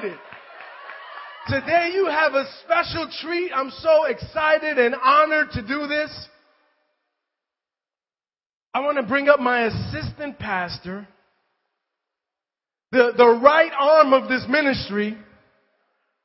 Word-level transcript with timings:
excited. 0.00 0.18
Today 1.48 1.90
you 1.94 2.06
have 2.06 2.34
a 2.34 2.44
special 2.64 3.08
treat. 3.20 3.50
I'm 3.54 3.70
so 3.70 4.04
excited 4.04 4.78
and 4.78 4.94
honored 4.94 5.50
to 5.52 5.62
do 5.62 5.86
this. 5.86 6.28
I 8.72 8.80
want 8.80 8.98
to 8.98 9.02
bring 9.02 9.28
up 9.28 9.40
my 9.40 9.66
assistant 9.66 10.38
pastor, 10.38 11.08
the, 12.92 13.12
the 13.16 13.40
right 13.42 13.72
arm 13.78 14.12
of 14.12 14.28
this 14.28 14.44
ministry 14.48 15.16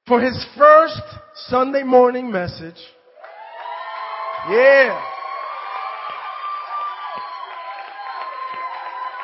for 0.08 0.22
his 0.22 0.46
first 0.56 1.02
Sunday 1.48 1.84
morning 1.84 2.32
message. 2.32 2.76
Yeah. 4.50 5.02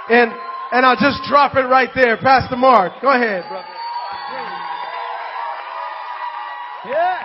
And, 0.10 0.32
and 0.72 0.86
I'll 0.86 0.96
just 0.96 1.22
drop 1.30 1.56
it 1.56 1.68
right 1.68 1.90
there. 1.94 2.18
Pastor 2.18 2.56
Mark, 2.56 2.94
go 3.02 3.12
ahead, 3.12 3.44
brother. 3.48 3.81
Yeah. 6.86 7.20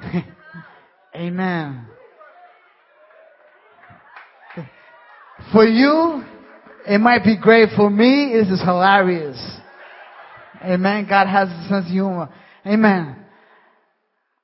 Amen. 1.14 1.86
For 5.52 5.64
you, 5.64 6.24
it 6.86 6.98
might 6.98 7.22
be 7.24 7.36
great. 7.36 7.68
For 7.76 7.88
me, 7.88 8.32
this 8.34 8.48
is 8.48 8.60
hilarious. 8.60 9.38
Amen. 10.62 11.06
God 11.08 11.26
has 11.26 11.48
a 11.48 11.68
sense 11.68 11.86
of 11.86 11.92
humor. 11.92 12.28
Amen. 12.66 13.16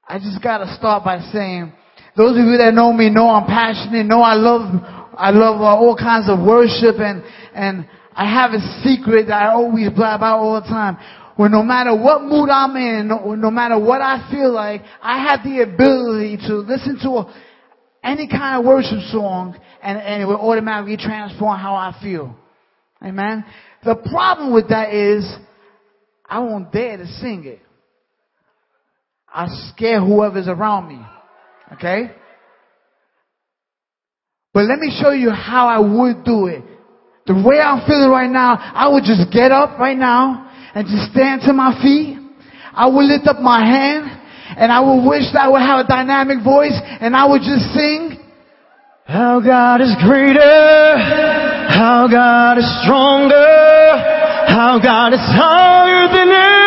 I 0.08 0.18
just 0.18 0.40
gotta 0.42 0.72
start 0.76 1.04
by 1.04 1.18
saying, 1.32 1.72
those 2.16 2.38
of 2.38 2.44
you 2.44 2.56
that 2.58 2.72
know 2.72 2.92
me 2.92 3.10
know 3.10 3.28
I'm 3.28 3.46
passionate, 3.46 4.06
know 4.06 4.22
I 4.22 4.34
love, 4.34 4.82
I 5.16 5.30
love 5.30 5.60
uh, 5.60 5.76
all 5.76 5.96
kinds 5.96 6.30
of 6.30 6.38
worship 6.38 7.00
and, 7.00 7.22
and 7.52 7.88
I 8.16 8.24
have 8.32 8.52
a 8.52 8.60
secret 8.82 9.26
that 9.26 9.42
I 9.42 9.52
always 9.52 9.90
blab 9.90 10.22
out 10.22 10.38
all 10.38 10.60
the 10.60 10.66
time. 10.66 10.96
Where 11.36 11.50
no 11.50 11.62
matter 11.62 11.94
what 11.94 12.22
mood 12.22 12.48
I'm 12.48 12.74
in, 12.76 13.08
no, 13.08 13.34
no 13.34 13.50
matter 13.50 13.78
what 13.78 14.00
I 14.00 14.30
feel 14.30 14.50
like, 14.50 14.82
I 15.02 15.28
have 15.28 15.40
the 15.44 15.60
ability 15.60 16.38
to 16.48 16.54
listen 16.56 16.98
to 17.02 17.10
a, 17.10 17.42
any 18.02 18.26
kind 18.26 18.58
of 18.58 18.64
worship 18.64 19.00
song 19.10 19.54
and, 19.82 19.98
and 19.98 20.22
it 20.22 20.24
will 20.24 20.40
automatically 20.40 20.96
transform 20.96 21.58
how 21.58 21.74
I 21.74 21.94
feel. 22.02 22.34
Amen. 23.04 23.44
The 23.84 23.96
problem 23.96 24.54
with 24.54 24.70
that 24.70 24.94
is 24.94 25.30
I 26.24 26.38
won't 26.38 26.72
dare 26.72 26.96
to 26.96 27.06
sing 27.06 27.44
it. 27.44 27.60
I 29.28 29.46
scare 29.74 30.00
whoever's 30.00 30.48
around 30.48 30.88
me. 30.88 31.04
Okay? 31.74 32.12
But 34.54 34.64
let 34.64 34.78
me 34.78 34.98
show 35.02 35.10
you 35.10 35.30
how 35.30 35.68
I 35.68 35.80
would 35.80 36.24
do 36.24 36.46
it. 36.46 36.64
The 37.26 37.34
way 37.34 37.58
I'm 37.58 37.82
feeling 37.86 38.10
right 38.10 38.30
now, 38.30 38.54
I 38.54 38.86
would 38.86 39.02
just 39.02 39.32
get 39.32 39.50
up 39.50 39.78
right 39.78 39.98
now 39.98 40.50
and 40.74 40.86
just 40.86 41.10
stand 41.10 41.42
to 41.42 41.52
my 41.52 41.74
feet. 41.82 42.18
I 42.72 42.86
would 42.86 43.04
lift 43.04 43.26
up 43.26 43.40
my 43.40 43.64
hand 43.66 44.06
and 44.56 44.70
I 44.70 44.78
would 44.78 45.02
wish 45.08 45.26
that 45.32 45.42
I 45.42 45.48
would 45.48 45.62
have 45.62 45.84
a 45.84 45.88
dynamic 45.88 46.44
voice 46.44 46.76
and 47.00 47.16
I 47.16 47.26
would 47.26 47.42
just 47.42 47.74
sing. 47.74 48.22
How 49.06 49.40
God 49.40 49.80
is 49.80 49.94
greater, 50.02 50.98
how 51.70 52.06
God 52.10 52.58
is 52.58 52.66
stronger, 52.82 53.34
how 54.50 54.80
God 54.82 55.12
is 55.12 55.22
higher 55.22 56.08
than 56.10 56.28
any 56.28 56.65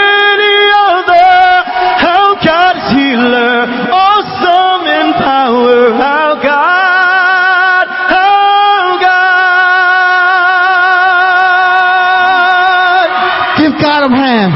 God 13.90 14.06
a 14.06 14.14
hand. 14.14 14.54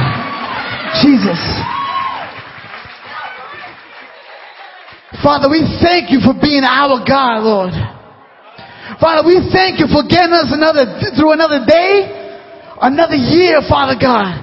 Jesus. 1.01 1.41
Father, 5.25 5.49
we 5.49 5.65
thank 5.81 6.13
you 6.13 6.21
for 6.21 6.37
being 6.37 6.61
our 6.61 7.01
God, 7.01 7.41
Lord. 7.41 7.73
Father, 9.01 9.25
we 9.25 9.41
thank 9.49 9.81
you 9.81 9.89
for 9.89 10.05
getting 10.05 10.37
us 10.37 10.53
another, 10.53 10.85
through 11.17 11.33
another 11.33 11.65
day, 11.65 12.13
another 12.77 13.17
year, 13.17 13.65
Father 13.65 13.97
God. 13.97 14.37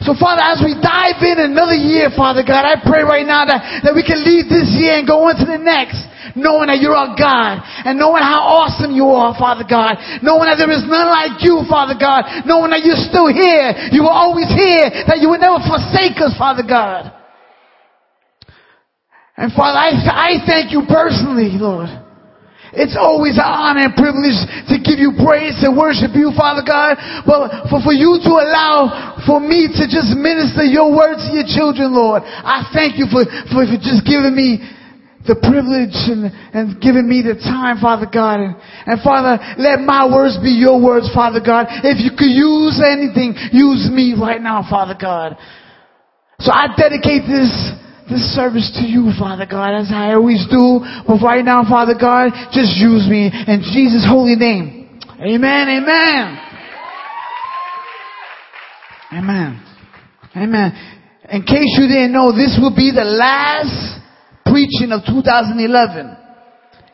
So 0.00 0.16
Father, 0.16 0.40
as 0.40 0.64
we 0.64 0.72
dive 0.80 1.20
in 1.20 1.52
another 1.52 1.76
year, 1.76 2.08
Father 2.16 2.40
God, 2.40 2.64
I 2.64 2.80
pray 2.80 3.04
right 3.04 3.28
now 3.28 3.44
that, 3.44 3.84
that 3.84 3.92
we 3.92 4.00
can 4.00 4.24
leave 4.24 4.48
this 4.48 4.72
year 4.80 4.96
and 4.96 5.04
go 5.04 5.28
into 5.28 5.44
the 5.44 5.60
next, 5.60 6.00
knowing 6.36 6.68
that 6.68 6.78
you're 6.78 6.96
our 6.96 7.14
God, 7.16 7.62
and 7.84 7.98
knowing 7.98 8.22
how 8.22 8.42
awesome 8.64 8.92
you 8.94 9.10
are, 9.10 9.34
Father 9.34 9.64
God, 9.64 9.96
knowing 10.22 10.46
that 10.46 10.58
there 10.58 10.70
is 10.70 10.84
none 10.86 11.10
like 11.10 11.42
you, 11.42 11.62
Father 11.66 11.98
God, 11.98 12.46
knowing 12.46 12.70
that 12.70 12.82
you're 12.82 13.00
still 13.00 13.30
here, 13.30 13.90
you 13.90 14.06
were 14.06 14.14
always 14.14 14.50
here, 14.50 14.90
that 15.06 15.18
you 15.18 15.30
would 15.30 15.42
never 15.42 15.58
forsake 15.66 16.18
us, 16.22 16.36
Father 16.38 16.62
God. 16.66 17.10
And 19.40 19.48
Father, 19.56 19.80
I, 19.80 19.96
I 20.04 20.30
thank 20.44 20.68
you 20.68 20.84
personally, 20.84 21.56
Lord. 21.56 21.88
It's 22.70 22.94
always 22.94 23.34
an 23.34 23.48
honor 23.48 23.90
and 23.90 23.94
privilege 23.98 24.38
to 24.70 24.78
give 24.78 25.02
you 25.02 25.18
praise 25.18 25.58
and 25.66 25.74
worship 25.74 26.14
you, 26.14 26.30
Father 26.38 26.62
God. 26.62 26.94
But 27.26 27.66
for, 27.66 27.82
for 27.82 27.94
you 27.96 28.20
to 28.22 28.32
allow 28.38 29.18
for 29.26 29.42
me 29.42 29.66
to 29.66 29.84
just 29.90 30.14
minister 30.14 30.62
your 30.62 30.94
word 30.94 31.18
to 31.18 31.28
your 31.34 31.48
children, 31.50 31.90
Lord. 31.90 32.22
I 32.22 32.70
thank 32.70 32.94
you 32.94 33.10
for, 33.10 33.26
for, 33.50 33.66
for 33.66 33.78
just 33.80 34.06
giving 34.06 34.36
me 34.38 34.62
the 35.28 35.36
privilege 35.36 35.96
and, 36.08 36.32
and 36.56 36.80
giving 36.80 37.04
me 37.04 37.20
the 37.20 37.36
time, 37.36 37.76
Father 37.76 38.08
God. 38.08 38.40
And, 38.40 38.56
and 38.86 38.96
Father, 39.04 39.36
let 39.60 39.84
my 39.84 40.08
words 40.08 40.40
be 40.40 40.50
your 40.56 40.80
words, 40.80 41.12
Father 41.12 41.40
God. 41.44 41.68
If 41.84 42.00
you 42.00 42.16
could 42.16 42.32
use 42.32 42.80
anything, 42.80 43.36
use 43.52 43.88
me 43.92 44.16
right 44.16 44.40
now, 44.40 44.64
Father 44.64 44.96
God. 44.96 45.36
So 46.40 46.52
I 46.52 46.72
dedicate 46.72 47.28
this 47.28 47.52
this 48.08 48.26
service 48.34 48.66
to 48.74 48.82
you, 48.82 49.12
Father 49.16 49.46
God, 49.46 49.78
as 49.78 49.92
I 49.94 50.14
always 50.14 50.42
do. 50.50 50.82
But 51.06 51.22
right 51.22 51.44
now, 51.44 51.62
Father 51.62 51.94
God, 51.94 52.32
just 52.50 52.74
use 52.74 53.06
me 53.06 53.30
in 53.30 53.62
Jesus' 53.70 54.02
holy 54.02 54.34
name. 54.34 54.98
Amen, 55.20 55.68
amen. 55.68 56.50
Amen. 59.12 59.62
Amen. 60.34 60.98
In 61.30 61.42
case 61.42 61.70
you 61.78 61.86
didn't 61.86 62.12
know, 62.12 62.32
this 62.32 62.58
will 62.60 62.74
be 62.74 62.90
the 62.90 63.04
last 63.04 63.99
preaching 64.50 64.90
of 64.90 65.06
2011. 65.06 65.62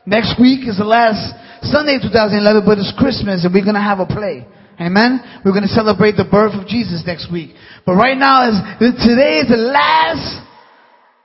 Next 0.04 0.38
week 0.38 0.68
is 0.68 0.78
the 0.78 0.86
last 0.86 1.34
Sunday 1.66 1.98
2011, 1.98 2.62
but 2.62 2.78
it's 2.78 2.92
Christmas 2.94 3.42
and 3.42 3.50
we're 3.52 3.64
going 3.64 3.74
to 3.74 3.82
have 3.82 3.98
a 3.98 4.06
play. 4.06 4.46
Amen. 4.78 5.40
We're 5.42 5.56
going 5.56 5.66
to 5.66 5.72
celebrate 5.72 6.20
the 6.20 6.28
birth 6.28 6.52
of 6.52 6.68
Jesus 6.68 7.02
next 7.08 7.32
week. 7.32 7.56
But 7.88 7.96
right 7.96 8.16
now 8.16 8.46
is, 8.52 8.60
today 9.00 9.40
is 9.40 9.48
the 9.48 9.56
last 9.56 10.46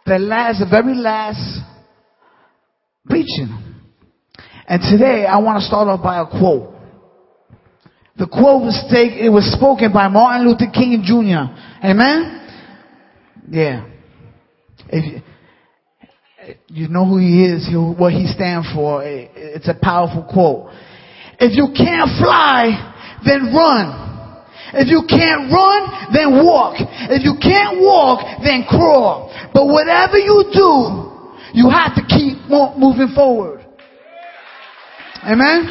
the 0.06 0.20
last, 0.20 0.60
the 0.60 0.68
very 0.70 0.96
last 0.96 1.60
preaching. 3.06 3.50
And 4.68 4.82
today 4.90 5.26
I 5.26 5.38
want 5.40 5.62
to 5.62 5.66
start 5.66 5.88
off 5.88 6.02
by 6.02 6.20
a 6.20 6.26
quote. 6.26 6.74
The 8.18 8.28
quote 8.28 8.62
was 8.62 8.84
taken, 8.92 9.20
it 9.20 9.30
was 9.30 9.46
spoken 9.52 9.94
by 9.94 10.08
Martin 10.08 10.48
Luther 10.48 10.72
King 10.72 11.02
Jr. 11.04 11.54
Amen? 11.86 12.38
Yeah. 13.50 13.88
If 14.90 15.24
you, 16.68 16.88
know 16.88 17.06
who 17.06 17.18
he 17.18 17.46
is, 17.46 17.70
what 17.74 18.14
he 18.14 18.28
stands 18.28 18.68
for. 18.74 19.04
It's 19.04 19.68
a 19.68 19.76
powerful 19.76 20.24
quote. 20.24 20.72
If 21.40 21.58
you 21.58 21.74
can't 21.76 22.10
fly, 22.18 23.20
then 23.26 23.54
run. 23.54 24.02
If 24.74 24.88
you 24.88 25.04
can't 25.10 25.52
run, 25.52 26.14
then 26.14 26.46
walk. 26.46 26.76
If 26.80 27.24
you 27.24 27.36
can't 27.42 27.82
walk, 27.82 28.24
then 28.44 28.64
crawl. 28.70 29.34
But 29.54 29.68
whatever 29.68 30.18
you 30.18 30.46
do, 30.54 31.12
you 31.54 31.70
have 31.70 31.96
to 31.96 32.04
keep 32.08 32.38
moving 32.48 33.12
forward. 33.14 33.66
Amen? 35.24 35.70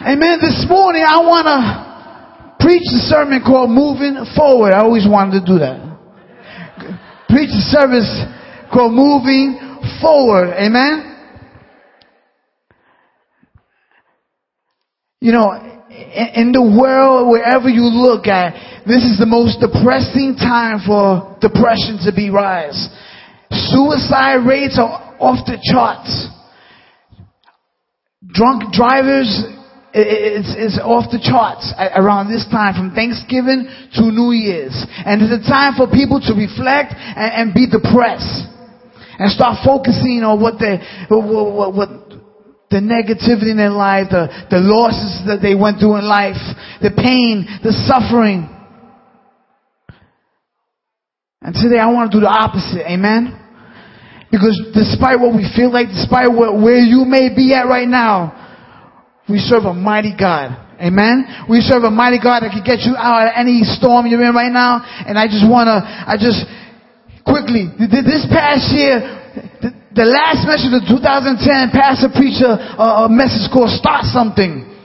Amen. 0.00 0.38
This 0.40 0.66
morning 0.68 1.02
I 1.02 1.18
want 1.24 1.46
to 1.48 2.64
preach 2.64 2.86
a 2.86 3.02
sermon 3.08 3.42
called 3.42 3.70
Moving 3.70 4.22
Forward. 4.36 4.72
I 4.72 4.80
always 4.80 5.06
wanted 5.08 5.40
to 5.40 5.46
do 5.46 5.58
that. 5.58 5.80
Preach 7.28 7.50
a 7.50 7.64
service 7.72 8.06
called 8.72 8.92
Moving 8.92 9.58
Forward. 10.00 10.54
Amen? 10.54 11.16
You 15.20 15.32
know, 15.32 15.50
in 15.90 16.52
the 16.52 16.62
world, 16.62 17.30
wherever 17.30 17.68
you 17.68 17.82
look 17.82 18.26
at, 18.26 18.54
this 18.86 19.02
is 19.02 19.18
the 19.18 19.26
most 19.26 19.58
depressing 19.58 20.36
time 20.38 20.78
for 20.86 21.36
depression 21.40 21.98
to 22.06 22.12
be 22.14 22.30
rise. 22.30 22.88
Suicide 23.50 24.46
rates 24.46 24.78
are 24.78 25.16
off 25.18 25.44
the 25.46 25.58
charts. 25.58 26.30
Drunk 28.30 28.72
drivers 28.72 29.26
is, 29.94 30.46
is 30.54 30.78
off 30.78 31.10
the 31.10 31.18
charts 31.18 31.72
around 31.96 32.30
this 32.30 32.46
time 32.52 32.74
from 32.78 32.94
Thanksgiving 32.94 33.66
to 33.98 34.02
New 34.14 34.30
Year's. 34.30 34.76
And 35.02 35.18
it's 35.22 35.34
a 35.34 35.42
time 35.48 35.74
for 35.74 35.90
people 35.90 36.20
to 36.28 36.32
reflect 36.36 36.94
and 36.94 37.50
be 37.52 37.66
depressed 37.66 38.57
and 39.18 39.30
start 39.30 39.58
focusing 39.66 40.22
on 40.22 40.40
what 40.40 40.62
they, 40.62 40.78
what, 41.10 41.26
what, 41.26 41.74
what 41.74 41.90
the 42.70 42.78
negativity 42.84 43.50
in 43.50 43.56
their 43.56 43.74
life, 43.74 44.08
the, 44.10 44.28
the 44.50 44.60
losses 44.60 45.24
that 45.26 45.40
they 45.40 45.56
went 45.56 45.80
through 45.80 45.96
in 45.96 46.06
life, 46.06 46.38
the 46.84 46.92
pain, 46.92 47.48
the 47.64 47.72
suffering. 47.88 48.46
And 51.40 51.54
today 51.54 51.80
I 51.80 51.88
want 51.90 52.12
to 52.12 52.18
do 52.18 52.20
the 52.20 52.30
opposite. 52.30 52.84
Amen? 52.84 53.32
Because 54.30 54.54
despite 54.76 55.16
what 55.16 55.32
we 55.32 55.48
feel 55.56 55.72
like, 55.72 55.88
despite 55.88 56.28
what, 56.28 56.60
where 56.60 56.78
you 56.78 57.08
may 57.08 57.32
be 57.32 57.56
at 57.56 57.64
right 57.64 57.88
now, 57.88 58.36
we 59.28 59.38
serve 59.40 59.64
a 59.64 59.72
mighty 59.72 60.12
God. 60.12 60.52
Amen. 60.78 61.48
We 61.48 61.60
serve 61.64 61.82
a 61.82 61.90
mighty 61.90 62.20
God 62.22 62.46
that 62.46 62.52
can 62.54 62.62
get 62.62 62.86
you 62.86 62.94
out 62.94 63.28
of 63.28 63.32
any 63.34 63.64
storm 63.64 64.06
you're 64.06 64.22
in 64.22 64.34
right 64.36 64.52
now. 64.52 64.84
And 64.84 65.18
I 65.18 65.26
just 65.26 65.42
wanna, 65.48 65.82
I 65.82 66.14
just, 66.20 66.44
quickly, 67.28 67.68
this 67.76 68.24
past 68.32 68.72
year, 68.72 68.98
the, 69.94 70.08
last 70.08 70.48
message 70.48 70.72
of 70.72 70.82
2010, 70.88 71.70
pastor 71.70 72.08
preacher 72.08 72.56
a, 72.56 73.04
a 73.04 73.08
message 73.12 73.46
called 73.52 73.70
Start 73.70 74.08
Something 74.08 74.77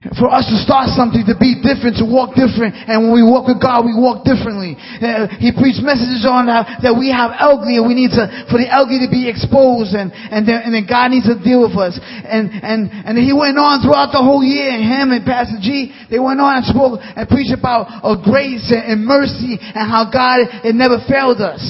for 0.00 0.32
us 0.32 0.48
to 0.48 0.56
start 0.64 0.88
something, 0.96 1.28
to 1.28 1.36
be 1.36 1.60
different, 1.60 2.00
to 2.00 2.08
walk 2.08 2.32
different. 2.32 2.72
And 2.72 3.04
when 3.04 3.12
we 3.12 3.20
walk 3.20 3.44
with 3.44 3.60
God, 3.60 3.84
we 3.84 3.92
walk 3.92 4.24
differently. 4.24 4.72
Uh, 4.96 5.28
he 5.36 5.52
preached 5.52 5.84
messages 5.84 6.24
on 6.24 6.48
how, 6.48 6.64
that 6.80 6.96
we 6.96 7.12
have 7.12 7.36
ugly 7.36 7.76
and 7.76 7.84
we 7.84 7.92
need 7.92 8.16
to, 8.16 8.24
for 8.48 8.56
the 8.56 8.64
ugly 8.72 9.04
to 9.04 9.12
be 9.12 9.28
exposed 9.28 9.92
and, 9.92 10.08
and 10.08 10.48
then, 10.48 10.64
and 10.64 10.72
then 10.72 10.88
God 10.88 11.12
needs 11.12 11.28
to 11.28 11.36
deal 11.36 11.68
with 11.68 11.76
us. 11.76 12.00
And, 12.00 12.48
and, 12.64 12.88
and 12.88 13.20
he 13.20 13.36
went 13.36 13.60
on 13.60 13.84
throughout 13.84 14.08
the 14.08 14.24
whole 14.24 14.40
year 14.40 14.72
and 14.72 14.80
him 14.80 15.12
and 15.12 15.20
Pastor 15.20 15.60
G, 15.60 15.92
they 16.08 16.16
went 16.16 16.40
on 16.40 16.64
and 16.64 16.64
spoke 16.64 16.96
and 17.04 17.28
preached 17.28 17.52
about 17.52 17.92
grace 18.24 18.72
and, 18.72 18.80
and 18.80 18.98
mercy 19.04 19.60
and 19.60 19.84
how 19.84 20.08
God, 20.08 20.64
it 20.64 20.72
never 20.72 20.96
failed 21.04 21.44
us. 21.44 21.60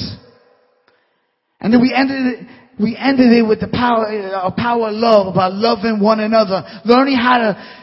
And 1.59 1.75
then 1.75 1.83
we 1.83 1.91
ended 1.91 2.15
it, 2.15 2.39
we 2.79 2.95
ended 2.95 3.35
it 3.35 3.43
with 3.43 3.59
the 3.59 3.67
power, 3.67 4.07
a 4.07 4.55
power 4.55 4.87
of 4.87 4.95
love, 4.95 5.27
about 5.27 5.51
loving 5.51 5.99
one 5.99 6.23
another, 6.23 6.63
learning 6.87 7.19
how 7.19 7.37
to 7.37 7.80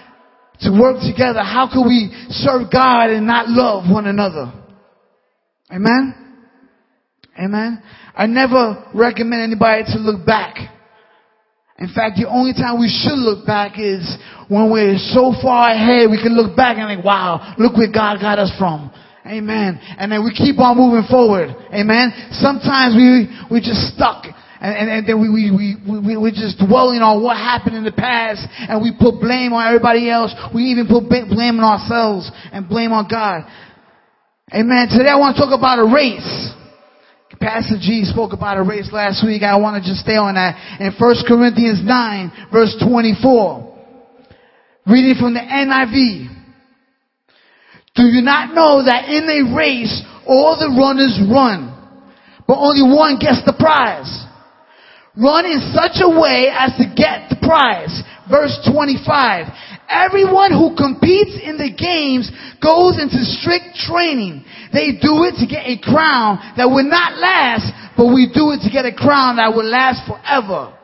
to 0.61 0.71
work 0.71 1.01
together. 1.01 1.41
How 1.41 1.69
can 1.71 1.87
we 1.87 2.11
serve 2.31 2.71
God 2.73 3.11
and 3.11 3.27
not 3.27 3.49
love 3.49 3.91
one 3.91 4.07
another? 4.07 4.53
Amen? 5.71 6.15
Amen? 7.39 7.83
I 8.15 8.27
never 8.27 8.91
recommend 8.95 9.43
anybody 9.43 9.85
to 9.93 9.99
look 9.99 10.27
back. 10.27 10.57
In 11.79 11.87
fact, 11.95 12.19
the 12.19 12.27
only 12.27 12.53
time 12.53 12.81
we 12.81 12.91
should 12.91 13.15
look 13.15 13.47
back 13.47 13.79
is 13.79 14.03
when 14.49 14.73
we're 14.73 14.99
so 14.99 15.31
far 15.41 15.71
ahead, 15.71 16.11
we 16.11 16.19
can 16.19 16.35
look 16.35 16.57
back 16.57 16.77
and 16.79 16.91
think, 16.91 17.07
wow, 17.07 17.55
look 17.57 17.77
where 17.77 17.93
God 17.93 18.19
got 18.19 18.41
us 18.41 18.51
from. 18.59 18.91
Amen. 19.25 19.79
And 19.99 20.11
then 20.11 20.25
we 20.25 20.35
keep 20.35 20.59
on 20.59 20.75
moving 20.75 21.07
forward. 21.07 21.55
Amen. 21.71 22.11
Sometimes 22.33 22.97
we, 22.97 23.31
we 23.47 23.61
just 23.61 23.95
stuck 23.95 24.25
and, 24.61 24.75
and, 24.75 24.91
and 24.91 25.03
then 25.07 25.23
we, 25.23 25.31
we, 25.31 25.51
we, 25.55 25.67
we, 25.87 26.17
we're 26.17 26.35
just 26.35 26.59
dwelling 26.59 26.99
on 26.99 27.23
what 27.23 27.37
happened 27.37 27.77
in 27.77 27.85
the 27.85 27.95
past 27.95 28.43
and 28.67 28.83
we 28.83 28.91
put 28.91 29.23
blame 29.23 29.55
on 29.55 29.63
everybody 29.67 30.11
else. 30.11 30.35
We 30.51 30.75
even 30.75 30.91
put 30.91 31.07
blame 31.09 31.63
on 31.63 31.67
ourselves 31.67 32.31
and 32.51 32.69
blame 32.69 32.91
on 32.91 33.07
God. 33.07 33.47
Amen. 34.51 34.91
Today 34.91 35.15
I 35.15 35.17
want 35.17 35.37
to 35.37 35.43
talk 35.43 35.55
about 35.55 35.79
a 35.79 35.87
race. 35.87 36.51
Pastor 37.39 37.79
G 37.79 38.03
spoke 38.03 38.33
about 38.33 38.59
a 38.59 38.65
race 38.67 38.91
last 38.91 39.23
week. 39.23 39.47
I 39.47 39.55
want 39.63 39.79
to 39.79 39.89
just 39.89 40.03
stay 40.03 40.19
on 40.19 40.35
that. 40.35 40.59
In 40.83 40.91
1 40.91 41.15
Corinthians 41.29 41.79
9 41.85 42.51
verse 42.51 42.75
24. 42.83 43.63
Reading 44.91 45.15
from 45.21 45.35
the 45.35 45.45
NIV. 45.45 46.35
Do 47.95 48.05
you 48.11 48.23
not 48.23 48.55
know 48.55 48.83
that 48.83 49.07
in 49.07 49.23
a 49.23 49.55
race 49.55 50.03
all 50.27 50.59
the 50.59 50.75
runners 50.75 51.19
run, 51.31 51.71
but 52.47 52.59
only 52.59 52.83
one 52.83 53.19
gets 53.19 53.45
the 53.47 53.55
prize? 53.55 54.28
Run 55.19 55.51
in 55.51 55.59
such 55.75 55.99
a 55.99 56.07
way 56.07 56.47
as 56.47 56.79
to 56.79 56.87
get 56.95 57.27
the 57.27 57.43
prize. 57.43 57.91
Verse 58.31 58.55
25. 58.71 59.51
Everyone 59.91 60.55
who 60.55 60.79
competes 60.79 61.35
in 61.43 61.59
the 61.59 61.75
games 61.75 62.31
goes 62.63 63.03
into 63.03 63.27
strict 63.27 63.75
training. 63.75 64.47
They 64.71 64.95
do 64.95 65.27
it 65.27 65.35
to 65.43 65.47
get 65.51 65.67
a 65.67 65.75
crown 65.83 66.39
that 66.55 66.71
will 66.71 66.87
not 66.87 67.19
last, 67.19 67.67
but 67.97 68.15
we 68.15 68.31
do 68.31 68.55
it 68.55 68.63
to 68.63 68.71
get 68.71 68.87
a 68.87 68.95
crown 68.95 69.43
that 69.43 69.51
will 69.51 69.67
last 69.67 70.07
forever. 70.07 70.79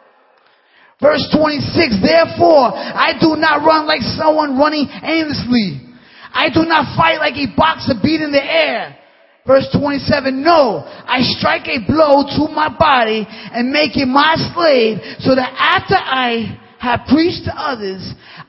Verse 0.99 1.23
26, 1.31 2.01
therefore, 2.03 2.75
I 2.75 3.15
do 3.21 3.37
not 3.37 3.63
run 3.63 3.87
like 3.87 4.03
someone 4.19 4.59
running 4.59 4.89
aimlessly. 4.89 5.79
I 6.33 6.51
do 6.51 6.67
not 6.67 6.97
fight 6.97 7.23
like 7.23 7.39
a 7.39 7.55
boxer 7.55 7.95
beating 8.03 8.33
the 8.33 8.43
air. 8.43 8.99
Verse 9.47 9.69
27, 9.79 10.43
no, 10.43 10.81
I 10.87 11.21
strike 11.21 11.69
a 11.69 11.85
blow 11.87 12.25
to 12.25 12.49
my 12.55 12.75
body 12.79 13.27
and 13.29 13.71
make 13.71 13.93
it 13.95 14.07
my 14.07 14.37
slave 14.57 14.97
so 15.21 15.35
that 15.35 15.53
after 15.53 15.97
I 15.97 16.57
have 16.81 17.01
preached 17.13 17.45
to 17.45 17.53
others, 17.53 18.01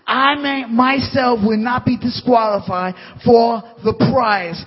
I 0.08 0.36
may, 0.36 0.66
myself 0.72 1.40
will 1.44 1.58
not 1.58 1.84
be 1.84 1.98
disqualified 1.98 2.96
for 3.26 3.62
the 3.84 3.92
prize. 4.12 4.64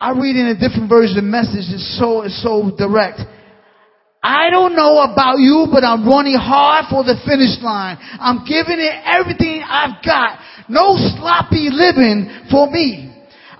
I 0.00 0.12
read 0.12 0.36
in 0.36 0.46
a 0.46 0.56
different 0.56 0.88
version 0.88 1.18
of 1.18 1.24
the 1.24 1.30
message. 1.30 1.68
It's 1.68 1.98
so, 1.98 2.22
it's 2.22 2.42
so 2.42 2.72
direct. 2.76 3.20
I 4.22 4.48
don't 4.48 4.74
know 4.74 5.04
about 5.04 5.44
you, 5.44 5.68
but 5.70 5.84
I'm 5.84 6.08
running 6.08 6.40
hard 6.40 6.86
for 6.88 7.04
the 7.04 7.20
finish 7.28 7.60
line. 7.60 7.98
I'm 8.00 8.48
giving 8.48 8.80
it 8.80 8.96
everything 9.04 9.60
I've 9.60 10.00
got. 10.00 10.40
No 10.70 10.96
sloppy 10.96 11.68
living 11.68 12.48
for 12.50 12.70
me. 12.70 13.03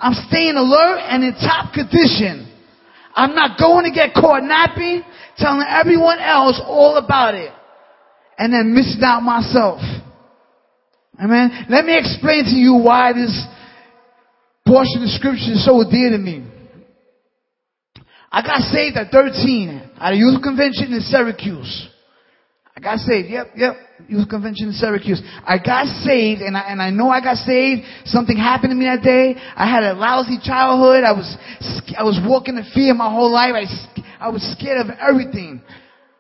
I'm 0.04 0.12
staying 0.28 0.56
alert 0.56 1.00
and 1.00 1.24
in 1.24 1.32
top 1.32 1.72
condition. 1.72 2.52
I'm 3.14 3.34
not 3.34 3.58
going 3.58 3.88
to 3.88 3.90
get 3.90 4.12
caught 4.12 4.42
napping, 4.42 5.00
telling 5.38 5.64
everyone 5.66 6.18
else 6.20 6.60
all 6.62 6.98
about 6.98 7.34
it, 7.34 7.50
and 8.36 8.52
then 8.52 8.74
missing 8.74 9.00
out 9.02 9.22
myself. 9.22 9.80
Amen. 11.18 11.64
Let 11.70 11.86
me 11.86 11.96
explain 11.96 12.44
to 12.44 12.54
you 12.54 12.76
why 12.84 13.14
this 13.14 13.32
portion 14.66 15.04
of 15.04 15.08
scripture 15.08 15.56
is 15.56 15.64
so 15.64 15.82
dear 15.88 16.10
to 16.10 16.18
me. 16.18 16.44
I 18.30 18.42
got 18.42 18.60
saved 18.60 18.98
at 18.98 19.10
13 19.10 19.90
at 19.96 20.12
a 20.12 20.16
youth 20.16 20.42
convention 20.42 20.92
in 20.92 21.00
Syracuse. 21.00 21.88
I 22.76 22.80
got 22.80 22.98
saved. 22.98 23.28
Yep, 23.30 23.50
yep. 23.54 23.76
Youth 24.08 24.28
convention 24.28 24.68
in 24.68 24.72
Syracuse. 24.72 25.22
I 25.46 25.58
got 25.58 25.86
saved, 26.02 26.40
and 26.42 26.56
I, 26.56 26.62
and 26.72 26.82
I 26.82 26.90
know 26.90 27.08
I 27.08 27.20
got 27.20 27.36
saved. 27.36 27.82
Something 28.04 28.36
happened 28.36 28.72
to 28.72 28.74
me 28.74 28.86
that 28.86 29.02
day. 29.02 29.36
I 29.54 29.70
had 29.70 29.84
a 29.84 29.94
lousy 29.94 30.38
childhood. 30.42 31.04
I 31.04 31.12
was, 31.12 31.36
I 31.96 32.02
was 32.02 32.18
walking 32.26 32.58
in 32.58 32.64
fear 32.74 32.92
my 32.92 33.08
whole 33.08 33.30
life. 33.30 33.54
I, 33.54 34.26
I 34.26 34.28
was 34.28 34.42
scared 34.58 34.84
of 34.84 34.90
everything. 34.98 35.62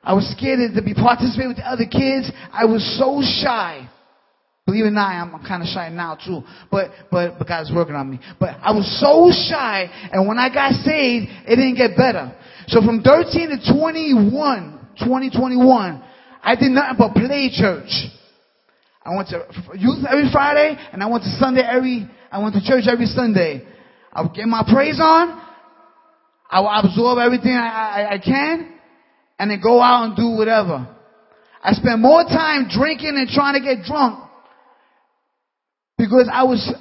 I 0.04 0.14
was 0.14 0.30
scared 0.38 0.60
to 0.74 0.82
be 0.82 0.94
participating 0.94 1.48
with 1.48 1.56
the 1.56 1.66
other 1.66 1.86
kids. 1.86 2.30
I 2.52 2.66
was 2.66 2.84
so 2.98 3.18
shy. 3.42 3.90
Believe 4.64 4.84
it 4.84 4.88
or 4.88 4.90
not, 4.92 5.10
I'm, 5.10 5.44
kind 5.44 5.62
of 5.62 5.68
shy 5.68 5.88
now 5.90 6.14
too. 6.14 6.42
But, 6.70 6.90
but, 7.10 7.36
but 7.36 7.48
God's 7.48 7.72
working 7.74 7.96
on 7.96 8.10
me. 8.10 8.20
But 8.38 8.56
I 8.62 8.70
was 8.72 8.86
so 9.02 9.28
shy, 9.50 9.90
and 10.12 10.28
when 10.28 10.38
I 10.38 10.48
got 10.54 10.72
saved, 10.86 11.26
it 11.44 11.56
didn't 11.56 11.76
get 11.76 11.96
better. 11.96 12.32
So 12.68 12.80
from 12.80 13.02
13 13.02 13.50
to 13.50 13.72
21, 13.74 14.88
2021, 15.00 16.02
I 16.44 16.56
did 16.56 16.70
nothing 16.70 16.96
but 16.98 17.14
play 17.14 17.50
church. 17.50 17.88
I 19.02 19.16
went 19.16 19.28
to 19.30 19.46
youth 19.76 20.04
every 20.08 20.28
Friday, 20.30 20.76
and 20.92 21.02
I 21.02 21.06
went 21.06 21.24
to 21.24 21.30
Sunday 21.38 21.62
every, 21.62 22.08
I 22.30 22.38
went 22.38 22.54
to 22.54 22.60
church 22.60 22.84
every 22.86 23.06
Sunday. 23.06 23.66
I 24.12 24.22
would 24.22 24.34
get 24.34 24.46
my 24.46 24.62
praise 24.70 25.00
on. 25.00 25.40
I 26.50 26.60
would 26.60 26.90
absorb 26.90 27.18
everything 27.18 27.52
I, 27.52 27.66
I, 27.68 28.14
I 28.14 28.18
can, 28.18 28.74
and 29.38 29.50
then 29.50 29.60
go 29.62 29.80
out 29.80 30.04
and 30.04 30.16
do 30.16 30.36
whatever. 30.36 30.86
I 31.62 31.72
spent 31.72 32.00
more 32.00 32.22
time 32.24 32.68
drinking 32.68 33.14
and 33.16 33.28
trying 33.28 33.54
to 33.54 33.60
get 33.60 33.84
drunk 33.84 34.28
because 35.96 36.28
I 36.30 36.44
was, 36.44 36.72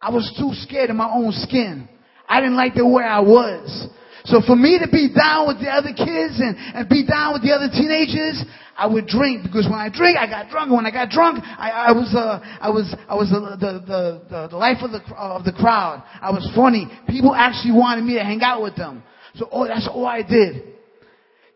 I 0.00 0.10
was 0.10 0.34
too 0.38 0.50
scared 0.54 0.88
of 0.88 0.96
my 0.96 1.10
own 1.12 1.32
skin. 1.32 1.88
I 2.26 2.40
didn't 2.40 2.56
like 2.56 2.74
the 2.74 2.86
way 2.86 3.04
I 3.04 3.20
was. 3.20 3.88
So 4.24 4.40
for 4.46 4.54
me 4.54 4.78
to 4.78 4.86
be 4.86 5.10
down 5.10 5.48
with 5.48 5.58
the 5.58 5.70
other 5.70 5.90
kids 5.90 6.38
and, 6.38 6.54
and 6.56 6.88
be 6.88 7.04
down 7.06 7.34
with 7.34 7.42
the 7.42 7.50
other 7.50 7.66
teenagers, 7.66 8.44
I 8.76 8.86
would 8.86 9.06
drink 9.06 9.42
because 9.42 9.66
when 9.66 9.78
I 9.78 9.90
drink, 9.90 10.16
I 10.16 10.26
got 10.26 10.48
drunk. 10.48 10.68
And 10.68 10.76
when 10.76 10.86
I 10.86 10.90
got 10.90 11.10
drunk, 11.10 11.42
I, 11.42 11.90
I 11.90 11.92
was, 11.92 12.14
uh, 12.14 12.38
I 12.60 12.70
was, 12.70 12.94
I 13.08 13.14
was 13.14 13.30
the, 13.30 13.40
the, 13.58 13.72
the, 13.84 14.48
the, 14.48 14.56
life 14.56 14.78
of 14.82 14.92
the, 14.92 15.02
of 15.16 15.44
the 15.44 15.52
crowd. 15.52 16.02
I 16.20 16.30
was 16.30 16.48
funny. 16.54 16.86
People 17.08 17.34
actually 17.34 17.72
wanted 17.72 18.02
me 18.04 18.14
to 18.14 18.24
hang 18.24 18.42
out 18.42 18.62
with 18.62 18.76
them. 18.76 19.02
So, 19.34 19.48
oh, 19.50 19.66
that's 19.66 19.88
all 19.88 20.06
I 20.06 20.22
did. 20.22 20.70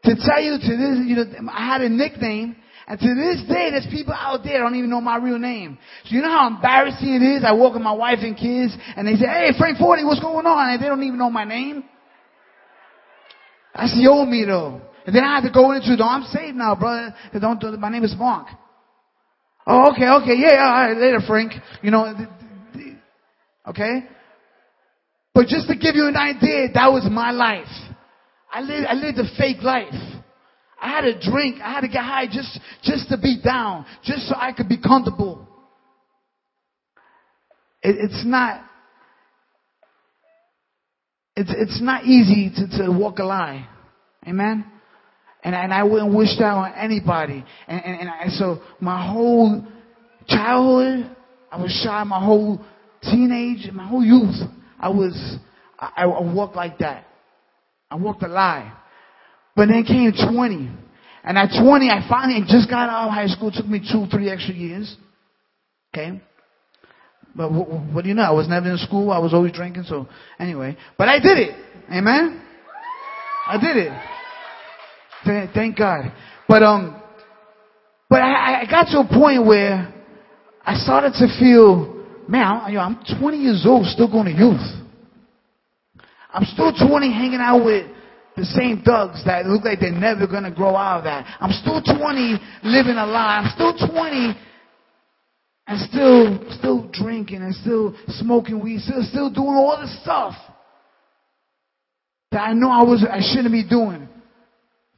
To 0.05 0.15
tell 0.15 0.43
you 0.43 0.59
to 0.59 0.73
this, 0.77 1.07
you 1.07 1.17
know, 1.17 1.51
I 1.51 1.67
had 1.67 1.81
a 1.81 1.89
nickname. 1.89 2.57
And 2.89 3.01
to 3.01 3.15
this 3.15 3.43
day, 3.49 3.71
there's 3.71 3.87
people 3.91 4.15
out 4.15 4.45
there 4.45 4.61
don't 4.61 4.77
even 4.77 4.91
know 4.91 5.01
my 5.01 5.17
real 5.17 5.39
name. 5.39 5.79
So 6.05 6.15
you 6.15 6.23
know 6.23 6.31
how 6.31 6.47
embarrassing 6.47 7.15
it 7.15 7.23
is? 7.23 7.45
I 7.45 7.53
walk 7.53 7.75
with 7.75 7.83
my 7.83 7.93
wife 7.93 8.21
and 8.23 8.37
kids, 8.37 8.77
and 8.97 9.09
they 9.09 9.17
say, 9.17 9.27
hey, 9.27 9.51
Frank 9.59 9.79
Forty, 9.79 10.05
what's 10.05 10.21
going 10.21 10.47
on? 10.47 10.71
And 10.71 10.81
they 10.81 10.87
don't 10.87 11.03
even 11.03 11.19
know 11.19 11.31
my 11.31 11.45
name. 11.45 11.83
That's 13.77 13.95
the 13.95 14.09
old 14.11 14.29
me 14.29 14.45
though. 14.45 14.81
And 15.07 15.15
then 15.15 15.23
I 15.23 15.37
had 15.37 15.47
to 15.47 15.53
go 15.53 15.73
into, 15.73 15.95
no, 15.97 16.05
I'm 16.05 16.25
saved 16.25 16.57
now, 16.57 16.75
brother. 16.75 17.15
Don't, 17.41 17.61
do, 17.61 17.71
my 17.77 17.91
name 17.91 18.03
is 18.03 18.15
Mark. 18.19 18.49
Oh, 19.67 19.93
okay, 19.93 20.09
okay, 20.09 20.35
yeah, 20.37 20.53
yeah, 20.55 20.67
all 20.67 20.89
right, 20.89 20.97
later, 20.97 21.21
Frank. 21.27 21.53
You 21.83 21.93
know, 21.93 22.15
okay? 23.69 24.01
But 25.33 25.47
just 25.47 25.69
to 25.69 25.77
give 25.77 25.95
you 25.95 26.07
an 26.09 26.17
idea, 26.17 26.69
that 26.75 26.91
was 26.91 27.07
my 27.11 27.31
life. 27.31 27.69
I 28.51 28.63
lived, 28.63 28.87
I 28.87 28.95
lived 28.95 29.19
a 29.19 29.37
fake 29.37 29.63
life. 29.63 29.93
I 30.81 30.89
had 30.89 31.03
to 31.03 31.31
drink. 31.31 31.61
I 31.63 31.73
had 31.73 31.81
to 31.83 31.89
get 31.89 32.03
high 32.03 32.27
just, 32.27 32.59
just 32.83 33.09
to 33.11 33.19
be 33.19 33.41
down, 33.43 33.87
just 34.03 34.29
so 34.29 34.35
I 34.37 34.53
could 34.53 34.69
be 34.69 34.79
comfortable. 34.81 35.47
It, 37.83 37.97
it's 37.99 38.25
not, 38.25 38.63
it's, 41.37 41.51
it's 41.55 41.83
not 41.83 42.05
easy 42.05 42.51
to, 42.57 42.79
to 42.79 42.91
walk 42.91 43.19
a 43.19 43.25
lie. 43.25 43.69
Amen? 44.27 44.65
And, 45.45 45.55
and 45.55 45.73
I 45.73 45.85
wouldn't 45.85 46.15
wish 46.15 46.37
that 46.39 46.45
on 46.45 46.73
anybody. 46.75 47.45
And, 47.69 47.85
and, 47.85 48.01
and 48.01 48.09
I, 48.09 48.29
so 48.29 48.63
my 48.81 49.13
whole 49.13 49.65
childhood, 50.27 51.15
I 51.53 51.61
was 51.61 51.71
shy. 51.85 52.03
My 52.05 52.25
whole 52.25 52.61
teenage, 53.03 53.71
my 53.73 53.87
whole 53.87 54.03
youth, 54.03 54.35
I 54.81 54.89
was, 54.89 55.37
I, 55.79 56.05
I 56.05 56.35
walked 56.35 56.57
like 56.57 56.79
that. 56.79 57.07
I 57.91 57.97
walked 57.97 58.23
a 58.23 58.29
lie. 58.29 58.73
But 59.55 59.69
then 59.69 59.85
came 59.85 60.13
20. 60.13 60.71
And 61.23 61.39
at 61.39 61.51
20, 61.61 61.91
I 61.91 62.07
finally 62.09 62.41
just 62.49 62.69
got 62.71 62.89
out 62.89 63.09
of 63.09 63.15
high 63.15 63.27
school. 63.27 63.49
It 63.49 63.55
took 63.57 63.67
me 63.67 63.81
two, 63.81 64.07
three 64.11 64.31
extra 64.31 64.55
years. 64.55 64.97
Okay? 65.95 66.21
But 67.37 67.53
what, 67.53 68.03
do 68.03 68.09
you 68.09 68.15
know? 68.15 68.23
I 68.23 68.31
was 68.31 68.49
never 68.49 68.71
in 68.71 68.79
school. 68.79 69.11
I 69.11 69.19
was 69.19 69.35
always 69.35 69.53
drinking. 69.53 69.85
So 69.85 70.09
anyway, 70.39 70.77
but 70.97 71.09
I 71.09 71.19
did 71.19 71.39
it. 71.39 71.55
Amen. 71.91 72.43
I 73.47 73.59
did 73.61 73.77
it. 73.77 73.93
Th- 75.25 75.51
thank 75.53 75.77
God. 75.77 76.13
But 76.49 76.63
um, 76.63 77.01
but 78.09 78.23
I, 78.23 78.63
I 78.63 78.71
got 78.71 78.85
to 78.93 79.01
a 79.01 79.07
point 79.07 79.45
where 79.47 79.93
I 80.65 80.75
started 80.77 81.13
to 81.15 81.39
feel, 81.39 82.05
man, 82.29 82.47
I'm, 82.47 82.71
you 82.73 82.79
know, 82.79 82.83
I'm 82.83 83.21
20 83.21 83.37
years 83.37 83.65
old, 83.67 83.87
still 83.87 84.11
going 84.11 84.27
to 84.27 84.33
youth. 84.33 84.63
I'm 86.33 86.45
still 86.45 86.73
20, 86.73 87.13
hanging 87.13 87.41
out 87.41 87.65
with 87.65 87.87
the 88.37 88.45
same 88.45 88.83
thugs 88.83 89.25
that 89.25 89.47
look 89.47 89.65
like 89.65 89.81
they're 89.81 89.91
never 89.91 90.27
gonna 90.27 90.51
grow 90.51 90.77
out 90.77 90.99
of 90.99 91.05
that. 91.05 91.25
I'm 91.41 91.53
still 91.53 91.81
20, 91.81 92.37
living 92.65 92.97
a 92.97 93.07
lie. 93.07 93.41
I'm 93.41 93.51
still 93.55 93.73
20 93.89 94.37
and 95.67 95.81
still, 95.91 96.59
still 96.59 96.89
drinking 96.93 97.43
and 97.43 97.55
still 97.55 97.95
smoking 98.09 98.63
weed, 98.63 98.81
still, 98.81 99.03
still 99.03 99.31
doing 99.31 99.49
all 99.49 99.79
the 99.81 99.89
stuff 100.03 100.35
that 102.31 102.41
I 102.41 102.53
know 102.53 102.71
I 102.71 102.83
was, 102.83 103.05
I 103.09 103.21
shouldn't 103.21 103.53
be 103.53 103.67
doing. 103.69 104.09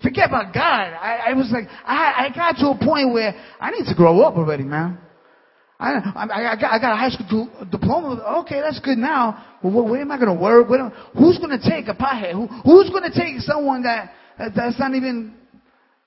Forget 0.02 0.28
about 0.28 0.54
God. 0.54 0.62
I, 0.62 1.30
I 1.30 1.32
was 1.32 1.50
like, 1.52 1.64
I, 1.84 2.26
I 2.26 2.34
got 2.34 2.58
to 2.58 2.68
a 2.68 2.78
point 2.84 3.12
where 3.12 3.34
I 3.60 3.70
need 3.70 3.86
to 3.86 3.94
grow 3.94 4.20
up 4.20 4.36
already, 4.36 4.62
man. 4.62 4.98
I, 5.80 5.92
I, 5.92 6.52
I, 6.52 6.56
got, 6.56 6.72
I 6.72 6.78
got 6.80 6.92
a 6.92 6.96
high 6.96 7.10
school 7.10 7.48
diploma. 7.70 8.40
Okay, 8.40 8.60
that's 8.60 8.80
good 8.80 8.98
now. 8.98 9.44
Where 9.62 10.00
am 10.00 10.10
I 10.10 10.16
going 10.16 10.34
to 10.34 10.40
work? 10.40 10.68
Where, 10.68 10.88
who's 11.16 11.38
going 11.38 11.58
to 11.58 11.70
take 11.70 11.88
a 11.88 11.94
pothead? 11.94 12.32
Who, 12.32 12.46
who's 12.46 12.90
going 12.90 13.10
to 13.10 13.16
take 13.16 13.40
someone 13.40 13.84
that, 13.84 14.12
that 14.38 14.52
that's 14.54 14.78
not 14.78 14.94
even 14.94 15.34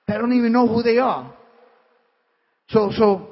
that 0.08 0.18
don't 0.18 0.32
even 0.32 0.52
know 0.52 0.66
who 0.68 0.82
they 0.82 0.98
are? 0.98 1.34
So 2.68 2.90
so 2.96 3.31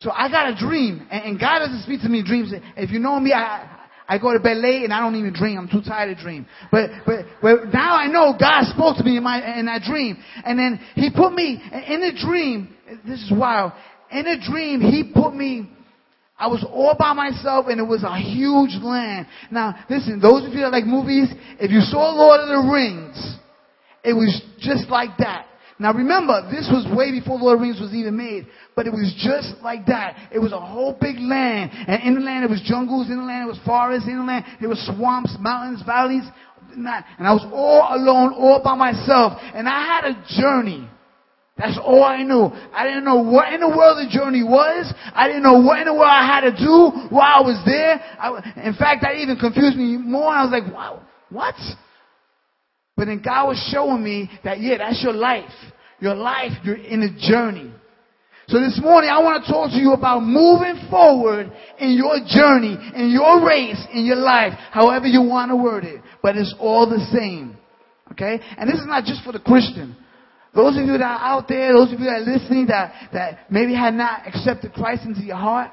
so 0.00 0.10
I 0.10 0.28
got 0.28 0.50
a 0.50 0.56
dream, 0.56 1.06
and, 1.10 1.24
and 1.24 1.40
God 1.40 1.60
doesn't 1.60 1.82
speak 1.82 2.02
to 2.02 2.08
me 2.08 2.20
in 2.20 2.26
dreams. 2.26 2.52
If 2.76 2.90
you 2.90 2.98
know 2.98 3.18
me, 3.18 3.32
I 3.32 3.76
I 4.08 4.18
go 4.18 4.32
to 4.32 4.40
bed 4.40 4.58
late 4.58 4.84
and 4.84 4.92
I 4.92 5.00
don't 5.00 5.16
even 5.16 5.32
dream. 5.32 5.58
I'm 5.58 5.68
too 5.68 5.86
tired 5.86 6.14
to 6.14 6.22
dream. 6.22 6.46
But 6.70 6.90
but 7.06 7.26
but 7.42 7.72
now 7.72 7.96
I 7.96 8.06
know 8.06 8.36
God 8.38 8.64
spoke 8.66 8.98
to 8.98 9.04
me 9.04 9.16
in 9.16 9.22
my 9.22 9.58
in 9.58 9.66
that 9.66 9.82
dream, 9.82 10.18
and 10.44 10.58
then 10.58 10.80
He 10.94 11.10
put 11.10 11.32
me 11.32 11.60
in 11.88 12.02
a 12.02 12.12
dream. 12.14 12.74
This 13.06 13.22
is 13.22 13.32
wild. 13.34 13.72
In 14.12 14.26
a 14.26 14.40
dream, 14.40 14.80
He 14.80 15.12
put 15.14 15.34
me. 15.34 15.70
I 16.38 16.48
was 16.48 16.64
all 16.68 16.94
by 16.98 17.14
myself 17.14 17.64
and 17.70 17.80
it 17.80 17.88
was 17.88 18.04
a 18.04 18.14
huge 18.18 18.76
land. 18.82 19.26
Now, 19.50 19.74
listen, 19.88 20.20
those 20.20 20.44
of 20.44 20.52
you 20.52 20.60
that 20.60 20.70
like 20.70 20.84
movies, 20.84 21.28
if 21.58 21.70
you 21.70 21.80
saw 21.80 22.12
Lord 22.12 22.40
of 22.40 22.48
the 22.48 22.70
Rings, 22.70 23.38
it 24.04 24.12
was 24.12 24.42
just 24.58 24.90
like 24.90 25.16
that. 25.18 25.46
Now 25.78 25.92
remember, 25.92 26.48
this 26.50 26.68
was 26.72 26.88
way 26.96 27.12
before 27.12 27.38
Lord 27.38 27.54
of 27.54 27.60
the 27.60 27.68
Rings 27.68 27.80
was 27.80 27.92
even 27.92 28.16
made, 28.16 28.46
but 28.74 28.86
it 28.86 28.92
was 28.92 29.12
just 29.20 29.62
like 29.62 29.84
that. 29.86 30.16
It 30.32 30.38
was 30.38 30.52
a 30.52 30.60
whole 30.60 30.96
big 30.98 31.18
land, 31.20 31.70
and 31.86 32.02
in 32.02 32.14
the 32.14 32.20
land 32.20 32.44
it 32.44 32.50
was 32.50 32.62
jungles, 32.64 33.08
in 33.10 33.18
the 33.18 33.24
land 33.24 33.44
it 33.44 33.52
was 33.52 33.60
forests, 33.66 34.08
in 34.08 34.16
the 34.16 34.24
land 34.24 34.44
there 34.58 34.70
were 34.70 34.80
swamps, 34.96 35.36
mountains, 35.38 35.82
valleys, 35.84 36.24
and 36.72 36.88
I 36.88 37.32
was 37.32 37.46
all 37.52 37.88
alone, 37.92 38.32
all 38.32 38.60
by 38.62 38.74
myself, 38.74 39.38
and 39.54 39.68
I 39.68 39.84
had 39.84 40.04
a 40.04 40.24
journey. 40.40 40.88
That's 41.56 41.78
all 41.82 42.04
I 42.04 42.22
knew. 42.22 42.52
I 42.72 42.84
didn't 42.84 43.04
know 43.04 43.22
what 43.22 43.52
in 43.52 43.60
the 43.60 43.68
world 43.68 43.96
the 43.96 44.12
journey 44.12 44.42
was. 44.44 44.92
I 45.14 45.26
didn't 45.26 45.42
know 45.42 45.58
what 45.58 45.80
in 45.80 45.86
the 45.86 45.94
world 45.94 46.12
I 46.12 46.26
had 46.26 46.42
to 46.42 46.52
do 46.52 47.08
while 47.08 47.32
I 47.32 47.40
was 47.40 47.62
there. 47.64 47.96
I, 48.20 48.68
in 48.68 48.74
fact, 48.74 49.00
that 49.02 49.16
even 49.16 49.38
confused 49.38 49.76
me 49.76 49.96
more. 49.96 50.28
I 50.28 50.44
was 50.44 50.52
like, 50.52 50.70
wow, 50.70 51.00
what? 51.30 51.54
But 52.96 53.06
then 53.06 53.20
God 53.22 53.48
was 53.48 53.70
showing 53.72 54.02
me 54.02 54.30
that, 54.42 54.60
yeah, 54.60 54.78
that's 54.78 55.02
your 55.02 55.12
life. 55.12 55.52
Your 56.00 56.14
life, 56.14 56.52
you're 56.64 56.76
in 56.76 57.02
a 57.02 57.30
journey. 57.30 57.70
So 58.48 58.60
this 58.60 58.78
morning 58.80 59.10
I 59.10 59.20
want 59.22 59.44
to 59.44 59.52
talk 59.52 59.70
to 59.70 59.76
you 59.76 59.92
about 59.92 60.20
moving 60.20 60.88
forward 60.88 61.50
in 61.78 61.92
your 61.92 62.18
journey, 62.26 62.78
in 62.94 63.10
your 63.10 63.44
race, 63.44 63.82
in 63.92 64.06
your 64.06 64.16
life, 64.16 64.52
however 64.70 65.06
you 65.06 65.22
want 65.22 65.50
to 65.50 65.56
word 65.56 65.84
it. 65.84 66.00
But 66.22 66.36
it's 66.36 66.54
all 66.60 66.88
the 66.88 67.04
same. 67.12 67.56
Okay? 68.12 68.40
And 68.56 68.70
this 68.70 68.78
is 68.78 68.86
not 68.86 69.04
just 69.04 69.24
for 69.24 69.32
the 69.32 69.40
Christian. 69.40 69.96
Those 70.54 70.78
of 70.78 70.86
you 70.86 70.92
that 70.92 71.02
are 71.02 71.20
out 71.20 71.48
there, 71.48 71.72
those 71.72 71.92
of 71.92 71.98
you 71.98 72.06
that 72.06 72.22
are 72.22 72.32
listening 72.32 72.66
that, 72.68 73.10
that 73.12 73.50
maybe 73.50 73.74
had 73.74 73.94
not 73.94 74.26
accepted 74.26 74.72
Christ 74.72 75.04
into 75.04 75.20
your 75.20 75.36
heart, 75.36 75.70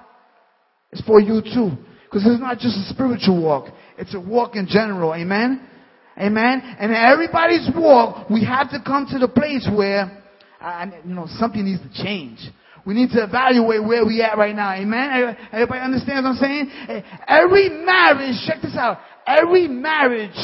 it's 0.91 1.01
for 1.05 1.21
you 1.21 1.41
too. 1.41 1.77
Because 2.05 2.27
it's 2.27 2.41
not 2.41 2.57
just 2.57 2.75
a 2.75 2.93
spiritual 2.93 3.41
walk. 3.41 3.73
It's 3.97 4.13
a 4.13 4.19
walk 4.19 4.55
in 4.55 4.67
general. 4.67 5.13
Amen? 5.13 5.69
Amen? 6.17 6.61
And 6.79 6.93
everybody's 6.93 7.69
walk, 7.75 8.29
we 8.29 8.45
have 8.45 8.69
to 8.71 8.79
come 8.85 9.07
to 9.11 9.19
the 9.19 9.27
place 9.27 9.67
where, 9.75 10.23
uh, 10.61 10.85
you 11.05 11.13
know, 11.13 11.27
something 11.39 11.63
needs 11.63 11.81
to 11.81 12.03
change. 12.03 12.39
We 12.85 12.93
need 12.93 13.11
to 13.11 13.23
evaluate 13.23 13.83
where 13.83 14.05
we 14.05 14.21
at 14.21 14.37
right 14.37 14.55
now. 14.55 14.73
Amen? 14.73 15.37
Everybody 15.51 15.79
understands 15.79 16.23
what 16.23 16.31
I'm 16.31 16.35
saying? 16.35 17.03
Every 17.27 17.69
marriage, 17.69 18.35
check 18.45 18.61
this 18.61 18.75
out. 18.75 18.99
Every 19.25 19.67
marriage 19.67 20.37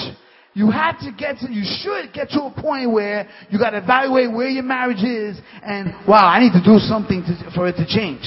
you 0.54 0.72
have 0.72 1.00
to 1.00 1.12
get 1.12 1.38
to, 1.40 1.52
you 1.52 1.64
should 1.64 2.14
get 2.14 2.30
to 2.30 2.44
a 2.44 2.62
point 2.62 2.92
where 2.92 3.30
you 3.50 3.60
got 3.60 3.72
to 3.72 3.78
evaluate 3.78 4.32
where 4.32 4.50
your 4.50 4.64
marriage 4.64 5.04
is 5.04 5.40
and, 5.64 5.94
wow, 6.08 6.26
I 6.26 6.40
need 6.40 6.54
to 6.54 6.64
do 6.64 6.80
something 6.80 7.22
to, 7.24 7.52
for 7.54 7.68
it 7.68 7.74
to 7.74 7.86
change. 7.86 8.24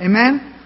Amen? 0.00 0.56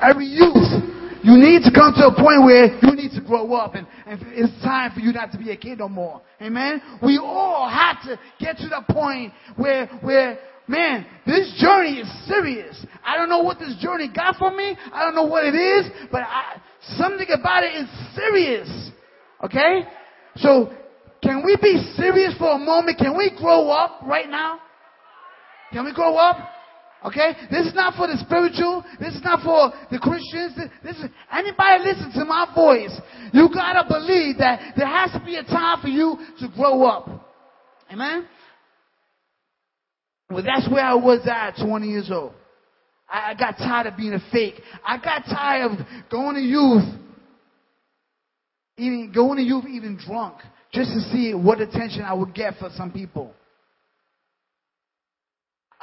Every 0.00 0.26
youth, 0.26 0.93
you 1.24 1.38
need 1.38 1.62
to 1.64 1.72
come 1.72 1.94
to 1.96 2.06
a 2.08 2.14
point 2.14 2.44
where 2.44 2.66
you 2.84 2.94
need 2.94 3.12
to 3.12 3.22
grow 3.22 3.54
up 3.54 3.74
and, 3.74 3.86
and 4.06 4.20
it's 4.26 4.52
time 4.62 4.92
for 4.92 5.00
you 5.00 5.10
not 5.10 5.32
to 5.32 5.38
be 5.38 5.50
a 5.50 5.56
kid 5.56 5.78
no 5.78 5.88
more. 5.88 6.20
Amen? 6.40 6.82
We 7.02 7.16
all 7.16 7.66
have 7.66 8.02
to 8.02 8.20
get 8.38 8.58
to 8.58 8.68
the 8.68 8.84
point 8.92 9.32
where, 9.56 9.86
where, 10.02 10.38
man, 10.68 11.06
this 11.24 11.50
journey 11.58 12.00
is 12.00 12.28
serious. 12.28 12.84
I 13.02 13.16
don't 13.16 13.30
know 13.30 13.42
what 13.42 13.58
this 13.58 13.74
journey 13.80 14.10
got 14.14 14.36
for 14.36 14.50
me. 14.50 14.76
I 14.92 15.02
don't 15.02 15.14
know 15.14 15.24
what 15.24 15.46
it 15.46 15.54
is, 15.54 15.90
but 16.12 16.20
I, 16.20 16.60
something 16.98 17.28
about 17.32 17.64
it 17.64 17.74
is 17.74 17.88
serious. 18.14 18.90
Okay? 19.42 19.84
So, 20.36 20.74
can 21.22 21.42
we 21.42 21.56
be 21.56 21.94
serious 21.96 22.34
for 22.36 22.50
a 22.52 22.58
moment? 22.58 22.98
Can 22.98 23.16
we 23.16 23.32
grow 23.34 23.70
up 23.70 24.02
right 24.04 24.28
now? 24.28 24.60
Can 25.72 25.86
we 25.86 25.94
grow 25.94 26.16
up? 26.16 26.36
Okay? 27.04 27.32
This 27.50 27.66
is 27.66 27.74
not 27.74 27.94
for 27.94 28.06
the 28.06 28.16
spiritual. 28.18 28.82
This 28.98 29.14
is 29.14 29.22
not 29.22 29.42
for 29.42 29.72
the 29.90 29.98
Christians. 29.98 30.56
This 30.82 30.96
is 30.96 31.10
anybody 31.30 31.84
listen 31.84 32.12
to 32.14 32.24
my 32.24 32.46
voice. 32.54 32.98
You 33.32 33.48
gotta 33.52 33.86
believe 33.86 34.38
that 34.38 34.74
there 34.76 34.86
has 34.86 35.12
to 35.12 35.22
be 35.24 35.36
a 35.36 35.44
time 35.44 35.80
for 35.82 35.88
you 35.88 36.16
to 36.40 36.48
grow 36.56 36.84
up. 36.84 37.08
Amen? 37.92 38.26
Well, 40.30 40.42
that's 40.42 40.70
where 40.70 40.84
I 40.84 40.94
was 40.94 41.20
at 41.30 41.62
20 41.62 41.86
years 41.86 42.10
old. 42.10 42.32
I, 43.08 43.32
I 43.32 43.34
got 43.34 43.58
tired 43.58 43.86
of 43.86 43.96
being 43.96 44.14
a 44.14 44.30
fake. 44.32 44.60
I 44.84 44.96
got 44.96 45.24
tired 45.26 45.72
of 45.72 45.78
going 46.10 46.36
to 46.36 46.40
youth 46.40 47.00
even 48.76 49.12
going 49.14 49.36
to 49.36 49.42
youth 49.44 49.66
even 49.70 49.96
drunk 50.04 50.38
just 50.72 50.90
to 50.90 51.00
see 51.12 51.32
what 51.34 51.60
attention 51.60 52.02
I 52.02 52.14
would 52.14 52.34
get 52.34 52.54
for 52.58 52.70
some 52.76 52.90
people. 52.90 53.32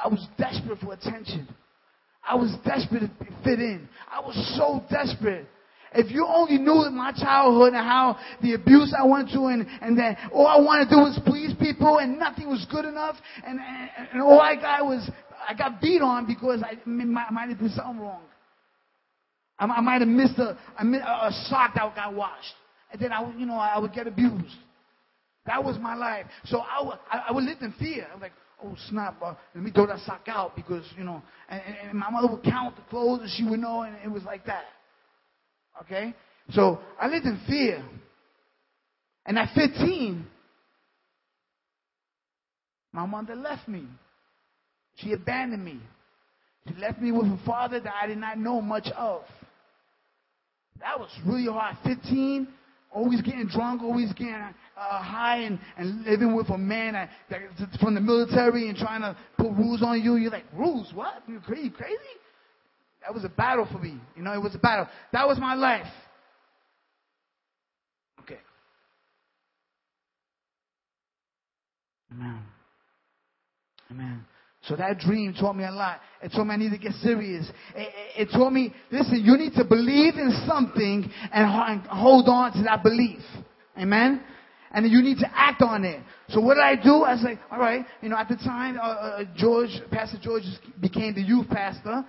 I 0.02 0.08
was 0.08 0.26
desperate 0.36 0.78
for 0.80 0.92
attention. 0.92 1.48
I 2.26 2.34
was 2.34 2.54
desperate 2.64 3.00
to 3.00 3.26
fit 3.44 3.60
in. 3.60 3.88
I 4.10 4.20
was 4.20 4.34
so 4.56 4.82
desperate. 4.90 5.46
If 5.94 6.10
you 6.10 6.26
only 6.26 6.58
knew 6.58 6.88
my 6.90 7.12
childhood 7.12 7.74
and 7.74 7.84
how 7.84 8.16
the 8.40 8.54
abuse 8.54 8.94
I 8.98 9.06
went 9.06 9.30
through 9.30 9.48
and, 9.48 9.66
and 9.82 9.98
that 9.98 10.16
all 10.32 10.46
I 10.46 10.58
wanted 10.58 10.88
to 10.88 10.90
do 10.90 10.96
was 10.98 11.20
please 11.26 11.52
people 11.60 11.98
and 11.98 12.18
nothing 12.18 12.48
was 12.48 12.66
good 12.70 12.86
enough 12.86 13.16
and, 13.46 13.60
and, 13.60 14.08
and 14.12 14.22
all 14.22 14.40
I 14.40 14.56
got 14.56 14.84
was, 14.84 15.10
I 15.46 15.54
got 15.54 15.80
beat 15.80 16.00
on 16.00 16.26
because 16.26 16.62
I 16.62 16.78
might, 16.88 17.30
might 17.30 17.50
have 17.50 17.58
done 17.58 17.72
something 17.76 18.00
wrong. 18.00 18.22
I, 19.58 19.66
I 19.66 19.80
might 19.82 20.00
have 20.00 20.08
missed 20.08 20.38
a, 20.38 20.56
a, 20.78 20.84
a 20.86 21.30
sock 21.48 21.74
that 21.74 21.94
got 21.94 22.14
washed 22.14 22.54
and 22.90 23.00
then 23.00 23.12
I 23.12 23.30
you 23.36 23.44
know, 23.44 23.56
I 23.56 23.78
would 23.78 23.92
get 23.92 24.06
abused. 24.06 24.56
That 25.44 25.62
was 25.62 25.76
my 25.78 25.94
life. 25.94 26.26
So 26.44 26.60
I 26.60 26.96
I, 27.10 27.24
I 27.28 27.32
would 27.32 27.44
live 27.44 27.58
in 27.60 27.74
fear. 27.78 28.06
I'm 28.14 28.20
like, 28.20 28.32
oh 28.64 28.76
snap, 28.88 29.16
uh, 29.22 29.34
let 29.54 29.64
me 29.64 29.70
throw 29.70 29.86
that 29.86 30.00
sock 30.00 30.22
out 30.28 30.56
because, 30.56 30.84
you 30.96 31.04
know, 31.04 31.22
and, 31.48 31.60
and, 31.84 31.98
my 31.98 32.10
mother 32.10 32.28
would 32.28 32.42
count 32.42 32.76
the 32.76 32.82
clothes 32.90 33.20
and 33.22 33.30
she 33.30 33.44
would 33.44 33.60
know 33.60 33.82
and 33.82 33.96
it 34.04 34.10
was 34.10 34.22
like 34.24 34.46
that. 34.46 34.64
Okay? 35.82 36.14
So 36.50 36.80
I 37.00 37.08
lived 37.08 37.26
in 37.26 37.40
fear. 37.46 37.84
And 39.24 39.38
at 39.38 39.54
15, 39.54 40.26
My 42.92 43.06
mother 43.06 43.34
left 43.34 43.66
me. 43.66 43.84
She 44.96 45.12
abandoned 45.12 45.64
me. 45.64 45.80
She 46.68 46.74
left 46.74 47.00
me 47.00 47.10
with 47.10 47.26
a 47.26 47.40
father 47.44 47.80
that 47.80 47.92
I 48.00 48.06
did 48.06 48.18
not 48.18 48.38
know 48.38 48.60
much 48.60 48.88
of. 48.96 49.22
That 50.80 50.98
was 50.98 51.08
really 51.26 51.50
hard. 51.50 51.76
15, 51.84 52.46
always 52.94 53.20
getting 53.22 53.46
drunk, 53.46 53.82
always 53.82 54.12
getting 54.12 54.34
uh, 54.34 55.02
high, 55.02 55.38
and, 55.38 55.58
and 55.76 56.04
living 56.04 56.34
with 56.34 56.50
a 56.50 56.58
man 56.58 56.94
that, 56.94 57.10
that's 57.30 57.76
from 57.78 57.94
the 57.94 58.00
military 58.00 58.68
and 58.68 58.76
trying 58.76 59.00
to 59.00 59.16
put 59.36 59.50
rules 59.52 59.82
on 59.82 60.00
you. 60.02 60.16
You're 60.16 60.30
like, 60.30 60.44
rules? 60.54 60.92
What? 60.94 61.22
You 61.26 61.40
crazy? 61.40 61.70
Crazy? 61.70 61.96
That 63.02 63.14
was 63.14 63.24
a 63.24 63.28
battle 63.28 63.66
for 63.70 63.78
me. 63.78 63.98
You 64.16 64.22
know, 64.22 64.32
it 64.32 64.42
was 64.42 64.54
a 64.54 64.58
battle. 64.58 64.86
That 65.12 65.26
was 65.26 65.38
my 65.38 65.54
life. 65.54 65.86
Okay. 68.20 68.38
Amen. 72.12 72.42
Amen. 73.90 74.24
So 74.68 74.76
that 74.76 74.98
dream 74.98 75.34
taught 75.34 75.56
me 75.56 75.64
a 75.64 75.72
lot. 75.72 76.00
It 76.22 76.30
taught 76.30 76.44
me 76.44 76.54
I 76.54 76.56
need 76.56 76.70
to 76.70 76.78
get 76.78 76.92
serious. 76.94 77.48
It, 77.74 77.80
it, 78.16 78.28
it 78.28 78.32
taught 78.32 78.52
me, 78.52 78.72
listen, 78.90 79.22
you 79.24 79.36
need 79.36 79.54
to 79.54 79.64
believe 79.64 80.14
in 80.14 80.44
something 80.46 81.10
and 81.32 81.80
hold 81.86 82.28
on 82.28 82.52
to 82.52 82.62
that 82.62 82.82
belief. 82.82 83.20
Amen? 83.76 84.22
And 84.70 84.90
you 84.90 85.02
need 85.02 85.18
to 85.18 85.30
act 85.34 85.62
on 85.62 85.84
it. 85.84 86.02
So 86.28 86.40
what 86.40 86.54
did 86.54 86.62
I 86.62 86.76
do? 86.76 87.02
I 87.02 87.14
was 87.14 87.22
like, 87.24 87.38
all 87.50 87.58
right, 87.58 87.84
you 88.00 88.08
know, 88.08 88.16
at 88.16 88.28
the 88.28 88.36
time, 88.36 88.78
uh, 88.80 88.86
uh, 88.86 89.24
George, 89.36 89.70
Pastor 89.90 90.18
George 90.22 90.44
became 90.80 91.14
the 91.14 91.22
youth 91.22 91.48
pastor. 91.48 92.04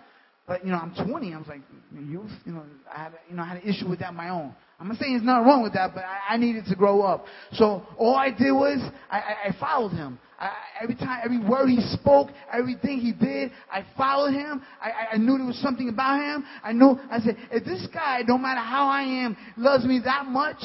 But, 0.46 0.66
you 0.66 0.72
know, 0.72 0.78
I'm 0.78 0.94
20. 0.94 1.34
I 1.34 1.38
was 1.38 1.48
like, 1.48 1.62
youth, 1.94 2.32
you 2.46 2.52
know, 2.52 2.64
I 2.94 3.04
had, 3.04 3.14
you 3.30 3.36
know, 3.36 3.44
I 3.44 3.48
had 3.48 3.64
an 3.64 3.70
issue 3.70 3.88
with 3.88 4.00
that 4.00 4.14
my 4.14 4.30
own. 4.30 4.54
I'm 4.80 4.90
not 4.90 4.98
saying 4.98 5.14
there's 5.14 5.24
nothing 5.24 5.46
wrong 5.46 5.64
with 5.64 5.74
that, 5.74 5.94
but 5.96 6.04
I, 6.04 6.34
I 6.34 6.38
needed 6.38 6.66
to 6.66 6.76
grow 6.76 7.02
up. 7.02 7.26
So 7.54 7.84
all 7.98 8.16
I 8.16 8.30
did 8.30 8.52
was 8.52 8.80
I, 9.10 9.18
I, 9.18 9.36
I 9.48 9.60
followed 9.60 9.92
him. 9.92 10.20
I, 10.38 10.52
every 10.82 10.96
time, 10.96 11.22
every 11.24 11.40
word 11.40 11.68
he 11.70 11.80
spoke, 11.94 12.30
everything 12.52 13.00
he 13.00 13.14
did, 13.14 13.52
I 13.72 13.86
followed 13.96 14.34
him. 14.34 14.62
I, 14.82 15.14
I 15.14 15.18
knew 15.18 15.38
there 15.38 15.48
was 15.48 15.62
something 15.62 15.88
about 15.88 16.20
him. 16.20 16.44
I 16.62 16.74
knew, 16.74 17.00
I 17.10 17.20
said, 17.22 17.38
if 17.52 17.64
this 17.64 17.88
guy, 17.94 18.24
no 18.28 18.38
matter 18.38 18.60
how 18.60 18.88
I 18.88 19.04
am, 19.04 19.38
loves 19.56 19.86
me 19.86 20.02
that 20.04 20.26
much, 20.26 20.62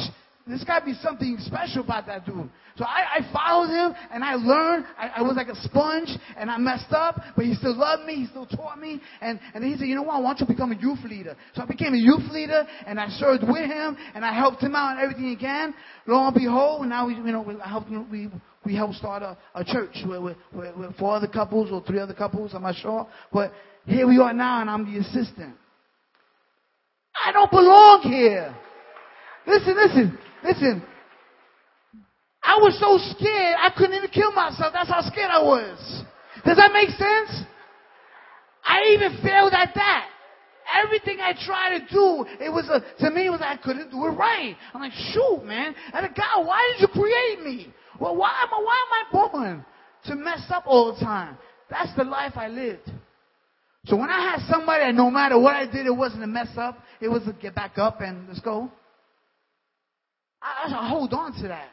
there's 0.48 0.64
got 0.64 0.80
to 0.80 0.84
be 0.86 0.94
something 1.02 1.36
special 1.40 1.82
about 1.82 2.06
that 2.06 2.24
dude. 2.24 2.48
So 2.76 2.84
I, 2.84 3.18
I 3.18 3.32
followed 3.32 3.68
him 3.68 3.94
and 4.12 4.24
I 4.24 4.34
learned. 4.36 4.86
I, 4.96 5.08
I 5.16 5.22
was 5.22 5.36
like 5.36 5.48
a 5.48 5.56
sponge 5.62 6.08
and 6.36 6.50
I 6.50 6.58
messed 6.58 6.92
up, 6.92 7.20
but 7.36 7.44
he 7.44 7.54
still 7.54 7.76
loved 7.76 8.04
me. 8.04 8.14
He 8.14 8.26
still 8.26 8.46
taught 8.46 8.78
me. 8.80 9.00
And, 9.20 9.40
and 9.52 9.62
then 9.62 9.72
he 9.72 9.76
said, 9.76 9.88
you 9.88 9.94
know 9.94 10.02
what? 10.02 10.14
I 10.14 10.20
want 10.20 10.40
you 10.40 10.46
to 10.46 10.52
become 10.52 10.72
a 10.72 10.76
youth 10.76 11.00
leader. 11.04 11.36
So 11.54 11.62
I 11.62 11.66
became 11.66 11.92
a 11.92 11.98
youth 11.98 12.30
leader 12.30 12.66
and 12.86 12.98
I 12.98 13.08
served 13.08 13.42
with 13.42 13.70
him 13.70 13.96
and 14.14 14.24
I 14.24 14.32
helped 14.32 14.62
him 14.62 14.74
out 14.74 14.92
and 14.92 15.00
everything 15.00 15.30
again. 15.30 15.74
Lo 16.06 16.26
and 16.26 16.34
behold, 16.34 16.86
now 16.86 17.06
we, 17.06 17.14
you 17.14 17.22
know, 17.24 17.42
we 17.42 17.56
helped, 17.64 17.90
we, 18.10 18.30
we 18.64 18.74
helped 18.74 18.94
start 18.94 19.22
a, 19.22 19.36
a 19.54 19.64
church 19.64 19.96
with, 20.06 20.36
with 20.52 20.96
four 20.98 21.16
other 21.16 21.28
couples 21.28 21.70
or 21.72 21.82
three 21.84 21.98
other 21.98 22.14
couples. 22.14 22.52
I'm 22.54 22.62
not 22.62 22.76
sure. 22.76 23.06
But 23.32 23.52
here 23.86 24.06
we 24.06 24.18
are 24.18 24.32
now 24.32 24.60
and 24.60 24.70
I'm 24.70 24.90
the 24.90 25.00
assistant. 25.00 25.56
I 27.24 27.32
don't 27.32 27.50
belong 27.50 28.02
here. 28.04 28.56
Listen, 29.48 29.76
listen. 29.76 30.18
Listen, 30.44 30.82
I 32.42 32.56
was 32.58 32.78
so 32.78 32.96
scared 33.16 33.56
I 33.58 33.70
couldn't 33.76 33.96
even 33.96 34.10
kill 34.10 34.30
myself. 34.32 34.72
That's 34.72 34.88
how 34.88 35.00
scared 35.02 35.30
I 35.32 35.42
was. 35.42 36.04
Does 36.44 36.56
that 36.56 36.72
make 36.72 36.90
sense? 36.90 37.44
I 38.64 38.92
even 38.92 39.18
failed 39.22 39.52
at 39.52 39.72
that. 39.74 40.08
Everything 40.84 41.18
I 41.20 41.32
tried 41.32 41.78
to 41.78 41.84
do, 41.90 42.26
it 42.44 42.52
was 42.52 42.68
a, 42.68 42.84
to 43.02 43.10
me, 43.10 43.26
it 43.26 43.30
was 43.30 43.40
I 43.42 43.56
couldn't 43.56 43.90
do 43.90 44.04
it 44.04 44.10
right. 44.10 44.54
I'm 44.74 44.82
like, 44.82 44.92
shoot, 44.92 45.42
man. 45.44 45.74
And 45.92 46.14
God, 46.14 46.46
why 46.46 46.72
did 46.72 46.82
you 46.82 46.88
create 46.88 47.42
me? 47.42 47.72
Well, 47.98 48.16
why 48.16 48.30
am 48.42 48.48
I, 48.52 48.62
why 48.62 48.84
am 48.86 48.92
I 48.92 49.28
born 49.28 49.64
to 50.04 50.14
mess 50.14 50.44
up 50.50 50.64
all 50.66 50.94
the 50.94 51.00
time? 51.00 51.38
That's 51.70 51.94
the 51.96 52.04
life 52.04 52.32
I 52.36 52.48
lived. 52.48 52.90
So 53.86 53.96
when 53.96 54.10
I 54.10 54.20
had 54.20 54.46
somebody 54.50 54.84
that 54.84 54.94
no 54.94 55.10
matter 55.10 55.38
what 55.38 55.56
I 55.56 55.64
did, 55.64 55.86
it 55.86 55.96
wasn't 55.96 56.22
a 56.22 56.26
mess 56.26 56.50
up, 56.58 56.78
it 57.00 57.08
was 57.08 57.22
a 57.26 57.32
get 57.32 57.54
back 57.54 57.78
up 57.78 58.02
and 58.02 58.28
let's 58.28 58.40
go. 58.40 58.70
I, 60.42 60.72
I 60.72 60.88
hold 60.88 61.12
on 61.12 61.32
to 61.42 61.48
that. 61.48 61.68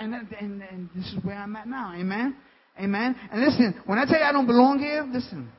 And, 0.00 0.14
and, 0.14 0.62
and 0.62 0.90
this 0.94 1.06
is 1.06 1.24
where 1.24 1.36
I'm 1.36 1.56
at 1.56 1.66
now. 1.66 1.94
Amen? 1.94 2.36
Amen? 2.78 3.16
And 3.32 3.40
listen, 3.42 3.80
when 3.86 3.98
I 3.98 4.04
tell 4.04 4.18
you 4.18 4.24
I 4.24 4.32
don't 4.32 4.46
belong 4.46 4.78
here, 4.78 5.06
listen. 5.10 5.50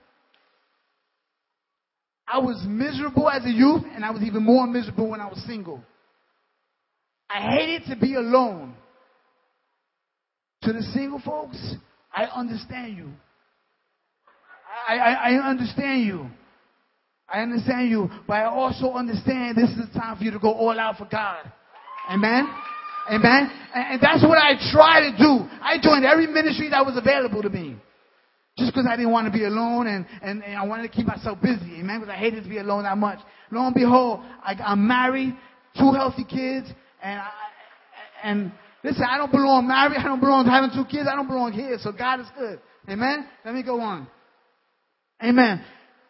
I 2.27 2.39
was 2.39 2.63
miserable 2.65 3.29
as 3.29 3.43
a 3.45 3.49
youth, 3.49 3.83
and 3.93 4.05
I 4.05 4.11
was 4.11 4.21
even 4.21 4.43
more 4.43 4.65
miserable 4.65 5.09
when 5.09 5.19
I 5.19 5.27
was 5.27 5.43
single. 5.45 5.83
I 7.29 7.41
hated 7.41 7.89
to 7.89 7.95
be 7.99 8.15
alone. 8.15 8.75
To 10.63 10.73
the 10.73 10.83
single 10.93 11.19
folks, 11.19 11.57
I 12.13 12.25
understand 12.25 12.95
you. 12.95 13.09
I, 14.87 14.95
I, 14.95 15.11
I 15.11 15.49
understand 15.49 16.03
you. 16.03 16.27
I 17.27 17.41
understand 17.41 17.89
you, 17.89 18.09
but 18.27 18.33
I 18.33 18.45
also 18.45 18.93
understand 18.93 19.57
this 19.57 19.69
is 19.71 19.91
the 19.91 19.99
time 19.99 20.17
for 20.17 20.23
you 20.23 20.31
to 20.31 20.39
go 20.39 20.51
all 20.51 20.79
out 20.79 20.97
for 20.97 21.05
God. 21.05 21.51
Amen? 22.09 22.49
Amen? 23.11 23.51
And 23.73 24.01
that's 24.01 24.23
what 24.23 24.37
I 24.37 24.53
try 24.71 25.11
to 25.11 25.17
do. 25.17 25.47
I 25.61 25.77
joined 25.81 26.05
every 26.05 26.27
ministry 26.27 26.69
that 26.69 26.85
was 26.85 26.97
available 26.97 27.41
to 27.41 27.49
me. 27.49 27.77
Just 28.57 28.73
because 28.73 28.85
I 28.89 28.95
didn't 28.95 29.11
want 29.11 29.31
to 29.31 29.33
be 29.33 29.45
alone 29.45 29.87
and, 29.87 30.05
and, 30.21 30.43
and 30.43 30.57
I 30.57 30.65
wanted 30.65 30.83
to 30.83 30.89
keep 30.89 31.07
myself 31.07 31.39
busy. 31.41 31.79
Amen? 31.79 32.01
Because 32.01 32.13
I 32.13 32.17
hated 32.17 32.43
to 32.43 32.49
be 32.49 32.57
alone 32.57 32.83
that 32.83 32.97
much. 32.97 33.19
Lo 33.51 33.65
and 33.65 33.73
behold, 33.73 34.19
I, 34.43 34.53
I'm 34.63 34.87
married, 34.87 35.35
two 35.77 35.91
healthy 35.91 36.23
kids, 36.23 36.67
and 37.01 37.19
I, 37.19 37.29
and 38.23 38.51
listen, 38.83 39.03
I 39.09 39.17
don't 39.17 39.31
belong 39.31 39.67
married, 39.67 39.97
I 39.97 40.03
don't 40.03 40.19
belong 40.19 40.45
having 40.45 40.69
two 40.71 40.85
kids, 40.85 41.07
I 41.11 41.15
don't 41.15 41.27
belong 41.27 41.53
here, 41.53 41.77
so 41.79 41.91
God 41.91 42.19
is 42.19 42.27
good. 42.37 42.59
Amen? 42.89 43.27
Let 43.45 43.55
me 43.55 43.63
go 43.63 43.79
on. 43.79 44.07
Amen. 45.23 45.63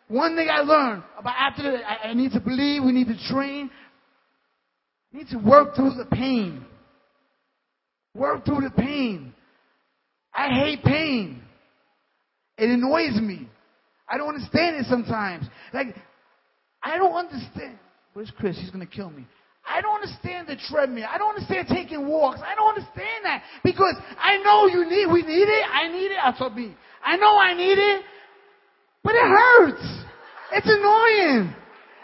One 0.08 0.36
thing 0.36 0.50
I 0.50 0.60
learned 0.60 1.04
about 1.18 1.36
after 1.38 1.64
that, 1.64 1.84
I, 1.86 2.10
I 2.10 2.14
need 2.14 2.32
to 2.34 2.40
believe, 2.40 2.84
we 2.84 2.92
need 2.92 3.08
to 3.08 3.18
train, 3.30 3.70
need 5.22 5.30
to 5.30 5.38
work 5.38 5.76
through 5.76 5.94
the 5.96 6.06
pain. 6.06 6.66
Work 8.16 8.46
through 8.46 8.62
the 8.62 8.72
pain. 8.72 9.34
I 10.34 10.48
hate 10.48 10.84
pain. 10.84 11.42
It 12.58 12.70
annoys 12.70 13.20
me. 13.22 13.48
I 14.10 14.18
don't 14.18 14.30
understand 14.30 14.78
it 14.78 14.86
sometimes. 14.90 15.46
Like, 15.74 15.96
I 16.84 16.98
don't 16.98 17.14
understand. 17.14 17.78
Where's 18.14 18.32
Chris? 18.38 18.58
He's 18.60 18.72
going 18.72 18.86
to 18.86 18.92
kill 18.92 19.10
me. 19.10 19.26
I 19.66 19.82
don't 19.82 19.96
understand 19.96 20.48
the 20.48 20.58
treadmill. 20.70 21.06
I 21.10 21.18
don't 21.18 21.36
understand 21.36 21.68
taking 21.68 22.08
walks. 22.08 22.40
I 22.44 22.56
don't 22.56 22.70
understand 22.70 23.24
that 23.24 23.44
because 23.64 23.96
I 24.20 24.38
know 24.38 24.68
you 24.68 24.90
need, 24.90 25.06
we 25.06 25.22
need 25.22 25.48
it. 25.48 25.66
I 25.72 25.88
need 25.88 26.12
it. 26.12 26.18
I 26.22 26.38
told 26.38 26.56
me. 26.56 26.76
I 27.04 27.16
know 27.16 27.38
I 27.38 27.54
need 27.54 27.78
it, 27.78 28.02
but 29.04 29.14
it 29.14 29.22
hurts. 29.22 30.04
It's 30.54 30.68
annoying. 30.68 31.56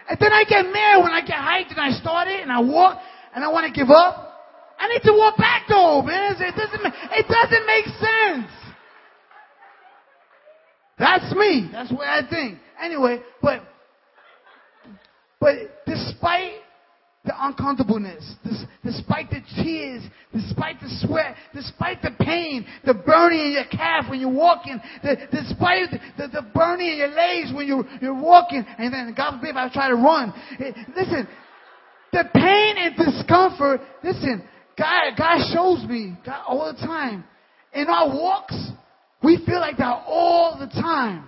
And 0.09 0.17
then 0.19 0.31
I 0.31 0.43
get 0.43 0.63
mad 0.63 1.03
when 1.03 1.11
I 1.11 1.21
get 1.21 1.35
hyped 1.35 1.71
and 1.71 1.79
I 1.79 1.91
start 1.91 2.27
it 2.27 2.41
and 2.41 2.51
I 2.51 2.59
walk 2.59 2.99
and 3.35 3.43
I 3.43 3.49
want 3.49 3.71
to 3.71 3.77
give 3.77 3.89
up. 3.89 4.23
I 4.79 4.87
need 4.89 5.01
to 5.03 5.13
walk 5.13 5.37
back 5.37 5.63
though, 5.67 6.01
man. 6.01 6.35
It 6.39 6.55
doesn't, 6.55 6.93
it 7.11 7.27
doesn't 7.27 7.65
make 7.65 7.85
sense. 7.85 8.51
That's 10.97 11.35
me. 11.35 11.69
That's 11.71 11.91
what 11.91 12.07
I 12.07 12.27
think. 12.27 12.59
Anyway, 12.81 13.19
but, 13.41 13.61
but 15.39 15.55
despite 15.85 16.53
the 17.27 17.33
uncomfortableness, 17.45 18.23
despite 18.83 19.29
the 19.29 19.41
tears, 19.61 20.01
despite 20.33 20.79
the 20.79 20.89
sweat, 21.05 21.35
despite 21.53 22.01
the 22.01 22.11
pain, 22.19 22.65
the 22.85 22.93
burning 22.93 23.47
in 23.47 23.51
your 23.51 23.65
calf 23.65 24.09
when 24.09 24.19
you're 24.19 24.31
walking, 24.31 24.79
the, 25.03 25.17
despite 25.31 25.91
the, 26.17 26.27
the, 26.27 26.41
burning 26.55 26.87
in 26.87 26.97
your 26.97 27.09
legs 27.09 27.51
when 27.53 27.67
you're, 27.67 27.85
you're 28.01 28.19
walking, 28.19 28.65
and 28.77 28.93
then 28.93 29.13
God 29.15 29.39
forbid 29.39 29.51
if 29.51 29.55
I 29.57 29.69
try 29.71 29.89
to 29.89 29.95
run. 29.95 30.33
Listen, 30.95 31.27
the 32.13 32.23
pain 32.33 32.75
and 32.77 32.95
discomfort, 32.95 33.81
listen, 34.03 34.41
God, 34.77 35.17
God 35.17 35.37
shows 35.53 35.87
me 35.87 36.15
God, 36.25 36.43
all 36.47 36.73
the 36.73 36.79
time. 36.79 37.25
In 37.73 37.87
our 37.87 38.07
walks, 38.07 38.55
we 39.21 39.43
feel 39.45 39.59
like 39.59 39.77
that 39.77 40.03
all 40.07 40.57
the 40.57 40.67
time. 40.67 41.25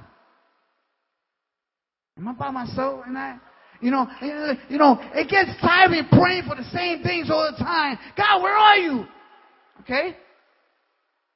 Am 2.18 2.28
I 2.28 2.34
by 2.34 2.52
myself 2.52 3.06
in 3.06 3.14
that? 3.16 3.42
You 3.82 3.92
know, 3.92 4.08
eh, 4.22 4.54
you 4.70 4.78
know, 4.78 5.00
it 5.14 5.30
gets 5.30 5.50
tiring 5.62 6.08
praying 6.12 6.44
for 6.48 6.56
the 6.56 6.70
same 6.72 7.02
things 7.04 7.30
all 7.30 7.50
the 7.52 7.64
time. 7.64 7.98
God, 8.18 8.42
where 8.42 8.56
are 8.56 8.78
you? 8.78 9.06
Okay? 9.82 10.18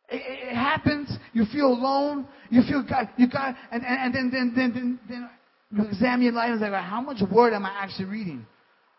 It, 0.10 0.49
it 0.51 0.56
happens. 0.56 1.10
You 1.34 1.45
feel 1.45 1.67
alone. 1.67 2.27
You 2.49 2.62
feel 2.67 2.84
God. 2.88 3.10
You 3.17 3.29
got, 3.29 3.56
and, 3.71 3.84
and, 3.86 4.13
and 4.13 4.13
then, 4.13 4.29
then, 4.32 4.53
then, 4.56 4.73
then, 4.73 4.99
then 5.08 5.29
you 5.71 5.88
examine 5.88 6.21
your 6.21 6.34
life 6.34 6.49
and 6.51 6.60
say, 6.60 6.69
like, 6.69 6.84
how 6.84 7.01
much 7.01 7.17
word 7.32 7.53
am 7.53 7.65
I 7.65 7.71
actually 7.71 8.06
reading? 8.06 8.45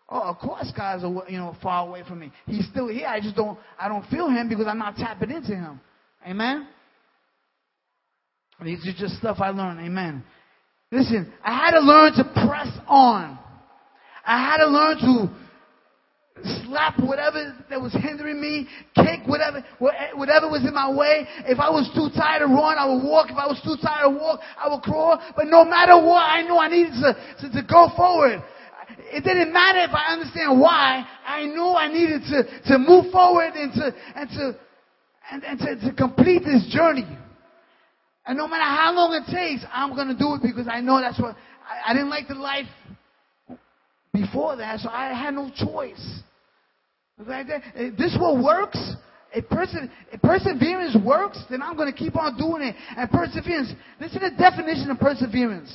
Oh, 0.09 0.21
of 0.21 0.39
course, 0.39 0.71
God's 0.77 1.03
you 1.29 1.39
know 1.39 1.57
far 1.63 1.87
away 1.89 2.03
from 2.07 2.21
me. 2.21 2.31
He's 2.47 2.67
still 2.69 2.89
here. 2.89 3.07
I 3.07 3.21
just 3.21 3.37
don't. 3.37 3.59
I 3.79 3.89
don't 3.89 4.07
feel 4.09 4.29
Him 4.29 4.49
because 4.49 4.67
I'm 4.67 4.79
not 4.79 4.97
tapping 4.97 5.31
into 5.31 5.55
Him. 5.55 5.81
Amen. 6.27 6.69
These 8.63 8.87
are 8.87 8.93
just 8.97 9.17
stuff 9.17 9.39
I 9.41 9.51
learned. 9.51 9.81
Amen. 9.81 10.23
Listen, 10.93 11.33
I 11.43 11.53
had 11.53 11.71
to 11.73 11.81
learn 11.81 12.13
to 12.13 12.25
press 12.47 12.69
on. 12.89 13.39
I 14.27 14.39
had 14.39 14.59
to 14.59 14.67
learn 14.67 14.97
to 14.99 15.45
slap 16.67 16.99
whatever 17.01 17.55
that 17.71 17.81
was 17.81 17.93
hindering 17.93 18.41
me, 18.41 18.67
kick 18.95 19.21
whatever, 19.27 19.65
whatever 19.79 20.51
was 20.51 20.65
in 20.67 20.75
my 20.75 20.91
way. 20.91 21.27
If 21.47 21.59
I 21.59 21.71
was 21.71 21.89
too 21.95 22.11
tired 22.19 22.41
to 22.41 22.47
run, 22.47 22.77
I 22.79 22.87
would 22.87 23.05
walk. 23.05 23.31
If 23.31 23.37
I 23.37 23.47
was 23.47 23.61
too 23.63 23.77
tired 23.81 24.11
to 24.11 24.11
walk, 24.11 24.41
I 24.59 24.69
would 24.69 24.83
crawl. 24.83 25.21
But 25.37 25.47
no 25.47 25.65
matter 25.65 25.97
what, 25.97 26.23
I 26.23 26.43
knew 26.43 26.57
I 26.57 26.69
needed 26.69 26.95
to, 27.01 27.11
to, 27.41 27.53
to 27.61 27.63
go 27.67 27.89
forward. 27.97 28.43
It 29.13 29.25
didn't 29.25 29.53
matter 29.53 29.81
if 29.81 29.95
I 29.95 30.13
understand 30.13 30.61
why. 30.61 31.07
I 31.25 31.45
knew 31.45 31.73
I 31.73 31.89
needed 31.89 32.23
to, 32.29 32.73
to 32.73 32.79
move 32.79 33.11
forward 33.13 33.55
and 33.55 33.73
to, 33.75 33.95
and 34.17 34.31
to, 34.31 34.57
and, 35.31 35.45
and 35.45 35.59
to, 35.61 35.89
to 35.89 35.93
complete 35.95 36.45
this 36.45 36.67
journey. 36.69 37.07
And 38.27 38.39
no 38.39 38.49
matter 38.49 38.65
how 38.65 38.93
long 38.95 39.13
it 39.13 39.31
takes, 39.31 39.65
I'm 39.73 39.95
going 39.95 40.09
to 40.09 40.17
do 40.17 40.35
it 40.35 40.43
because 40.43 40.67
I 40.69 40.81
know 40.81 41.01
that's 41.01 41.21
what, 41.21 41.37
I, 41.69 41.91
I 41.91 41.95
didn't 41.95 42.11
like 42.11 42.29
the 42.29 42.35
life 42.35 42.67
before 44.13 44.57
that, 44.57 44.81
so 44.81 44.89
I 44.89 45.13
had 45.13 45.35
no 45.35 45.51
choice. 45.51 46.21
If 47.19 47.97
this 47.97 48.17
what 48.21 48.43
works, 48.43 48.79
if, 49.33 49.49
person, 49.49 49.91
if 50.13 50.21
perseverance 50.23 50.97
works, 51.05 51.43
then 51.51 51.63
I'm 51.63 51.77
going 51.77 51.91
to 51.93 51.97
keep 51.97 52.17
on 52.17 52.37
doing 52.37 52.63
it. 52.63 52.77
And 52.97 53.11
perseverance, 53.11 53.73
this 54.01 54.13
is 54.13 54.21
the 54.21 54.31
definition 54.39 54.91
of 54.91 54.99
perseverance. 54.99 55.73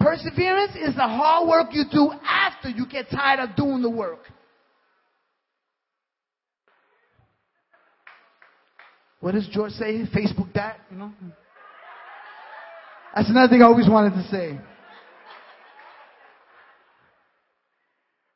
Perseverance 0.00 0.76
is 0.76 0.94
the 0.94 1.02
hard 1.02 1.48
work 1.48 1.68
you 1.72 1.84
do 1.90 2.12
after 2.26 2.68
you 2.68 2.86
get 2.86 3.10
tired 3.10 3.40
of 3.40 3.56
doing 3.56 3.82
the 3.82 3.90
work. 3.90 4.20
What 9.20 9.32
does 9.32 9.48
George 9.48 9.72
say? 9.72 10.04
Facebook 10.14 10.52
that, 10.54 10.78
you 10.90 10.98
know? 10.98 11.12
That's 13.16 13.30
another 13.30 13.48
thing 13.48 13.62
I 13.62 13.64
always 13.64 13.88
wanted 13.88 14.10
to 14.10 14.28
say. 14.28 14.60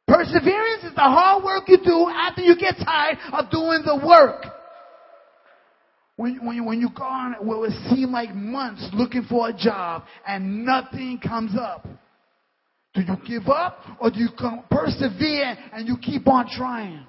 Perseverance 0.09 0.85
is 0.85 0.95
the 0.95 1.03
hard 1.03 1.45
work 1.45 1.65
you 1.69 1.77
do 1.85 2.09
after 2.09 2.41
you 2.41 2.57
get 2.57 2.77
tired 2.83 3.19
of 3.35 3.51
doing 3.51 3.83
the 3.85 4.01
work. 4.05 4.47
When, 6.17 6.47
when, 6.47 6.65
when 6.65 6.81
you 6.81 6.89
go 6.97 7.05
on 7.05 7.35
what 7.41 7.61
would 7.61 7.73
seem 7.91 8.11
like 8.11 8.35
months 8.35 8.89
looking 8.95 9.25
for 9.25 9.51
a 9.51 9.53
job 9.53 10.05
and 10.27 10.65
nothing 10.65 11.21
comes 11.23 11.53
up. 11.61 11.87
Do 12.95 13.03
you 13.03 13.17
give 13.27 13.49
up 13.49 13.85
or 14.01 14.11
do 14.11 14.19
you 14.19 14.31
come, 14.37 14.65
persevere 14.71 15.59
and 15.75 15.87
you 15.87 15.99
keep 16.01 16.27
on 16.27 16.47
trying? 16.51 17.07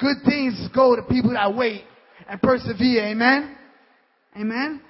Good 0.00 0.16
things 0.26 0.68
go 0.74 0.96
to 0.96 1.02
people 1.02 1.32
that 1.32 1.54
wait 1.54 1.84
and 2.28 2.42
persevere. 2.42 3.06
Amen? 3.06 3.56
Amen? 4.36 4.80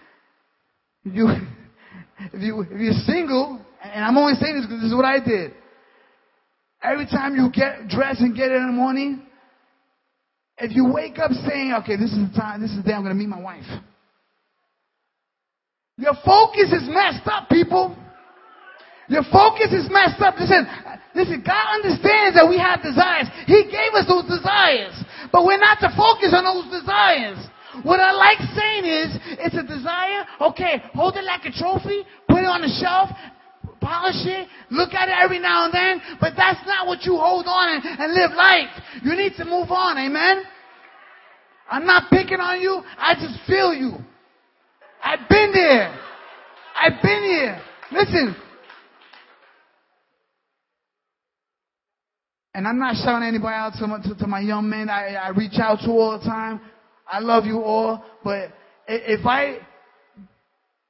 You, 1.05 1.29
if 2.33 2.40
you, 2.40 2.61
if 2.62 2.81
you're 2.81 2.92
single, 3.05 3.61
and 3.83 4.05
I'm 4.05 4.16
only 4.16 4.35
saying 4.35 4.57
this 4.57 4.66
because 4.66 4.83
this 4.83 4.90
is 4.90 4.96
what 4.96 5.05
I 5.05 5.18
did. 5.24 5.53
Every 6.83 7.07
time 7.07 7.37
you 7.37 7.50
get 7.53 7.88
dressed 7.88 8.20
and 8.20 8.35
get 8.35 8.50
in 8.53 8.66
the 8.66 8.72
morning, 8.72 9.22
if 10.59 10.74
you 10.76 10.92
wake 10.92 11.18
up 11.18 11.31
saying, 11.33 11.72
okay, 11.83 11.96
this 11.96 12.12
is 12.12 12.20
the 12.29 12.33
time, 12.37 12.61
this 12.61 12.70
is 12.70 12.79
the 12.79 12.83
day 12.83 12.92
I'm 12.92 13.03
going 13.03 13.14
to 13.14 13.18
meet 13.18 13.29
my 13.29 13.40
wife. 13.40 13.64
Your 15.96 16.14
focus 16.24 16.72
is 16.72 16.88
messed 16.88 17.29
up, 17.29 17.48
people. 17.48 17.96
Your 19.09 19.24
focus 19.29 19.72
is 19.72 19.88
messed 19.92 20.20
up. 20.22 20.37
Listen, 20.38 20.64
listen, 21.14 21.42
God 21.44 21.83
understands 21.83 22.37
that 22.40 22.48
we 22.48 22.57
have 22.57 22.81
desires. 22.81 23.29
He 23.44 23.68
gave 23.68 23.92
us 23.92 24.09
those 24.09 24.24
desires. 24.24 24.96
But 25.33 25.44
we're 25.44 25.61
not 25.61 25.81
to 25.85 25.92
focus 25.92 26.33
on 26.33 26.44
those 26.46 26.70
desires. 26.72 27.40
What 27.83 28.00
I 28.00 28.12
like 28.12 28.38
saying 28.56 28.85
is, 28.85 29.09
it's 29.38 29.56
a 29.56 29.62
desire. 29.62 30.24
Okay, 30.40 30.83
hold 30.94 31.16
it 31.16 31.24
like 31.24 31.44
a 31.44 31.52
trophy, 31.52 32.04
put 32.28 32.42
it 32.42 32.50
on 32.50 32.62
the 32.62 32.72
shelf, 32.80 33.11
polish 33.80 34.26
it, 34.26 34.48
look 34.70 34.92
at 34.92 35.09
it 35.09 35.14
every 35.18 35.38
now 35.38 35.64
and 35.64 35.74
then, 35.74 36.02
but 36.20 36.35
that's 36.37 36.61
not 36.66 36.87
what 36.87 37.02
you 37.04 37.16
hold 37.16 37.46
on 37.46 37.68
and, 37.68 37.83
and 37.85 38.14
live 38.14 38.30
life. 38.37 38.70
You 39.02 39.14
need 39.16 39.33
to 39.38 39.44
move 39.44 39.70
on, 39.70 39.98
amen? 39.98 40.44
I'm 41.70 41.87
not 41.87 42.11
picking 42.11 42.40
on 42.40 42.61
you, 42.61 42.83
I 42.98 43.14
just 43.14 43.38
feel 43.46 43.72
you. 43.72 43.92
I've 45.02 45.28
been 45.28 45.52
there. 45.52 45.98
I've 46.76 47.02
been 47.02 47.22
here. 47.22 47.61
Listen. 47.92 48.37
And 52.54 52.66
I'm 52.66 52.78
not 52.78 52.96
shouting 52.96 53.26
anybody 53.26 53.54
out 53.54 53.74
to 53.78 53.87
my, 53.87 54.02
to, 54.02 54.14
to 54.14 54.26
my 54.26 54.40
young 54.40 54.68
men 54.68 54.90
I, 54.90 55.14
I 55.14 55.28
reach 55.30 55.59
out 55.59 55.78
to 55.85 55.90
all 55.90 56.18
the 56.18 56.24
time. 56.24 56.61
I 57.11 57.18
love 57.20 57.44
you 57.44 57.62
all, 57.62 58.05
but 58.23 58.53
if 58.87 59.27
I 59.27 59.59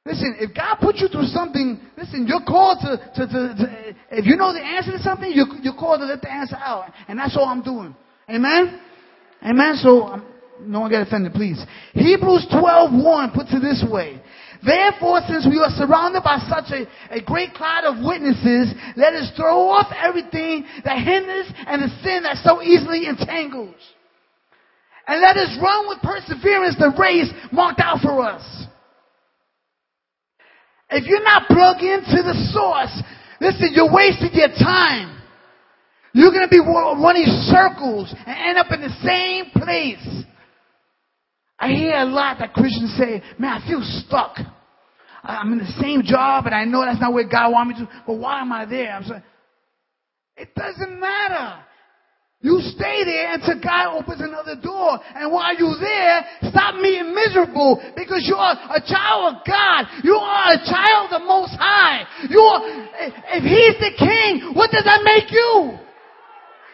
Listen, 0.07 0.35
if 0.41 0.57
God 0.57 0.79
put 0.81 0.97
you 0.97 1.09
through 1.09 1.27
something, 1.27 1.79
listen, 1.99 2.27
you're 2.27 2.41
called 2.41 2.79
to, 2.81 2.97
to, 2.97 3.27
to, 3.27 3.55
to 3.55 3.95
if 4.11 4.25
you 4.25 4.35
know 4.35 4.53
the 4.53 4.59
answer 4.59 4.93
to 4.93 4.99
something, 5.01 5.31
you're, 5.33 5.47
you're 5.61 5.77
called 5.77 6.01
to 6.01 6.07
let 6.07 6.23
the 6.23 6.33
answer 6.33 6.57
out. 6.57 6.91
And 7.07 7.19
that's 7.19 7.37
all 7.37 7.45
I'm 7.45 7.63
doing. 7.63 7.95
Amen? 8.29 8.81
Amen? 9.45 9.77
So, 9.77 10.05
um, 10.05 10.27
no 10.63 10.81
one 10.81 10.91
get 10.91 11.07
offended, 11.07 11.35
please. 11.35 11.63
Hebrews 11.93 12.47
12.1 12.51 13.35
puts 13.35 13.53
it 13.53 13.61
this 13.61 13.85
way. 13.91 14.23
Therefore, 14.65 15.21
since 15.29 15.47
we 15.47 15.59
are 15.59 15.71
surrounded 15.77 16.23
by 16.23 16.39
such 16.49 16.73
a, 16.73 17.15
a 17.15 17.23
great 17.23 17.53
cloud 17.53 17.85
of 17.85 18.05
witnesses, 18.05 18.73
let 18.97 19.13
us 19.13 19.31
throw 19.37 19.69
off 19.69 19.93
everything 19.97 20.65
that 20.85 20.99
hinders 20.99 21.53
and 21.67 21.83
the 21.83 21.89
sin 22.03 22.23
that 22.25 22.39
so 22.45 22.63
easily 22.63 23.07
entangles. 23.07 23.77
And 25.11 25.21
let 25.21 25.37
us 25.37 25.59
run 25.61 25.89
with 25.89 25.99
perseverance 26.03 26.77
the 26.79 26.95
race 26.97 27.27
marked 27.51 27.81
out 27.81 27.99
for 28.01 28.23
us. 28.23 28.47
If 30.89 31.05
you're 31.05 31.25
not 31.25 31.49
plugged 31.49 31.83
into 31.83 32.23
the 32.23 32.35
source, 32.55 33.03
listen, 33.41 33.71
you're 33.75 33.93
wasting 33.93 34.31
your 34.33 34.51
time. 34.51 35.21
You're 36.13 36.31
going 36.31 36.47
to 36.47 36.49
be 36.49 36.61
running 36.61 37.27
circles 37.51 38.15
and 38.25 38.37
end 38.39 38.59
up 38.59 38.71
in 38.71 38.83
the 38.83 38.95
same 39.03 39.51
place. 39.51 40.25
I 41.59 41.71
hear 41.71 41.95
a 41.97 42.05
lot 42.05 42.39
that 42.39 42.55
Christians 42.55 42.95
say, 42.97 43.21
man, 43.37 43.61
I 43.61 43.67
feel 43.67 43.83
stuck. 44.07 44.37
I'm 45.25 45.53
in 45.53 45.59
the 45.59 45.83
same 45.83 46.05
job 46.05 46.47
and 46.47 46.55
I 46.55 46.65
know 46.65 46.85
that's 46.85 47.01
not 47.01 47.13
where 47.13 47.29
God 47.29 47.51
wants 47.51 47.81
me 47.81 47.85
to, 47.85 47.93
but 48.07 48.15
why 48.15 48.43
am 48.43 48.53
I 48.53 48.65
there? 48.65 48.93
I'm 48.93 49.03
saying, 49.03 49.23
it 50.37 50.55
doesn't 50.55 51.01
matter. 51.01 51.65
You 52.43 52.59
stay 52.63 53.05
there 53.05 53.35
until 53.35 53.61
God 53.61 54.01
opens 54.01 54.23
another 54.23 54.57
door. 54.57 54.99
And 55.15 55.31
while 55.31 55.55
you're 55.59 55.79
there, 55.79 56.25
stop 56.49 56.81
being 56.81 57.15
miserable 57.15 57.83
because 57.95 58.25
you 58.27 58.35
are 58.35 58.57
a 58.75 58.81
child 58.81 59.37
of 59.37 59.45
God. 59.47 59.85
You 60.03 60.15
are 60.17 60.55
a 60.55 60.65
child 60.65 61.13
of 61.13 61.21
the 61.21 61.27
Most 61.27 61.53
High. 61.61 62.07
You 62.31 62.41
are, 62.41 62.61
if 63.37 63.45
He's 63.45 63.77
the 63.77 63.93
King, 63.99 64.55
what 64.55 64.71
does 64.71 64.85
that 64.85 65.03
make 65.05 65.31
you? 65.31 65.79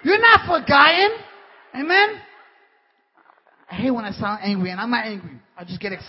You're 0.04 0.20
not 0.20 0.46
forgotten. 0.46 1.18
Amen? 1.74 2.22
I 3.68 3.74
hate 3.74 3.90
when 3.90 4.04
I 4.04 4.12
sound 4.12 4.38
angry 4.42 4.70
and 4.70 4.80
I'm 4.80 4.90
not 4.90 5.04
angry. 5.04 5.40
I 5.58 5.64
just 5.64 5.80
get, 5.80 5.92
ex- 5.92 6.04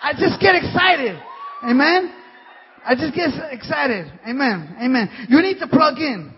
I 0.00 0.12
just 0.12 0.40
get 0.40 0.54
excited. 0.54 1.20
Amen? 1.64 2.14
I 2.86 2.94
just 2.94 3.12
get 3.12 3.30
excited. 3.50 4.06
Amen. 4.24 4.76
Amen. 4.80 5.26
You 5.28 5.42
need 5.42 5.58
to 5.58 5.66
plug 5.66 5.98
in. 5.98 6.32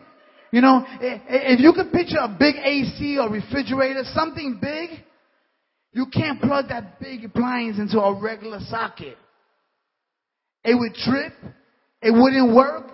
You 0.53 0.61
know, 0.61 0.85
if 1.01 1.61
you 1.61 1.73
could 1.73 1.91
picture 1.93 2.19
a 2.21 2.29
big 2.29 2.57
AC 2.57 3.19
or 3.19 3.31
refrigerator, 3.31 4.03
something 4.13 4.59
big, 4.61 4.91
you 5.93 6.07
can't 6.13 6.41
plug 6.41 6.69
that 6.69 7.01
big 7.01 7.25
appliance 7.25 7.79
into 7.79 7.99
a 7.99 8.21
regular 8.21 8.61
socket. 8.69 9.17
It 10.63 10.75
would 10.79 10.95
trip. 10.95 11.33
It 12.03 12.11
wouldn't 12.11 12.55
work. 12.55 12.85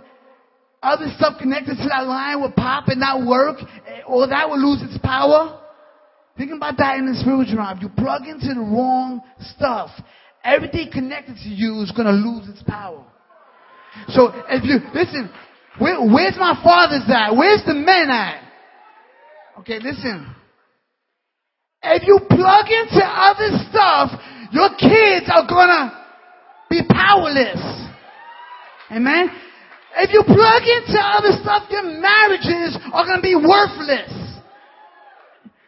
Other 0.83 1.07
stuff 1.16 1.35
connected 1.40 1.77
to 1.77 1.88
that 1.88 2.07
line 2.07 2.40
would 2.40 2.55
pop 2.55 2.87
and 2.87 3.01
not 3.01 3.27
work, 3.27 3.59
eh, 3.88 4.03
or 4.07 4.29
that 4.29 4.49
would 4.49 4.61
lose 4.61 4.81
its 4.83 4.97
power. 5.03 5.61
Think 6.37 6.53
about 6.53 6.77
that 6.79 6.99
in 6.99 7.07
the 7.07 7.18
spiritual 7.18 7.57
realm. 7.57 7.81
You 7.83 7.88
plug 7.88 8.29
into 8.29 8.55
the 8.55 8.61
wrong 8.61 9.21
stuff, 9.40 9.90
everything 10.44 10.90
connected 10.92 11.37
to 11.42 11.49
you 11.49 11.83
is 11.83 11.90
going 11.90 12.07
to 12.07 12.12
lose 12.12 12.49
its 12.49 12.62
power. 12.62 13.05
So 14.09 14.31
if 14.49 14.62
you, 14.62 14.79
listen, 14.94 15.29
where, 15.79 16.01
where's 16.01 16.37
my 16.37 16.59
father's 16.62 17.09
at? 17.09 17.37
Where's 17.37 17.62
the 17.64 17.75
men 17.75 18.11
at? 18.11 18.43
Okay, 19.61 19.79
listen. 19.79 20.35
If 21.83 22.03
you 22.07 22.19
plug 22.29 22.67
into 22.67 23.03
other 23.05 23.51
stuff, 23.71 24.11
your 24.51 24.71
kids 24.79 25.31
are 25.31 25.47
gonna 25.47 25.95
be 26.71 26.83
powerless. 26.88 27.62
Amen? 28.91 29.31
If 29.97 30.11
you 30.12 30.23
plug 30.23 30.62
into 30.62 30.99
other 30.99 31.33
stuff, 31.43 31.71
your 31.71 31.85
marriages 31.85 32.79
are 32.93 33.05
gonna 33.05 33.23
be 33.23 33.35
worthless. 33.35 34.11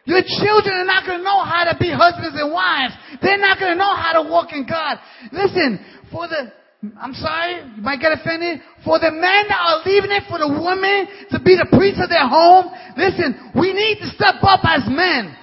Your 0.05 0.21
children 0.23 0.75
are 0.75 0.85
not 0.85 1.05
gonna 1.05 1.23
know 1.23 1.43
how 1.43 1.63
to 1.71 1.77
be 1.79 1.91
husbands 1.91 2.37
and 2.39 2.51
wives. 2.51 2.93
They're 3.21 3.37
not 3.37 3.59
gonna 3.59 3.75
know 3.75 3.95
how 3.95 4.21
to 4.21 4.29
walk 4.29 4.51
in 4.51 4.65
God. 4.67 4.99
Listen, 5.31 5.79
for 6.11 6.27
the 6.27 6.51
I'm 6.99 7.13
sorry, 7.13 7.61
you 7.75 7.81
might 7.81 7.99
get 7.99 8.11
offended. 8.11 8.59
For 8.83 8.97
the 8.97 9.11
men 9.11 9.45
that 9.49 9.59
are 9.61 9.81
leaving 9.85 10.09
it 10.11 10.23
for 10.27 10.39
the 10.39 10.47
women 10.47 11.07
to 11.29 11.39
be 11.39 11.55
the 11.55 11.67
priest 11.77 12.01
of 12.01 12.09
their 12.09 12.27
home, 12.27 12.73
listen, 12.97 13.51
we 13.55 13.71
need 13.73 13.99
to 14.01 14.07
step 14.07 14.35
up 14.41 14.61
as 14.63 14.83
men. 14.87 15.37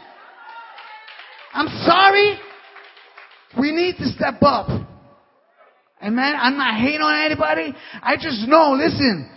I'm 1.54 1.68
sorry. 1.86 2.38
We 3.58 3.70
need 3.70 3.96
to 3.98 4.06
step 4.06 4.42
up. 4.42 4.68
Amen. 6.02 6.34
I'm 6.38 6.56
not 6.56 6.74
hating 6.80 7.00
on 7.00 7.24
anybody. 7.24 7.74
I 8.02 8.16
just 8.16 8.46
know, 8.48 8.72
listen, 8.72 9.30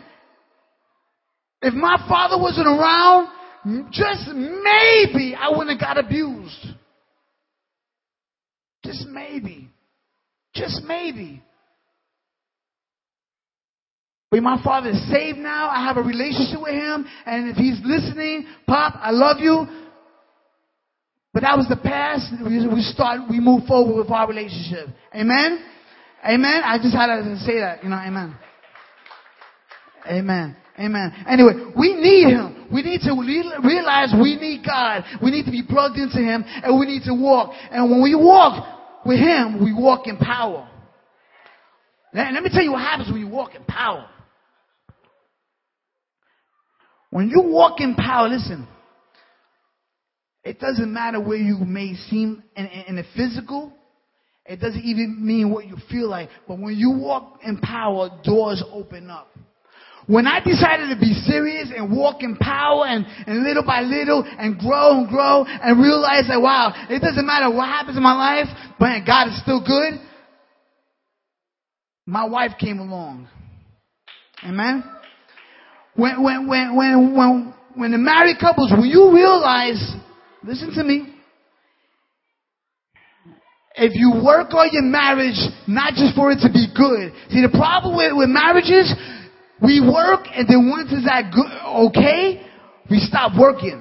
If 1.62 1.74
my 1.76 2.04
father 2.10 2.42
wasn't 2.42 2.68
around, 2.68 3.30
just 3.92 4.28
maybe 4.34 5.36
I 5.36 5.50
wouldn't 5.50 5.70
have 5.70 5.80
got 5.80 5.98
abused. 6.04 6.66
Just 8.84 9.08
maybe. 9.08 9.70
Just 10.56 10.82
maybe. 10.84 11.44
But 14.32 14.44
my 14.44 14.64
father 14.64 14.92
is 14.92 15.12
saved 15.12 15.38
now. 15.38 15.70
I 15.70 15.84
have 15.84 15.98
a 15.98 16.02
relationship 16.02 16.62
with 16.62 16.72
him. 16.72 17.06
And 17.26 17.50
if 17.50 17.58
he's 17.58 17.80
listening, 17.84 18.48
Pop, 18.66 18.96
I 18.96 19.12
love 19.12 19.38
you. 19.42 19.68
But 21.34 21.42
that 21.42 21.58
was 21.58 21.68
the 21.68 21.76
past. 21.76 22.32
We 22.42 22.82
start, 22.82 23.30
we 23.30 23.42
move 23.42 23.66
forward 23.68 23.98
with 23.98 24.10
our 24.10 24.28
relationship. 24.28 24.88
Amen? 25.14 25.62
Amen? 26.26 26.62
I 26.64 26.78
just 26.78 26.96
had 26.96 27.08
to 27.08 27.38
say 27.40 27.60
that, 27.60 27.84
you 27.84 27.90
know, 27.90 27.98
amen. 27.98 28.38
Amen. 30.08 30.56
Amen. 30.80 31.26
Anyway, 31.28 31.74
we 31.78 31.94
need 31.96 32.30
Him. 32.30 32.68
We 32.74 32.82
need 32.84 33.02
to 33.02 33.12
realize 33.12 34.14
we 34.16 34.38
need 34.38 34.66
God. 34.66 35.04
We 35.22 35.32
need 35.32 35.44
to 35.44 35.52
be 35.52 35.64
plugged 35.68 35.98
into 35.98 36.18
Him 36.18 36.46
and 36.48 36.80
we 36.80 36.86
need 36.86 37.04
to 37.04 37.14
walk. 37.14 37.52
And 37.70 37.92
when 37.92 38.02
we 38.02 38.16
walk 38.16 39.06
with 39.06 39.20
Him, 39.20 39.64
we 39.64 39.74
walk 39.74 40.08
in 40.08 40.18
power. 40.18 40.70
And 42.14 42.34
let 42.34 42.44
me 42.44 42.50
tell 42.52 42.64
you 42.64 42.72
what 42.72 42.82
happens 42.82 43.12
when 43.12 43.20
you 43.20 43.28
walk 43.28 43.56
in 43.56 43.64
power. 43.66 44.08
When 47.12 47.30
you 47.30 47.42
walk 47.42 47.80
in 47.80 47.96
power, 47.96 48.30
listen, 48.30 48.68
it 50.44 50.60
doesn't 50.60 50.92
matter 50.92 51.22
where 51.22 51.38
you 51.38 51.60
may 51.60 51.94
seem 51.94 52.42
in, 52.56 52.66
in, 52.66 52.84
in 52.88 52.96
the 52.96 53.04
physical. 53.16 53.72
It 54.46 54.60
doesn't 54.60 54.84
even 54.84 55.24
mean 55.26 55.52
what 55.52 55.68
you 55.68 55.76
feel 55.90 56.10
like. 56.10 56.30
But 56.48 56.58
when 56.60 56.76
you 56.76 56.92
walk 56.92 57.40
in 57.46 57.60
power, 57.60 58.10
doors 58.24 58.64
open 58.72 59.10
up. 59.10 59.28
When 60.08 60.26
I 60.26 60.40
decided 60.40 60.90
to 60.90 61.00
be 61.00 61.14
serious 61.14 61.72
and 61.76 61.96
walk 61.96 62.24
in 62.24 62.36
power 62.38 62.86
and, 62.88 63.06
and 63.28 63.44
little 63.44 63.64
by 63.64 63.82
little 63.82 64.26
and 64.26 64.58
grow 64.58 65.00
and 65.00 65.08
grow 65.08 65.46
and 65.46 65.80
realize 65.80 66.28
that 66.28 66.42
wow, 66.42 66.74
it 66.90 67.02
doesn't 67.02 67.26
matter 67.26 67.54
what 67.54 67.68
happens 67.68 67.98
in 67.98 68.04
my 68.04 68.16
life, 68.16 68.48
but 68.80 69.06
God 69.06 69.28
is 69.28 69.40
still 69.42 69.64
good. 69.64 70.02
My 72.08 72.26
wife 72.26 72.54
came 72.60 72.80
along. 72.80 73.28
Amen. 74.44 74.84
When, 75.96 76.24
when, 76.24 76.48
when, 76.48 76.76
when, 76.76 77.16
when, 77.16 77.54
when 77.76 77.92
the 77.92 77.98
married 77.98 78.38
couples, 78.40 78.72
when 78.72 78.90
you 78.90 79.14
realize, 79.14 79.80
listen 80.44 80.74
to 80.76 80.84
me, 80.84 81.08
if 83.76 83.96
you 83.96 84.24
work 84.24 84.54
on 84.54 84.70
your 84.72 84.84
marriage, 84.84 85.40
not 85.68 85.94
just 85.94 86.16
for 86.16 86.32
it 86.32 86.40
to 86.44 86.52
be 86.52 86.68
good. 86.76 87.14
See, 87.32 87.42
the 87.42 87.52
problem 87.56 87.96
with, 87.96 88.12
with 88.16 88.30
marriages, 88.30 88.92
we 89.62 89.80
work 89.80 90.28
and 90.34 90.48
then 90.48 90.70
once 90.70 90.92
it's 90.92 91.06
that 91.08 91.32
good, 91.32 91.48
okay, 91.88 92.44
we 92.90 93.00
stop 93.00 93.32
working. 93.40 93.80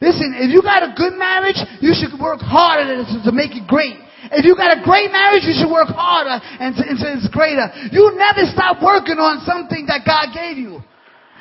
Listen, 0.00 0.36
if 0.36 0.52
you 0.52 0.62
got 0.62 0.82
a 0.82 0.92
good 0.96 1.14
marriage, 1.18 1.60
you 1.80 1.92
should 1.96 2.18
work 2.20 2.40
harder 2.40 3.04
to, 3.04 3.16
to 3.24 3.32
make 3.32 3.52
it 3.52 3.66
great. 3.66 3.96
If 4.32 4.44
you 4.44 4.56
got 4.56 4.74
a 4.76 4.82
great 4.82 5.12
marriage, 5.12 5.44
you 5.46 5.54
should 5.54 5.70
work 5.70 5.88
harder 5.94 6.42
and 6.58 6.74
it's 6.74 7.28
greater. 7.30 7.70
You 7.92 8.10
never 8.16 8.48
stop 8.50 8.82
working 8.82 9.22
on 9.22 9.44
something 9.46 9.86
that 9.86 10.02
God 10.02 10.34
gave 10.34 10.58
you. 10.58 10.82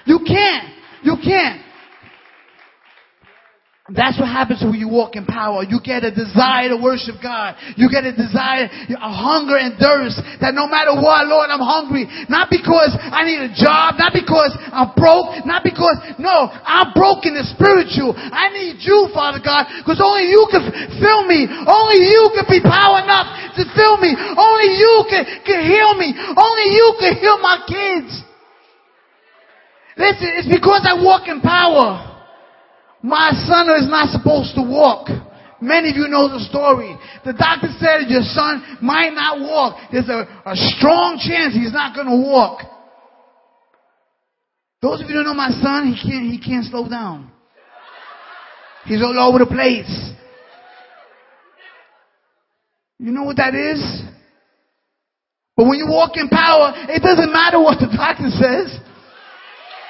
You 0.05 0.19
can't. 0.21 0.69
You 1.01 1.17
can't. 1.17 1.64
That's 3.85 4.17
what 4.17 4.33
happens 4.33 4.65
when 4.65 4.81
you 4.81 4.89
walk 4.89 5.13
in 5.13 5.29
power. 5.29 5.61
You 5.61 5.77
get 5.77 6.01
a 6.01 6.09
desire 6.09 6.73
to 6.73 6.77
worship 6.81 7.21
God. 7.21 7.53
You 7.77 7.85
get 7.85 8.01
a 8.01 8.17
desire, 8.17 8.65
a 8.65 9.11
hunger 9.13 9.61
and 9.61 9.77
thirst 9.77 10.17
that 10.41 10.57
no 10.57 10.65
matter 10.65 10.97
what, 10.97 11.29
Lord, 11.29 11.53
I'm 11.53 11.61
hungry. 11.61 12.09
Not 12.25 12.49
because 12.49 12.97
I 12.97 13.21
need 13.29 13.45
a 13.45 13.53
job, 13.53 14.01
not 14.01 14.09
because 14.09 14.57
I'm 14.73 14.89
broke, 14.97 15.37
not 15.45 15.61
because, 15.61 16.01
no, 16.17 16.49
I'm 16.65 16.97
broken 16.97 17.37
and 17.37 17.45
spiritual. 17.45 18.17
I 18.17 18.49
need 18.49 18.81
you, 18.81 19.13
Father 19.13 19.37
God, 19.37 19.69
because 19.77 20.01
only 20.01 20.33
you 20.33 20.49
can 20.49 20.65
fill 20.97 21.29
me. 21.29 21.45
Only 21.45 22.09
you 22.09 22.33
can 22.33 22.49
be 22.49 22.65
power 22.65 23.05
enough 23.05 23.53
to 23.53 23.69
fill 23.77 24.01
me. 24.01 24.17
Only 24.17 24.81
you 24.81 24.93
can, 25.13 25.29
can 25.45 25.61
heal 25.61 25.93
me. 25.93 26.09
Only 26.33 26.73
you 26.73 26.87
can 26.97 27.21
heal 27.21 27.37
my 27.37 27.61
kids. 27.69 28.09
Listen, 29.93 30.41
it's 30.41 30.49
because 30.49 30.89
I 30.89 30.97
walk 30.97 31.29
in 31.29 31.37
power. 31.45 32.14
My 33.05 33.29
son 33.45 33.69
is 33.77 33.87
not 33.87 34.09
supposed 34.09 34.55
to 34.55 34.63
walk. 34.63 35.09
Many 35.61 35.91
of 35.91 35.95
you 35.95 36.07
know 36.07 36.27
the 36.27 36.39
story. 36.39 36.97
The 37.23 37.33
doctor 37.33 37.69
said 37.77 38.09
your 38.09 38.23
son 38.23 38.79
might 38.81 39.13
not 39.13 39.39
walk. 39.39 39.77
There's 39.91 40.09
a, 40.09 40.25
a 40.43 40.55
strong 40.73 41.21
chance 41.21 41.53
he's 41.53 41.71
not 41.71 41.93
going 41.93 42.07
to 42.07 42.17
walk. 42.17 42.61
Those 44.81 45.01
of 45.01 45.07
you 45.07 45.13
who 45.17 45.23
don't 45.23 45.25
know 45.25 45.33
my 45.35 45.51
son, 45.51 45.93
he 45.93 46.01
can't, 46.01 46.31
he 46.31 46.39
can't 46.41 46.65
slow 46.65 46.89
down. 46.89 47.29
He's 48.85 49.03
all 49.03 49.17
over 49.19 49.37
the 49.37 49.45
place. 49.45 50.11
You 52.97 53.11
know 53.11 53.23
what 53.23 53.37
that 53.37 53.53
is? 53.53 54.01
But 55.55 55.67
when 55.67 55.77
you 55.77 55.85
walk 55.87 56.17
in 56.17 56.27
power, 56.27 56.73
it 56.89 57.03
doesn't 57.03 57.31
matter 57.31 57.61
what 57.61 57.77
the 57.77 57.87
doctor 57.95 58.29
says. 58.29 58.79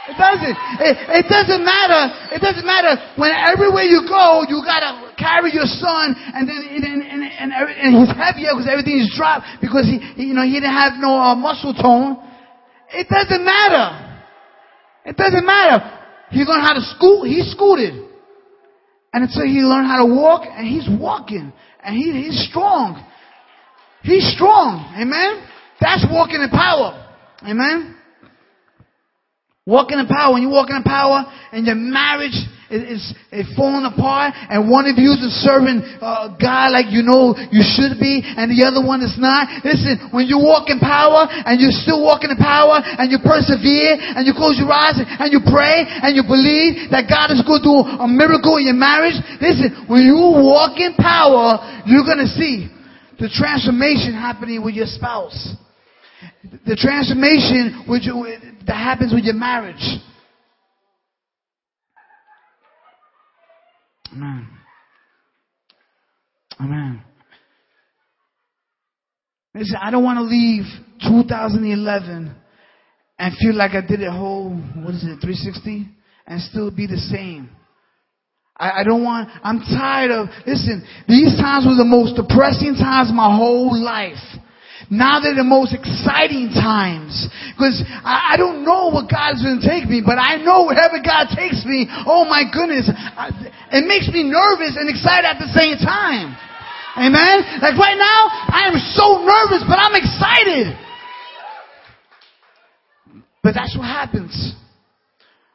It 0.05 0.17
doesn't. 0.21 0.55
It, 0.85 0.95
it 1.23 1.25
doesn't 1.25 1.63
matter. 1.65 2.01
It 2.37 2.41
doesn't 2.41 2.65
matter 2.65 2.93
when 3.17 3.33
everywhere 3.33 3.89
you 3.89 4.05
go, 4.05 4.45
you 4.45 4.61
gotta 4.61 5.13
carry 5.17 5.49
your 5.49 5.65
son, 5.65 6.13
and 6.13 6.45
then 6.45 6.61
and 6.61 7.01
and, 7.01 7.21
and, 7.25 7.49
and 7.51 7.91
he's 7.97 8.13
heavier 8.13 8.53
because 8.53 8.69
everything 8.69 9.01
is 9.01 9.09
dropped 9.17 9.49
because 9.61 9.89
he, 9.89 9.97
you 10.21 10.37
know, 10.37 10.45
he 10.45 10.61
didn't 10.61 10.77
have 10.77 11.01
no 11.01 11.17
uh, 11.17 11.33
muscle 11.33 11.73
tone. 11.73 12.21
It 12.93 13.09
doesn't 13.09 13.43
matter. 13.43 14.21
It 15.05 15.17
doesn't 15.17 15.45
matter. 15.45 15.81
He 16.29 16.45
learned 16.45 16.61
how 16.61 16.77
to 16.77 16.85
scoot. 16.93 17.25
He 17.25 17.41
scooted, 17.41 17.97
and 19.09 19.25
until 19.25 19.49
he 19.49 19.65
learned 19.65 19.87
how 19.89 20.05
to 20.05 20.09
walk, 20.13 20.45
and 20.45 20.67
he's 20.69 20.85
walking, 21.01 21.51
and 21.81 21.95
he, 21.97 22.29
he's 22.29 22.45
strong. 22.49 23.01
He's 24.03 24.29
strong. 24.37 24.85
Amen. 25.01 25.49
That's 25.81 26.05
walking 26.11 26.41
in 26.41 26.49
power. 26.49 26.93
Amen. 27.41 27.94
Walking 29.65 29.97
in 29.97 30.05
power. 30.05 30.37
When 30.37 30.45
you 30.45 30.53
walk 30.53 30.69
in 30.69 30.85
power 30.85 31.25
and 31.49 31.65
your 31.65 31.73
marriage 31.73 32.37
is, 32.69 33.17
is, 33.33 33.49
falling 33.57 33.81
apart 33.81 34.37
and 34.37 34.69
one 34.69 34.85
of 34.85 34.93
you 35.01 35.17
is 35.17 35.25
serving 35.41 35.81
uh, 36.05 36.37
God 36.37 36.69
like 36.69 36.93
you 36.93 37.01
know 37.01 37.33
you 37.49 37.65
should 37.65 37.97
be 37.97 38.21
and 38.21 38.53
the 38.53 38.61
other 38.61 38.85
one 38.85 39.01
is 39.01 39.17
not. 39.17 39.49
Listen, 39.65 40.13
when 40.13 40.29
you 40.29 40.37
walk 40.37 40.69
in 40.69 40.77
power 40.77 41.25
and 41.49 41.57
you're 41.57 41.73
still 41.73 42.05
walking 42.05 42.29
in 42.29 42.37
power 42.37 42.77
and 42.77 43.09
you 43.09 43.17
persevere 43.17 43.97
and 43.97 44.29
you 44.29 44.37
close 44.37 44.53
your 44.61 44.69
eyes 44.69 45.01
and 45.01 45.33
you 45.33 45.41
pray 45.49 45.81
and 45.81 46.13
you 46.13 46.21
believe 46.21 46.93
that 46.93 47.09
God 47.09 47.33
is 47.33 47.41
going 47.41 47.65
to 47.65 47.65
do 47.65 47.77
a 48.05 48.05
miracle 48.05 48.61
in 48.61 48.69
your 48.69 48.77
marriage. 48.77 49.17
Listen, 49.41 49.89
when 49.89 50.05
you 50.05 50.13
walk 50.45 50.77
in 50.77 50.93
power, 50.93 51.57
you're 51.89 52.05
going 52.05 52.21
to 52.21 52.29
see 52.37 52.69
the 53.17 53.33
transformation 53.33 54.13
happening 54.13 54.61
with 54.61 54.77
your 54.77 54.85
spouse. 54.85 55.57
The 56.65 56.75
transformation 56.75 57.85
which, 57.87 58.03
that 58.65 58.75
happens 58.75 59.13
with 59.13 59.25
your 59.25 59.35
marriage. 59.35 59.99
Amen. 64.13 64.47
Amen. 66.59 67.01
Listen, 69.53 69.77
I 69.81 69.91
don't 69.91 70.03
want 70.03 70.17
to 70.17 70.23
leave 70.23 70.63
2011 71.01 72.35
and 73.19 73.37
feel 73.37 73.55
like 73.55 73.71
I 73.71 73.81
did 73.85 74.03
a 74.03 74.11
whole, 74.11 74.51
what 74.51 74.95
is 74.95 75.03
it, 75.03 75.19
360 75.21 75.87
and 76.27 76.41
still 76.41 76.71
be 76.71 76.87
the 76.87 76.97
same. 76.97 77.49
I, 78.57 78.81
I 78.81 78.83
don't 78.83 79.03
want, 79.03 79.29
I'm 79.43 79.59
tired 79.59 80.11
of, 80.11 80.27
listen, 80.47 80.85
these 81.07 81.37
times 81.37 81.65
were 81.65 81.75
the 81.75 81.85
most 81.85 82.15
depressing 82.15 82.75
times 82.75 83.09
of 83.09 83.15
my 83.15 83.35
whole 83.35 83.77
life. 83.81 84.21
Now 84.89 85.19
they're 85.19 85.35
the 85.35 85.47
most 85.47 85.73
exciting 85.73 86.53
times. 86.53 87.27
Because 87.53 87.81
I, 88.05 88.33
I, 88.33 88.37
don't 88.37 88.61
know 88.61 88.93
what 88.93 89.09
God's 89.09 89.41
going 89.41 89.57
to 89.57 89.65
take 89.65 89.89
me, 89.89 90.03
but 90.05 90.21
I 90.21 90.37
know 90.37 90.69
wherever 90.69 91.01
God 91.01 91.33
takes 91.33 91.65
me, 91.65 91.89
oh 92.05 92.25
my 92.29 92.45
goodness, 92.45 92.85
I, 92.93 93.33
it 93.73 93.85
makes 93.89 94.07
me 94.13 94.21
nervous 94.21 94.77
and 94.77 94.85
excited 94.89 95.25
at 95.25 95.41
the 95.41 95.49
same 95.57 95.81
time. 95.81 96.37
Amen? 96.97 97.59
Like 97.59 97.75
right 97.75 97.97
now, 97.97 98.21
I 98.53 98.69
am 98.69 98.77
so 98.93 99.25
nervous, 99.25 99.65
but 99.67 99.81
I'm 99.81 99.95
excited. 99.97 100.77
But 103.43 103.53
that's 103.53 103.75
what 103.77 103.85
happens 103.85 104.53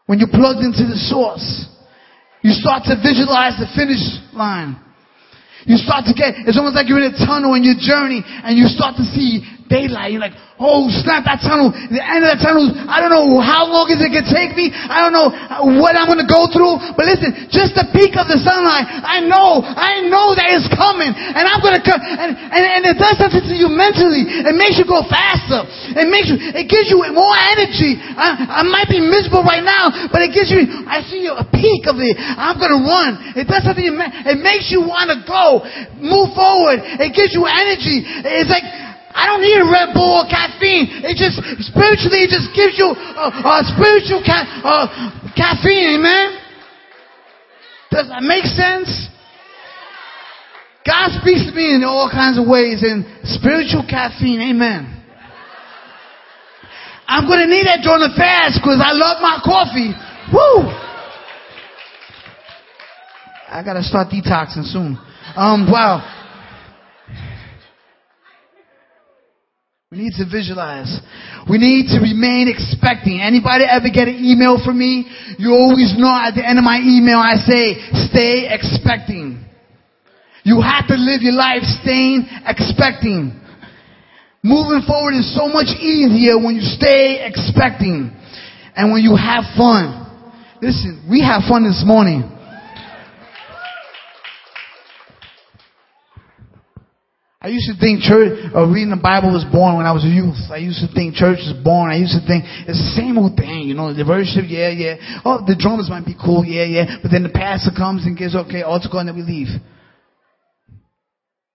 when 0.06 0.18
you're 0.18 0.28
plugged 0.28 0.60
into 0.60 0.86
the 0.86 0.98
source. 0.98 1.66
You 2.42 2.52
start 2.52 2.84
to 2.84 2.96
visualize 2.96 3.58
the 3.58 3.66
finish 3.76 4.02
line. 4.34 4.76
You 5.66 5.76
start 5.76 6.04
to 6.06 6.14
get, 6.14 6.34
it's 6.48 6.56
almost 6.56 6.74
like 6.74 6.88
you're 6.88 7.00
in 7.02 7.12
a 7.12 7.16
tunnel 7.16 7.54
in 7.54 7.64
your 7.64 7.76
journey 7.76 8.24
and 8.24 8.56
you 8.56 8.66
start 8.66 8.96
to 8.96 9.04
see 9.12 9.44
daylight. 9.70 10.10
You're 10.10 10.20
like, 10.20 10.34
oh 10.58 10.90
snap, 11.00 11.24
that 11.24 11.40
tunnel, 11.40 11.70
the 11.70 12.02
end 12.02 12.26
of 12.26 12.34
that 12.34 12.42
tunnel, 12.42 12.68
I 12.90 12.98
don't 12.98 13.14
know 13.14 13.38
how 13.38 13.64
long 13.70 13.86
is 13.88 14.02
it 14.02 14.10
gonna 14.10 14.26
take 14.26 14.58
me. 14.58 14.74
I 14.74 15.00
don't 15.00 15.14
know 15.14 15.30
what 15.78 15.94
I'm 15.94 16.10
gonna 16.10 16.26
go 16.26 16.50
through. 16.50 16.98
But 16.98 17.06
listen, 17.06 17.48
just 17.48 17.78
the 17.78 17.86
peek 17.94 18.18
of 18.18 18.26
the 18.26 18.36
sunlight, 18.42 18.84
I 18.90 19.22
know, 19.24 19.62
I 19.62 20.04
know 20.10 20.34
that 20.34 20.50
it's 20.52 20.68
coming. 20.74 21.14
And 21.14 21.46
I'm 21.46 21.62
gonna 21.62 21.80
come, 21.80 22.02
and, 22.02 22.34
and, 22.34 22.62
and 22.66 22.82
it 22.90 22.98
does 22.98 23.16
something 23.16 23.40
to 23.40 23.54
you 23.54 23.70
mentally. 23.70 24.26
It 24.26 24.56
makes 24.58 24.76
you 24.76 24.84
go 24.84 25.06
faster. 25.06 25.64
It 25.96 26.10
makes 26.10 26.26
you, 26.28 26.36
it 26.36 26.66
gives 26.66 26.90
you 26.90 27.00
more 27.14 27.36
energy. 27.54 27.96
I, 27.96 28.60
I 28.60 28.62
might 28.66 28.90
be 28.90 28.98
miserable 28.98 29.46
right 29.46 29.62
now, 29.62 30.10
but 30.10 30.20
it 30.26 30.34
gives 30.34 30.50
you, 30.50 30.66
I 30.90 31.00
see 31.06 31.22
you 31.22 31.32
a 31.38 31.46
peek 31.46 31.86
of 31.86 32.02
it. 32.02 32.18
I'm 32.18 32.58
gonna 32.58 32.82
run. 32.82 33.38
It 33.38 33.46
does 33.46 33.62
something, 33.62 33.86
it 33.86 34.38
makes 34.42 34.74
you 34.74 34.82
wanna 34.82 35.22
go, 35.22 35.62
move 36.02 36.34
forward. 36.34 36.82
It 36.82 37.14
gives 37.14 37.32
you 37.32 37.46
energy. 37.46 38.02
It's 38.04 38.50
like, 38.50 38.89
I 39.10 39.26
don't 39.26 39.42
need 39.42 39.58
a 39.58 39.66
Red 39.66 39.90
Bull 39.92 40.22
or 40.22 40.26
caffeine. 40.30 41.02
It 41.02 41.18
just, 41.18 41.42
spiritually, 41.66 42.22
it 42.22 42.30
just 42.30 42.54
gives 42.54 42.78
you 42.78 42.94
a, 42.94 43.26
a 43.30 43.66
spiritual 43.74 44.22
ca- 44.22 44.46
uh, 44.62 44.86
caffeine, 45.34 45.98
amen? 45.98 46.38
Does 47.90 48.06
that 48.06 48.22
make 48.22 48.46
sense? 48.46 49.10
God 50.86 51.10
speaks 51.20 51.44
to 51.50 51.52
me 51.52 51.74
in 51.74 51.82
all 51.82 52.08
kinds 52.08 52.38
of 52.38 52.46
ways 52.46 52.86
in 52.86 53.02
spiritual 53.26 53.82
caffeine, 53.82 54.40
amen. 54.40 55.02
I'm 57.10 57.26
gonna 57.26 57.50
need 57.50 57.66
that 57.66 57.82
during 57.82 58.06
the 58.06 58.14
fast 58.14 58.62
because 58.62 58.78
I 58.78 58.94
love 58.94 59.18
my 59.18 59.42
coffee. 59.42 59.90
Woo! 60.30 60.70
I 63.50 63.66
gotta 63.66 63.82
start 63.82 64.14
detoxing 64.14 64.62
soon. 64.62 64.94
Um, 65.34 65.66
wow. 65.66 65.98
We 69.90 69.98
need 69.98 70.14
to 70.22 70.24
visualize. 70.30 70.86
We 71.50 71.58
need 71.58 71.90
to 71.90 71.98
remain 71.98 72.46
expecting. 72.46 73.18
Anybody 73.18 73.66
ever 73.66 73.90
get 73.90 74.06
an 74.06 74.22
email 74.22 74.62
from 74.62 74.78
me? 74.78 75.10
You 75.34 75.50
always 75.50 75.98
know 75.98 76.14
at 76.14 76.38
the 76.38 76.46
end 76.46 76.62
of 76.62 76.64
my 76.64 76.78
email 76.78 77.18
I 77.18 77.34
say, 77.34 77.74
stay 78.06 78.46
expecting. 78.54 79.42
You 80.46 80.62
have 80.62 80.86
to 80.86 80.94
live 80.94 81.26
your 81.26 81.34
life 81.34 81.66
staying 81.82 82.22
expecting. 82.46 83.34
Moving 84.46 84.86
forward 84.86 85.18
is 85.18 85.26
so 85.34 85.50
much 85.50 85.74
easier 85.82 86.38
when 86.38 86.54
you 86.54 86.62
stay 86.62 87.26
expecting 87.26 88.14
and 88.78 88.92
when 88.94 89.02
you 89.02 89.18
have 89.18 89.42
fun. 89.58 90.06
Listen, 90.62 91.02
we 91.10 91.18
have 91.18 91.42
fun 91.50 91.66
this 91.66 91.82
morning. 91.84 92.30
I 97.42 97.48
used 97.48 97.72
to 97.72 97.80
think 97.80 98.04
church 98.04 98.36
uh, 98.52 98.68
reading 98.68 98.92
the 98.92 99.00
Bible 99.00 99.32
was 99.32 99.48
boring 99.48 99.80
when 99.80 99.88
I 99.88 99.96
was 99.96 100.04
a 100.04 100.12
youth. 100.12 100.52
I 100.52 100.60
used 100.60 100.84
to 100.84 100.92
think 100.92 101.16
church 101.16 101.40
was 101.40 101.56
boring. 101.64 101.96
I 101.96 101.96
used 101.96 102.12
to 102.12 102.20
think 102.20 102.44
it's 102.68 102.76
the 102.76 102.92
same 103.00 103.16
old 103.16 103.40
thing, 103.40 103.64
you 103.64 103.72
know, 103.72 103.96
the 103.96 104.04
worship, 104.04 104.44
yeah, 104.44 104.68
yeah. 104.68 105.00
Oh, 105.24 105.40
the 105.40 105.56
drummers 105.56 105.88
might 105.88 106.04
be 106.04 106.12
cool, 106.12 106.44
yeah, 106.44 106.68
yeah. 106.68 107.00
But 107.00 107.08
then 107.08 107.24
the 107.24 107.32
pastor 107.32 107.72
comes 107.72 108.04
and 108.04 108.12
gives, 108.12 108.36
okay, 108.36 108.60
altar 108.60 108.92
call 108.92 109.00
and 109.00 109.08
then 109.08 109.16
we 109.16 109.24
leave. 109.24 109.48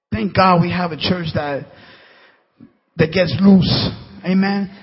Thank 0.09 0.33
God 0.33 0.65
we 0.65 0.73
have 0.73 0.89
a 0.89 0.97
church 0.97 1.37
that 1.37 1.69
that 2.97 3.13
gets 3.13 3.37
loose. 3.37 3.69
Amen. 4.25 4.73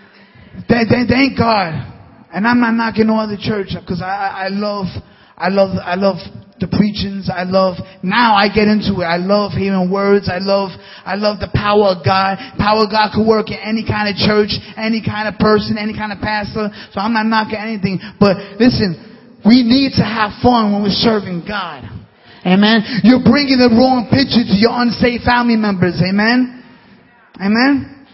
Thank, 0.70 0.86
thank, 0.86 1.10
thank 1.10 1.34
God. 1.34 1.82
And 2.30 2.46
I'm 2.46 2.60
not 2.60 2.78
knocking 2.78 3.10
no 3.10 3.18
other 3.18 3.36
church 3.42 3.74
because 3.74 3.98
I, 3.98 4.46
I 4.46 4.48
love, 4.54 4.86
I 5.34 5.48
love, 5.48 5.74
I 5.82 5.96
love 5.96 6.22
the 6.62 6.70
preachings. 6.70 7.26
I 7.26 7.42
love, 7.42 7.82
now 8.06 8.38
I 8.38 8.46
get 8.46 8.70
into 8.70 9.02
it. 9.02 9.08
I 9.10 9.18
love 9.18 9.52
hearing 9.58 9.90
words. 9.90 10.30
I 10.30 10.38
love, 10.38 10.70
I 11.02 11.18
love 11.18 11.42
the 11.42 11.50
power 11.50 11.98
of 11.98 12.06
God. 12.06 12.38
Power 12.62 12.86
of 12.86 12.94
God 12.94 13.10
could 13.10 13.26
work 13.26 13.50
in 13.50 13.58
any 13.58 13.82
kind 13.82 14.06
of 14.06 14.14
church, 14.14 14.54
any 14.78 15.02
kind 15.02 15.26
of 15.26 15.34
person, 15.42 15.74
any 15.74 15.92
kind 15.92 16.14
of 16.14 16.22
pastor. 16.22 16.70
So 16.94 17.02
I'm 17.02 17.10
not 17.10 17.26
knocking 17.26 17.58
anything. 17.58 17.98
But 18.22 18.62
listen, 18.62 18.94
we 19.42 19.66
need 19.66 19.98
to 19.98 20.06
have 20.06 20.38
fun 20.38 20.70
when 20.70 20.86
we're 20.86 20.94
serving 20.94 21.42
God. 21.42 21.90
Amen. 22.46 23.02
You're 23.02 23.26
bringing 23.26 23.58
the 23.58 23.70
wrong 23.74 24.06
picture 24.10 24.46
to 24.46 24.56
your 24.56 24.74
unsaved 24.74 25.26
family 25.26 25.58
members. 25.58 25.98
Amen. 25.98 26.62
Amen. 27.42 28.06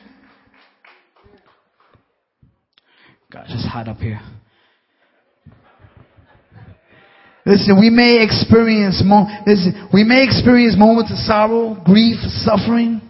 God, 3.31 3.45
it's 3.49 3.69
hot 3.69 3.89
up 3.89 3.99
here. 3.99 4.21
Listen, 7.49 7.81
we 7.81 7.89
may 7.89 8.21
experience 8.21 9.01
mo- 9.03 9.25
listen, 9.47 9.89
we 9.91 10.05
may 10.05 10.23
experience 10.23 10.77
moments 10.77 11.11
of 11.11 11.17
sorrow, 11.17 11.81
grief, 11.83 12.21
suffering. 12.45 13.01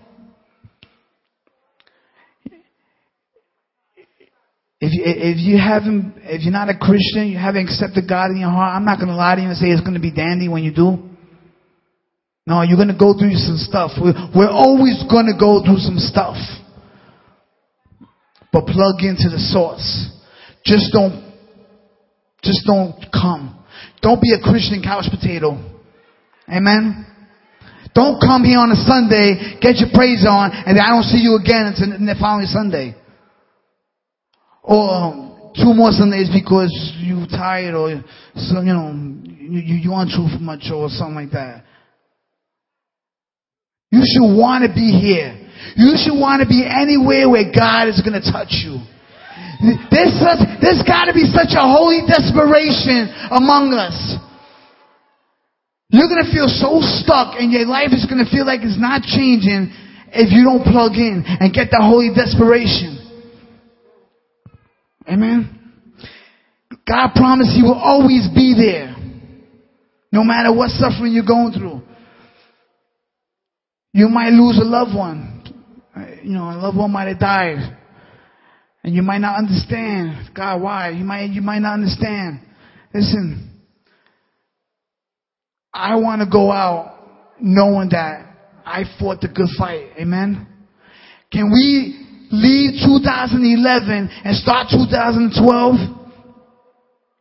If 4.80 4.94
you, 4.94 5.02
if 5.04 5.38
you 5.38 5.58
haven't, 5.58 6.14
if 6.22 6.42
you're 6.42 6.52
not 6.52 6.68
a 6.68 6.78
Christian, 6.78 7.26
you 7.26 7.36
haven't 7.36 7.66
accepted 7.66 8.08
God 8.08 8.30
in 8.30 8.36
your 8.36 8.50
heart, 8.50 8.76
I'm 8.76 8.84
not 8.84 8.98
going 8.98 9.08
to 9.08 9.16
lie 9.16 9.34
to 9.34 9.42
you 9.42 9.48
and 9.48 9.56
say 9.56 9.74
it's 9.74 9.80
going 9.80 9.94
to 9.94 10.00
be 10.00 10.12
dandy 10.12 10.46
when 10.46 10.62
you 10.62 10.72
do. 10.72 11.02
No, 12.46 12.62
you're 12.62 12.78
going 12.78 12.94
to 12.94 12.96
go 12.96 13.18
through 13.18 13.34
some 13.34 13.58
stuff. 13.58 13.90
We're, 14.00 14.14
we're 14.36 14.54
always 14.54 15.02
going 15.10 15.26
to 15.26 15.34
go 15.34 15.64
through 15.66 15.82
some 15.82 15.98
stuff. 15.98 16.38
But 18.52 18.66
plug 18.66 19.02
into 19.02 19.34
the 19.34 19.42
source. 19.50 19.82
Just 20.64 20.92
don't, 20.92 21.26
just 22.44 22.62
don't 22.64 22.94
come. 23.12 23.57
Don't 24.08 24.22
be 24.22 24.32
a 24.32 24.40
Christian 24.40 24.80
couch 24.80 25.04
potato. 25.12 25.60
Amen. 26.48 27.04
Don't 27.94 28.18
come 28.18 28.42
here 28.42 28.56
on 28.56 28.72
a 28.72 28.80
Sunday, 28.88 29.60
get 29.60 29.76
your 29.76 29.92
praise 29.92 30.24
on, 30.24 30.48
and 30.48 30.80
I 30.80 30.96
don't 30.96 31.04
see 31.04 31.20
you 31.20 31.36
again 31.36 31.68
until 31.68 31.92
the 31.92 32.16
following 32.18 32.46
Sunday. 32.46 32.96
Or 34.62 34.88
um, 34.88 35.52
two 35.54 35.76
more 35.76 35.92
Sundays 35.92 36.30
because 36.32 36.72
you're 37.04 37.26
tired 37.28 37.74
or 37.74 38.00
some, 38.48 38.66
you 38.66 38.72
know, 38.72 38.96
you, 39.28 39.76
you, 39.76 39.90
want 39.90 40.08
too 40.08 40.24
much 40.40 40.72
or 40.72 40.88
something 40.88 41.28
like 41.28 41.32
that. 41.32 41.64
You 43.90 44.00
should 44.08 44.24
want 44.24 44.64
to 44.64 44.72
be 44.72 44.88
here. 44.88 45.36
You 45.76 46.00
should 46.00 46.16
want 46.18 46.40
to 46.40 46.48
be 46.48 46.64
anywhere 46.64 47.28
where 47.28 47.52
God 47.52 47.88
is 47.88 48.00
going 48.00 48.16
to 48.16 48.24
touch 48.24 48.56
you. 48.64 48.80
There's, 49.58 50.14
such, 50.22 50.38
there's 50.62 50.82
got 50.86 51.10
to 51.10 51.14
be 51.14 51.26
such 51.26 51.50
a 51.58 51.66
holy 51.66 52.06
desperation 52.06 53.10
among 53.34 53.74
us. 53.74 53.96
You're 55.90 56.06
to 56.24 56.30
feel 56.30 56.46
so 56.46 56.78
stuck 56.80 57.40
and 57.40 57.50
your 57.50 57.66
life 57.66 57.90
is 57.92 58.06
to 58.22 58.30
feel 58.30 58.46
like 58.46 58.60
it's 58.62 58.78
not 58.78 59.02
changing 59.02 59.72
if 60.12 60.30
you 60.30 60.44
don't 60.44 60.62
plug 60.62 60.94
in 60.94 61.24
and 61.26 61.52
get 61.52 61.72
that 61.72 61.82
holy 61.82 62.14
desperation. 62.14 62.98
Amen. 65.08 65.58
God 66.86 67.10
promised 67.16 67.56
He 67.56 67.62
will 67.62 67.78
always 67.78 68.28
be 68.34 68.54
there. 68.54 68.94
No 70.12 70.24
matter 70.24 70.54
what 70.54 70.70
suffering 70.70 71.12
you're 71.12 71.26
going 71.26 71.52
through. 71.52 71.82
You 73.92 74.08
might 74.08 74.30
lose 74.30 74.58
a 74.58 74.64
loved 74.64 74.94
one. 74.94 75.34
You 76.22 76.32
know, 76.32 76.50
a 76.50 76.56
loved 76.56 76.76
one 76.76 76.92
might 76.92 77.08
have 77.08 77.18
died. 77.18 77.77
And 78.84 78.94
you 78.94 79.02
might 79.02 79.18
not 79.18 79.38
understand, 79.38 80.30
God, 80.34 80.62
why? 80.62 80.90
You 80.90 81.04
might, 81.04 81.30
you 81.30 81.42
might 81.42 81.58
not 81.58 81.74
understand. 81.74 82.40
Listen, 82.94 83.60
I 85.74 85.96
want 85.96 86.22
to 86.22 86.28
go 86.30 86.50
out 86.50 86.94
knowing 87.40 87.90
that 87.90 88.24
I 88.64 88.84
fought 88.98 89.20
the 89.20 89.28
good 89.28 89.48
fight. 89.58 89.90
Amen. 89.98 90.46
Can 91.32 91.50
we 91.50 92.06
leave 92.30 92.80
2011 92.84 94.08
and 94.24 94.36
start 94.36 94.68
2012 94.70 95.74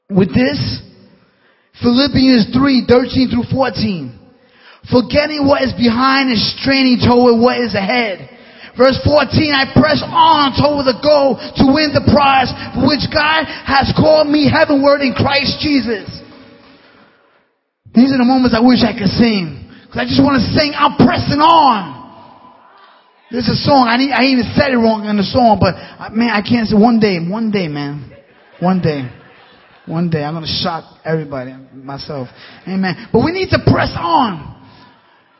with 0.10 0.30
this? 0.34 0.82
Philippians 1.82 2.50
3, 2.54 2.86
13 2.88 3.30
through 3.30 3.44
14. 3.52 4.20
Forgetting 4.90 5.46
what 5.46 5.62
is 5.64 5.74
behind 5.74 6.30
and 6.30 6.40
straining 6.40 6.98
toward 7.04 7.40
what 7.42 7.60
is 7.60 7.76
ahead. 7.76 8.37
Verse 8.78 9.02
14, 9.02 9.58
I 9.58 9.74
press 9.74 10.06
on 10.06 10.54
toward 10.54 10.86
the 10.86 11.02
goal 11.02 11.34
to 11.34 11.64
win 11.66 11.98
the 11.98 12.06
prize 12.06 12.54
for 12.78 12.86
which 12.86 13.10
God 13.10 13.50
has 13.66 13.90
called 13.98 14.30
me 14.30 14.46
heavenward 14.46 15.02
in 15.02 15.18
Christ 15.18 15.58
Jesus. 15.58 16.06
These 17.98 18.14
are 18.14 18.22
the 18.22 18.30
moments 18.30 18.54
I 18.54 18.62
wish 18.62 18.86
I 18.86 18.94
could 18.94 19.10
sing. 19.10 19.66
Cause 19.90 19.98
I 19.98 20.06
just 20.06 20.22
want 20.22 20.38
to 20.38 20.46
sing, 20.54 20.78
I'm 20.78 20.94
pressing 20.94 21.42
on. 21.42 21.98
There's 23.34 23.50
a 23.50 23.58
song, 23.58 23.90
I, 23.90 23.98
need, 23.98 24.14
I 24.14 24.30
even 24.30 24.46
said 24.54 24.72
it 24.72 24.78
wrong 24.78 25.10
in 25.10 25.18
the 25.18 25.26
song, 25.26 25.58
but 25.60 25.74
uh, 25.76 26.14
man, 26.14 26.30
I 26.30 26.46
can't 26.46 26.70
say 26.70 26.78
one 26.78 27.00
day, 27.02 27.18
one 27.18 27.50
day, 27.50 27.68
man. 27.68 28.14
One 28.62 28.80
day. 28.80 29.10
One 29.88 30.10
day, 30.10 30.24
I'm 30.24 30.36
gonna 30.36 30.48
shock 30.48 31.02
everybody, 31.04 31.56
myself. 31.74 32.28
Amen. 32.68 33.08
But 33.12 33.26
we 33.26 33.32
need 33.32 33.50
to 33.52 33.60
press 33.66 33.92
on. 33.98 34.57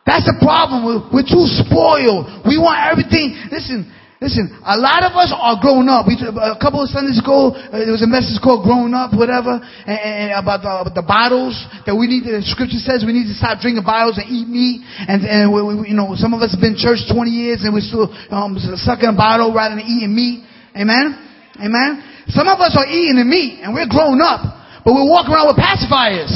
That's 0.08 0.24
the 0.24 0.40
problem. 0.40 0.88
We're, 0.88 1.20
we're 1.20 1.28
too 1.28 1.44
spoiled. 1.44 2.48
We 2.48 2.56
want 2.56 2.80
everything. 2.88 3.36
Listen, 3.52 3.92
Listen, 4.18 4.50
a 4.66 4.74
lot 4.74 5.06
of 5.06 5.14
us 5.14 5.30
are 5.30 5.62
grown 5.62 5.86
up. 5.86 6.10
We, 6.10 6.18
a 6.18 6.58
couple 6.58 6.82
of 6.82 6.90
Sundays 6.90 7.22
ago, 7.22 7.54
uh, 7.54 7.86
there 7.86 7.94
was 7.94 8.02
a 8.02 8.10
message 8.10 8.42
called 8.42 8.66
"Grown 8.66 8.90
Up," 8.98 9.14
whatever, 9.14 9.62
and, 9.62 10.00
and 10.02 10.28
about 10.34 10.66
the, 10.66 10.74
about 10.74 10.98
the 10.98 11.06
bottles 11.06 11.54
that 11.86 11.94
we 11.94 12.10
need. 12.10 12.26
The 12.26 12.42
scripture 12.42 12.82
says 12.82 13.06
we 13.06 13.14
need 13.14 13.30
to 13.30 13.38
stop 13.38 13.62
drinking 13.62 13.86
bottles 13.86 14.18
and 14.18 14.26
eat 14.26 14.50
meat. 14.50 14.82
And, 15.06 15.22
and 15.22 15.54
we, 15.54 15.62
we, 15.62 15.94
you 15.94 15.98
know, 15.98 16.18
some 16.18 16.34
of 16.34 16.42
us 16.42 16.50
have 16.58 16.64
been 16.66 16.74
church 16.74 17.06
20 17.06 17.30
years 17.30 17.62
and 17.62 17.70
we're 17.70 17.86
still 17.86 18.10
um, 18.34 18.58
sucking 18.58 19.06
a 19.06 19.14
bottle 19.14 19.54
rather 19.54 19.78
than 19.78 19.86
eating 19.86 20.10
meat. 20.10 20.42
Amen. 20.74 21.14
Amen. 21.62 22.02
Some 22.34 22.50
of 22.50 22.58
us 22.58 22.74
are 22.74 22.90
eating 22.90 23.22
the 23.22 23.28
meat 23.28 23.62
and 23.62 23.70
we're 23.70 23.86
grown 23.86 24.18
up, 24.18 24.42
but 24.82 24.98
we're 24.98 25.06
walking 25.06 25.30
around 25.30 25.54
with 25.54 25.62
pacifiers. 25.62 26.34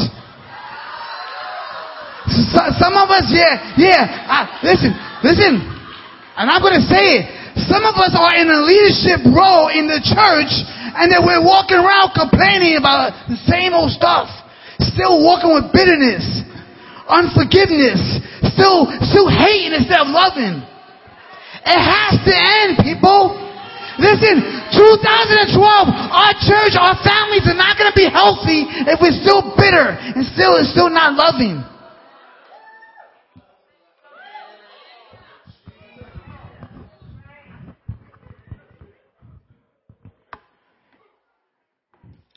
So, 2.31 2.61
some 2.79 2.95
of 2.95 3.11
us, 3.11 3.27
yeah, 3.29 3.75
yeah. 3.75 4.01
I, 4.27 4.39
listen, 4.63 4.95
listen, 5.23 5.59
and 6.39 6.47
I'm 6.47 6.63
going 6.63 6.79
to 6.79 6.87
say 6.87 7.21
it. 7.21 7.25
Some 7.67 7.83
of 7.83 7.99
us 7.99 8.15
are 8.15 8.35
in 8.39 8.47
a 8.47 8.63
leadership 8.63 9.27
role 9.27 9.67
in 9.67 9.91
the 9.91 9.99
church 9.99 10.51
and 10.95 11.11
that 11.11 11.19
we're 11.19 11.43
walking 11.43 11.79
around 11.79 12.15
complaining 12.15 12.79
about 12.79 13.11
the 13.27 13.35
same 13.47 13.75
old 13.75 13.91
stuff. 13.91 14.31
Still 14.79 15.19
walking 15.19 15.51
with 15.51 15.67
bitterness, 15.75 16.23
unforgiveness, 17.11 17.99
still, 18.55 18.87
still 19.03 19.27
hating 19.27 19.75
instead 19.75 19.99
of 19.99 20.09
loving. 20.09 20.63
It 21.67 21.79
has 21.79 22.17
to 22.23 22.33
end, 22.33 22.81
people. 22.81 23.35
Listen, 23.99 24.41
2012, 24.73 25.53
our 25.61 26.33
church, 26.41 26.73
our 26.79 26.97
families 27.03 27.45
are 27.45 27.59
not 27.59 27.77
going 27.77 27.91
to 27.91 27.97
be 27.99 28.09
healthy 28.09 28.65
if 28.89 28.97
we're 28.97 29.19
still 29.21 29.53
bitter 29.59 29.93
and 29.93 30.23
still, 30.33 30.57
and 30.57 30.65
still 30.65 30.89
not 30.89 31.13
loving. 31.13 31.61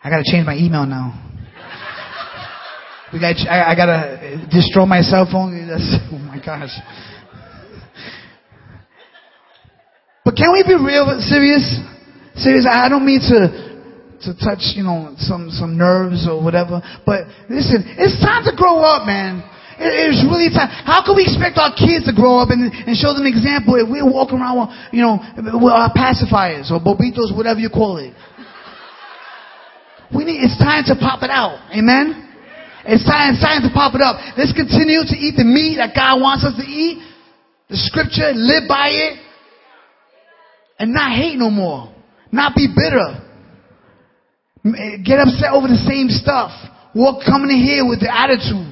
I 0.05 0.11
gotta 0.11 0.25
change 0.29 0.45
my 0.45 0.55
email 0.55 0.85
now. 0.85 1.17
We 3.11 3.21
got, 3.21 3.41
I, 3.49 3.73
I 3.73 3.75
gotta 3.75 4.21
uh, 4.21 4.51
destroy 4.53 4.85
my 4.85 5.01
cell 5.01 5.25
phone. 5.25 5.57
That's, 5.69 5.97
oh 6.13 6.19
my 6.21 6.37
gosh. 6.45 6.77
But 10.25 10.37
can 10.37 10.53
we 10.53 10.61
be 10.61 10.77
real, 10.77 11.09
serious? 11.25 11.81
Serious. 12.37 12.69
I 12.69 12.89
don't 12.93 13.07
mean 13.07 13.21
to 13.33 13.73
to 14.29 14.33
touch, 14.37 14.77
you 14.77 14.85
know, 14.85 15.17
some 15.17 15.49
some 15.49 15.79
nerves 15.79 16.29
or 16.29 16.43
whatever. 16.43 16.85
But 17.07 17.25
listen, 17.49 17.85
it's 17.97 18.21
time 18.21 18.45
to 18.45 18.53
grow 18.53 18.85
up, 18.85 19.07
man. 19.07 19.41
It, 19.81 19.89
it's 19.89 20.21
really 20.29 20.53
time. 20.53 20.69
How 20.85 21.01
can 21.01 21.17
we 21.17 21.25
expect 21.25 21.57
our 21.57 21.73
kids 21.73 22.05
to 22.05 22.13
grow 22.13 22.45
up 22.45 22.53
and, 22.53 22.69
and 22.69 22.93
show 22.93 23.17
them 23.17 23.25
example 23.25 23.81
if 23.81 23.89
we're 23.89 24.05
walking 24.05 24.37
around, 24.37 24.69
you 24.93 25.01
know, 25.01 25.17
with 25.39 25.73
our 25.73 25.89
pacifiers 25.97 26.69
or 26.69 26.77
bobitos, 26.77 27.33
whatever 27.33 27.61
you 27.61 27.73
call 27.73 27.97
it? 27.97 28.13
We 30.13 30.25
need, 30.25 30.43
it's 30.43 30.59
time 30.59 30.85
to 30.91 30.97
pop 30.99 31.23
it 31.23 31.31
out. 31.31 31.63
Amen? 31.73 32.25
It's 32.85 33.07
time, 33.07 33.33
it's 33.33 33.41
time 33.41 33.65
to 33.65 33.73
pop 33.73 33.95
it 33.97 34.03
up. 34.05 34.21
Let's 34.37 34.53
continue 34.53 35.01
to 35.01 35.17
eat 35.17 35.41
the 35.41 35.47
meat 35.47 35.81
that 35.81 35.97
God 35.97 36.21
wants 36.21 36.45
us 36.45 36.53
to 36.59 36.67
eat. 36.67 37.01
The 37.73 37.81
scripture, 37.81 38.37
live 38.37 38.69
by 38.69 38.93
it. 38.93 39.17
And 40.77 40.93
not 40.93 41.17
hate 41.17 41.41
no 41.41 41.49
more. 41.49 41.89
Not 42.29 42.53
be 42.53 42.69
bitter. 42.69 43.25
Get 45.01 45.23
upset 45.23 45.57
over 45.57 45.65
the 45.65 45.81
same 45.89 46.13
stuff. 46.13 46.53
Walk 46.93 47.25
coming 47.25 47.49
in 47.49 47.61
here 47.63 47.89
with 47.89 48.05
the 48.05 48.13
attitude. 48.13 48.69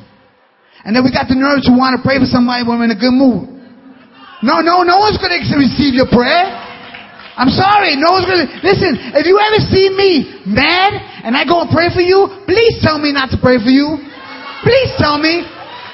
And 0.85 0.93
then 0.93 1.07
we 1.07 1.14
got 1.14 1.30
the 1.30 1.39
nerve 1.39 1.64
to 1.64 1.72
want 1.72 1.97
to 1.97 2.01
pray 2.05 2.20
for 2.20 2.28
somebody 2.28 2.66
when 2.66 2.83
we're 2.83 2.91
in 2.91 2.97
a 2.97 3.01
good 3.01 3.14
mood. 3.14 3.49
No, 4.43 4.61
no, 4.61 4.83
no 4.83 4.99
one's 4.99 5.16
going 5.16 5.33
to 5.33 5.57
receive 5.57 5.95
your 5.95 6.11
prayer. 6.11 6.51
I'm 7.37 7.49
sorry. 7.49 7.97
No 7.97 8.12
one's 8.12 8.28
gonna 8.28 8.51
listen. 8.61 8.93
If 9.16 9.24
you 9.24 9.41
ever 9.41 9.61
see 9.72 9.89
me 9.89 10.43
mad 10.45 11.12
and 11.23 11.39
I 11.39 11.47
go 11.47 11.62
and 11.62 11.70
pray 11.70 11.89
for 11.95 12.03
you, 12.03 12.43
please 12.45 12.83
tell 12.83 12.99
me 12.99 13.14
not 13.14 13.31
to 13.31 13.39
pray 13.39 13.59
for 13.62 13.70
you. 13.70 13.99
Please 14.66 14.91
tell 14.99 15.18
me. 15.18 15.43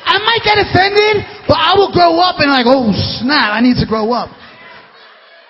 I 0.08 0.16
might 0.24 0.40
get 0.40 0.56
offended, 0.56 1.20
but 1.44 1.60
I 1.60 1.76
will 1.76 1.92
grow 1.92 2.16
up 2.20 2.40
and 2.40 2.48
like, 2.48 2.64
oh 2.64 2.88
snap, 3.20 3.52
I 3.52 3.60
need 3.60 3.76
to 3.76 3.84
grow 3.84 4.08
up. 4.12 4.32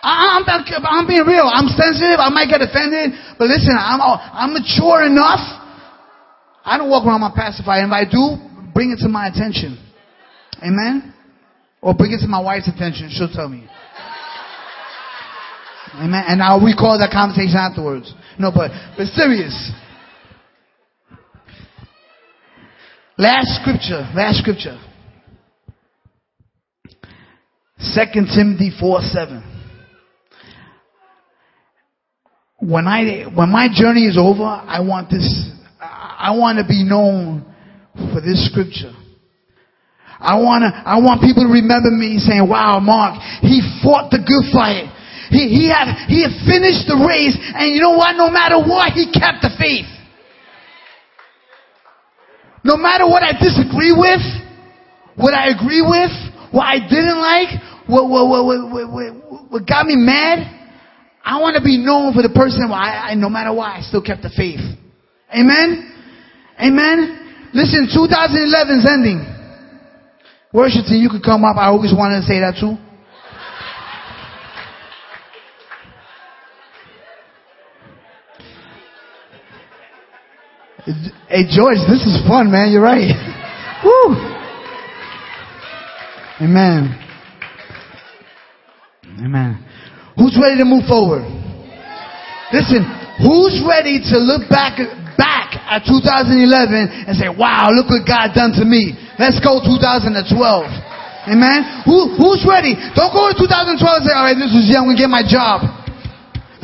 I, 0.02 0.38
am 0.38 0.46
I'm, 0.46 0.62
I'm 0.86 1.06
being 1.06 1.26
real. 1.26 1.46
I'm 1.46 1.70
sensitive. 1.70 2.18
I 2.18 2.30
might 2.30 2.50
get 2.50 2.62
offended, 2.62 3.14
but 3.38 3.46
listen, 3.46 3.74
I'm 3.74 3.98
I'm 4.02 4.54
mature 4.54 5.06
enough. 5.06 5.42
I 6.64 6.78
don't 6.78 6.90
walk 6.90 7.06
around 7.06 7.22
my 7.22 7.32
pacifier. 7.34 7.82
And 7.82 7.90
if 7.90 7.96
I 7.96 8.04
do, 8.04 8.38
bring 8.74 8.90
it 8.90 8.98
to 9.02 9.08
my 9.08 9.26
attention. 9.26 9.78
Amen. 10.62 11.14
Or 11.80 11.94
bring 11.94 12.12
it 12.12 12.20
to 12.20 12.28
my 12.28 12.40
wife's 12.40 12.68
attention. 12.68 13.10
She'll 13.10 13.32
tell 13.32 13.48
me. 13.48 13.66
Amen. 15.94 16.24
And 16.28 16.42
I'll 16.42 16.60
recall 16.60 16.98
that 16.98 17.10
conversation 17.10 17.56
afterwards. 17.56 18.12
No, 18.38 18.52
but, 18.54 18.70
but 18.96 19.06
serious. 19.08 19.72
Last 23.16 23.60
scripture, 23.60 24.08
last 24.14 24.38
scripture. 24.38 24.78
Second 27.78 28.28
Timothy 28.34 28.70
4 28.78 29.00
7. 29.00 29.54
When 32.60 32.86
I, 32.86 33.24
when 33.34 33.50
my 33.50 33.68
journey 33.72 34.06
is 34.06 34.16
over, 34.18 34.44
I 34.44 34.80
want 34.80 35.10
this, 35.10 35.50
I 35.80 36.34
want 36.36 36.58
to 36.58 36.64
be 36.64 36.84
known 36.84 37.44
for 38.12 38.20
this 38.20 38.48
scripture. 38.50 38.92
I 40.20 40.34
want 40.38 40.62
to, 40.62 40.70
I 40.74 40.98
want 40.98 41.22
people 41.22 41.46
to 41.46 41.52
remember 41.52 41.90
me 41.90 42.18
saying, 42.18 42.48
wow, 42.48 42.80
Mark, 42.80 43.22
he 43.40 43.62
fought 43.82 44.10
the 44.10 44.18
good 44.18 44.50
fight. 44.52 44.90
He, 45.30 45.48
he 45.48 45.64
had, 45.68 46.08
he 46.08 46.24
had 46.24 46.32
finished 46.48 46.88
the 46.88 46.96
race 46.96 47.36
and 47.36 47.74
you 47.74 47.80
know 47.80 47.96
what? 47.96 48.16
No 48.16 48.30
matter 48.30 48.56
what, 48.56 48.92
he 48.92 49.12
kept 49.12 49.44
the 49.44 49.52
faith. 49.58 49.88
No 52.64 52.76
matter 52.76 53.06
what 53.06 53.22
I 53.22 53.32
disagree 53.32 53.92
with, 53.92 54.20
what 55.16 55.34
I 55.34 55.48
agree 55.52 55.82
with, 55.82 56.10
what 56.50 56.64
I 56.64 56.80
didn't 56.80 57.20
like, 57.20 57.60
what, 57.86 58.08
what, 58.08 58.28
what, 58.28 58.44
what, 58.44 58.88
what, 58.88 59.50
what 59.50 59.66
got 59.66 59.86
me 59.86 59.96
mad, 59.96 60.58
I 61.24 61.40
want 61.40 61.56
to 61.56 61.62
be 61.62 61.76
known 61.76 62.14
for 62.14 62.22
the 62.22 62.32
person 62.32 62.72
I, 62.72 63.12
I, 63.12 63.14
no 63.14 63.28
matter 63.28 63.52
what, 63.52 63.68
I 63.68 63.80
still 63.82 64.02
kept 64.02 64.22
the 64.22 64.32
faith. 64.32 64.64
Amen? 65.28 65.92
Amen? 66.56 67.50
Listen, 67.52 67.88
2011 67.92 68.80
is 68.80 68.86
ending. 68.88 69.20
Worship 70.52 70.88
team, 70.88 71.04
you 71.04 71.10
could 71.10 71.22
come 71.22 71.44
up. 71.44 71.56
I 71.56 71.68
always 71.68 71.92
wanted 71.92 72.24
to 72.24 72.26
say 72.26 72.40
that 72.40 72.56
too. 72.56 72.80
Hey, 81.28 81.44
George, 81.44 81.84
this 81.84 82.00
is 82.08 82.24
fun, 82.24 82.48
man. 82.48 82.72
You're 82.72 82.80
right. 82.80 83.12
Woo! 83.84 84.16
Amen. 86.40 86.96
Amen. 89.20 89.60
Who's 90.16 90.32
ready 90.40 90.56
to 90.56 90.64
move 90.64 90.88
forward? 90.88 91.28
Listen, 92.56 92.88
who's 93.20 93.60
ready 93.68 94.00
to 94.00 94.16
look 94.16 94.48
back 94.48 94.80
back 95.20 95.60
at 95.68 95.84
2011 95.84 96.40
and 97.04 97.12
say, 97.20 97.28
"Wow, 97.28 97.68
look 97.76 97.92
what 97.92 98.08
God 98.08 98.32
done 98.32 98.56
to 98.56 98.64
me." 98.64 98.96
Let's 99.20 99.44
go 99.44 99.60
2012. 99.60 100.24
Amen. 101.28 101.84
Who, 101.84 102.16
who's 102.16 102.40
ready? 102.48 102.72
Don't 102.96 103.12
go 103.12 103.28
to 103.28 103.36
2012 103.36 103.76
and 103.76 104.06
say, 104.08 104.14
"All 104.16 104.24
right, 104.24 104.38
this 104.38 104.56
is 104.56 104.72
yeah, 104.72 104.80
I'm 104.80 104.88
gonna 104.88 104.96
get 104.96 105.12
my 105.12 105.26
job. 105.26 105.68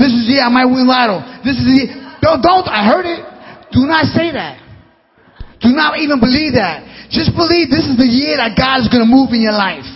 This 0.01 0.17
is 0.17 0.33
yeah, 0.33 0.49
I 0.49 0.49
might 0.49 0.65
win 0.65 0.89
lotto. 0.89 1.21
This 1.45 1.61
is 1.61 1.67
the, 1.69 1.81
don't 2.25 2.41
don't. 2.41 2.65
I 2.65 2.89
heard 2.89 3.05
it. 3.05 3.34
Do 3.75 3.91
not 3.91 4.07
say 4.15 4.31
that. 4.31 4.63
Do 5.59 5.75
not 5.75 5.99
even 5.99 6.23
believe 6.23 6.55
that. 6.55 7.11
Just 7.11 7.35
believe 7.35 7.69
this 7.69 7.85
is 7.91 7.99
the 7.99 8.07
year 8.07 8.39
that 8.39 8.55
God 8.55 8.81
is 8.81 8.89
going 8.89 9.03
to 9.03 9.11
move 9.11 9.35
in 9.35 9.43
your 9.43 9.57
life. 9.57 9.87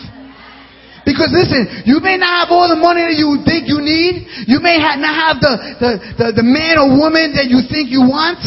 Because 1.06 1.32
listen, 1.32 1.88
you 1.88 2.04
may 2.04 2.20
not 2.20 2.44
have 2.44 2.50
all 2.52 2.68
the 2.68 2.76
money 2.76 3.00
that 3.00 3.16
you 3.16 3.40
think 3.46 3.64
you 3.64 3.80
need. 3.80 4.28
You 4.44 4.60
may 4.60 4.76
have 4.76 5.00
not 5.00 5.14
have 5.14 5.36
the, 5.40 5.54
the, 5.80 5.90
the, 6.20 6.26
the 6.42 6.46
man 6.46 6.76
or 6.76 6.92
woman 6.92 7.32
that 7.38 7.48
you 7.48 7.64
think 7.64 7.88
you 7.88 8.04
want. 8.04 8.44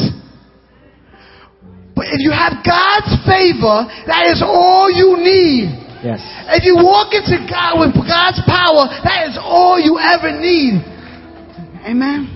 But 1.98 2.14
if 2.14 2.22
you 2.22 2.30
have 2.30 2.62
God's 2.62 3.18
favor, 3.26 3.90
that 4.06 4.30
is 4.30 4.46
all 4.46 4.94
you 4.94 5.18
need. 5.18 5.74
Yes. 6.06 6.22
If 6.54 6.66
you 6.66 6.78
walk 6.78 7.14
into 7.14 7.38
God 7.46 7.82
with 7.82 7.94
God's 7.98 8.42
power, 8.46 8.90
that 9.06 9.30
is 9.30 9.38
all 9.38 9.78
you 9.78 9.98
ever 9.98 10.34
need. 10.34 10.82
Amen. 11.86 12.30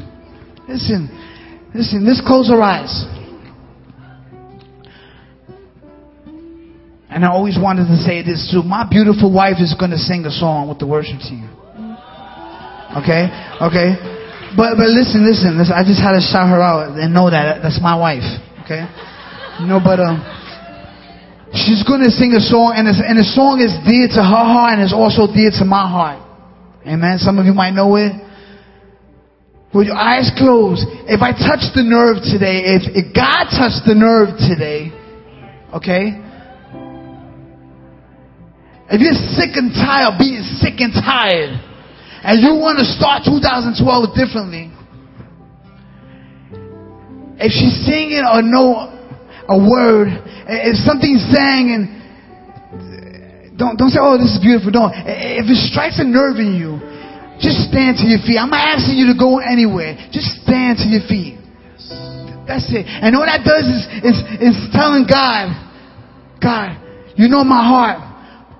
Listen, 0.69 1.09
Listen, 1.75 2.07
let's 2.07 2.23
close 2.23 2.47
our 2.47 2.63
eyes. 2.63 3.03
And 7.11 7.27
I 7.27 7.35
always 7.35 7.59
wanted 7.59 7.91
to 7.91 7.99
say 7.99 8.23
this 8.23 8.47
too. 8.47 8.63
My 8.63 8.87
beautiful 8.87 9.27
wife 9.27 9.59
is 9.59 9.75
going 9.75 9.91
to 9.91 9.99
sing 9.99 10.23
a 10.23 10.31
song 10.31 10.71
with 10.71 10.79
the 10.79 10.87
worship 10.87 11.19
team. 11.19 11.51
Okay? 12.95 13.27
Okay? 13.59 13.91
But, 14.55 14.79
but 14.79 14.87
listen, 14.87 15.27
listen, 15.27 15.59
listen. 15.59 15.75
I 15.75 15.83
just 15.83 15.99
had 15.99 16.15
to 16.15 16.23
shout 16.23 16.47
her 16.47 16.63
out 16.63 16.95
and 16.95 17.11
know 17.11 17.27
that 17.27 17.59
that's 17.59 17.83
my 17.83 17.99
wife. 17.99 18.23
Okay? 18.63 18.87
No, 19.67 19.83
but, 19.83 19.99
um, 19.99 20.23
she's 21.51 21.83
going 21.83 22.07
to 22.07 22.11
sing 22.11 22.31
a 22.39 22.43
song 22.43 22.71
and, 22.79 22.87
and 22.87 23.19
the 23.19 23.27
song 23.27 23.59
is 23.59 23.75
dear 23.83 24.07
to 24.15 24.23
her 24.23 24.45
heart 24.47 24.79
and 24.79 24.83
it's 24.83 24.95
also 24.95 25.27
dear 25.27 25.51
to 25.59 25.67
my 25.67 25.83
heart. 25.83 26.23
Amen. 26.87 27.19
Some 27.19 27.35
of 27.35 27.43
you 27.43 27.53
might 27.53 27.75
know 27.75 27.99
it. 27.99 28.24
With 29.75 29.91
your 29.91 29.99
eyes 29.99 30.31
closed, 30.39 30.87
if 31.11 31.19
I 31.19 31.35
touch 31.35 31.75
the 31.75 31.83
nerve 31.83 32.23
today, 32.23 32.79
if, 32.79 32.87
if 32.95 33.11
God 33.11 33.51
touched 33.51 33.83
the 33.83 33.91
nerve 33.91 34.39
today, 34.39 34.87
okay? 35.75 36.15
If 38.87 39.03
you're 39.03 39.19
sick 39.35 39.59
and 39.59 39.75
tired 39.75 40.15
being 40.15 40.47
sick 40.63 40.79
and 40.79 40.95
tired, 40.95 41.59
and 42.23 42.39
you 42.39 42.55
want 42.55 42.79
to 42.79 42.87
start 42.87 43.27
2012 43.27 44.15
differently, 44.15 44.71
if 47.35 47.51
she's 47.51 47.75
singing 47.83 48.23
or 48.23 48.39
know 48.39 48.95
a 49.51 49.59
word, 49.59 50.07
if 50.55 50.79
something's 50.87 51.27
saying 51.35 51.75
and 51.75 51.83
don't 53.59 53.75
don't 53.75 53.91
say, 53.91 53.99
"Oh, 53.99 54.17
this 54.17 54.35
is 54.35 54.39
beautiful." 54.39 54.71
Don't. 54.71 54.91
If 54.95 55.47
it 55.47 55.59
strikes 55.67 55.99
a 55.99 56.03
nerve 56.03 56.39
in 56.39 56.55
you, 56.55 56.79
just 57.39 57.67
stand 57.67 57.99
to 57.99 58.05
your 58.07 58.19
feet. 58.23 58.39
I'm 58.39 58.49
not 58.49 58.79
asking 58.79 58.95
you 58.95 59.11
to 59.11 59.17
go 59.17 59.39
anywhere. 59.39 59.99
Just 60.11 60.43
stand 60.43 60.79
to 60.79 60.87
your 60.87 61.03
feet. 61.07 61.35
That's 62.47 62.69
it. 62.69 62.85
And 62.85 63.17
all 63.17 63.25
that 63.25 63.41
does 63.41 63.65
is 63.65 63.83
is 64.05 64.17
is 64.53 64.57
telling 64.71 65.09
God, 65.09 65.49
God, 66.37 66.77
you 67.17 67.27
know 67.27 67.43
my 67.43 67.61
heart, 67.65 67.97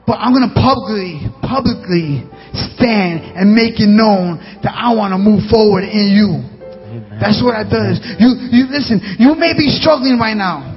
but 0.09 0.17
I'm 0.17 0.33
gonna 0.33 0.51
publicly 0.51 1.21
publicly 1.45 2.25
stand 2.75 3.37
and 3.37 3.53
make 3.53 3.77
it 3.77 3.87
known 3.87 4.41
that 4.65 4.73
I 4.73 4.93
want 4.97 5.13
to 5.13 5.21
move 5.21 5.45
forward 5.47 5.85
in 5.85 6.09
you. 6.11 6.41
That's 7.21 7.39
what 7.45 7.55
that 7.55 7.69
does. 7.69 8.01
You 8.17 8.33
you 8.51 8.63
listen. 8.73 8.99
You 9.21 9.37
may 9.37 9.53
be 9.53 9.69
struggling 9.69 10.17
right 10.17 10.35
now. 10.35 10.75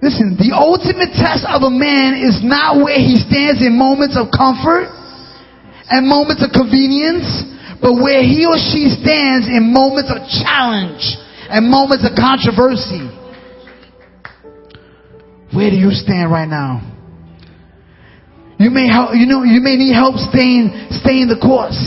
Listen, 0.00 0.36
the 0.36 0.52
ultimate 0.52 1.16
test 1.16 1.48
of 1.48 1.64
a 1.64 1.72
man 1.72 2.12
is 2.20 2.44
not 2.44 2.76
where 2.76 3.00
he 3.00 3.16
stands 3.16 3.64
in 3.64 3.72
moments 3.72 4.20
of 4.20 4.28
comfort 4.28 4.92
and 5.90 6.08
moments 6.08 6.42
of 6.42 6.50
convenience, 6.52 7.26
but 7.80 7.94
where 7.94 8.22
he 8.22 8.46
or 8.48 8.56
she 8.56 8.88
stands 8.88 9.46
in 9.46 9.72
moments 9.72 10.08
of 10.08 10.24
challenge 10.28 11.04
and 11.50 11.68
moments 11.68 12.06
of 12.08 12.16
controversy. 12.16 13.04
Where 15.52 15.70
do 15.70 15.76
you 15.76 15.92
stand 15.92 16.32
right 16.32 16.48
now? 16.48 16.82
You 18.58 18.70
may 18.70 18.88
help, 18.88 19.14
you 19.14 19.26
know, 19.26 19.42
you 19.42 19.60
may 19.60 19.76
need 19.76 19.92
help 19.92 20.16
staying, 20.16 20.72
staying 21.02 21.28
the 21.28 21.36
course. 21.36 21.78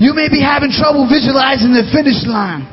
You 0.00 0.14
may 0.14 0.28
be 0.28 0.40
having 0.42 0.72
trouble 0.72 1.06
visualizing 1.06 1.72
the 1.72 1.86
finish 1.92 2.26
line. 2.26 2.66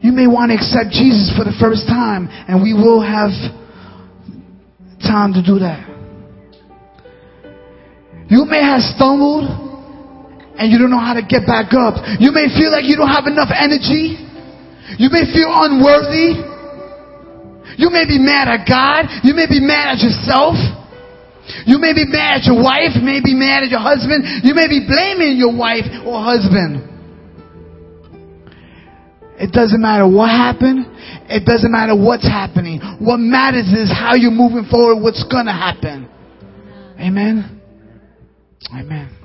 You 0.00 0.12
may 0.12 0.26
want 0.26 0.50
to 0.50 0.56
accept 0.56 0.92
Jesus 0.92 1.32
for 1.36 1.44
the 1.44 1.56
first 1.60 1.86
time, 1.88 2.28
and 2.30 2.62
we 2.62 2.72
will 2.72 3.02
have 3.02 3.32
time 5.02 5.32
to 5.34 5.42
do 5.42 5.58
that. 5.58 5.89
You 8.30 8.46
may 8.46 8.62
have 8.62 8.80
stumbled 8.94 9.50
and 10.54 10.70
you 10.70 10.78
don't 10.78 10.90
know 10.90 11.02
how 11.02 11.18
to 11.18 11.24
get 11.26 11.42
back 11.50 11.74
up. 11.74 11.98
You 12.22 12.30
may 12.30 12.46
feel 12.46 12.70
like 12.70 12.86
you 12.86 12.94
don't 12.94 13.10
have 13.10 13.26
enough 13.26 13.50
energy. 13.50 14.22
You 15.02 15.10
may 15.10 15.26
feel 15.34 15.50
unworthy. 15.50 16.38
You 17.74 17.90
may 17.90 18.06
be 18.06 18.22
mad 18.22 18.46
at 18.46 18.68
God. 18.68 19.10
You 19.26 19.34
may 19.34 19.50
be 19.50 19.58
mad 19.58 19.96
at 19.96 20.00
yourself. 20.04 20.54
You 21.66 21.82
may 21.82 21.90
be 21.90 22.06
mad 22.06 22.42
at 22.42 22.44
your 22.46 22.62
wife. 22.62 22.94
You 22.94 23.02
may 23.02 23.18
be 23.18 23.34
mad 23.34 23.66
at 23.66 23.70
your 23.70 23.82
husband. 23.82 24.22
You 24.46 24.54
may 24.54 24.68
be 24.68 24.86
blaming 24.86 25.34
your 25.34 25.56
wife 25.56 25.88
or 26.06 26.22
husband. 26.22 26.86
It 29.40 29.50
doesn't 29.52 29.80
matter 29.80 30.06
what 30.06 30.28
happened. 30.28 30.86
It 31.26 31.46
doesn't 31.46 31.72
matter 31.72 31.96
what's 31.96 32.28
happening. 32.28 32.78
What 33.00 33.16
matters 33.16 33.72
is 33.72 33.90
how 33.90 34.14
you're 34.14 34.30
moving 34.30 34.68
forward, 34.70 35.02
what's 35.02 35.24
going 35.24 35.46
to 35.46 35.56
happen. 35.56 36.06
Amen. 37.00 37.59
Amen. 38.68 39.19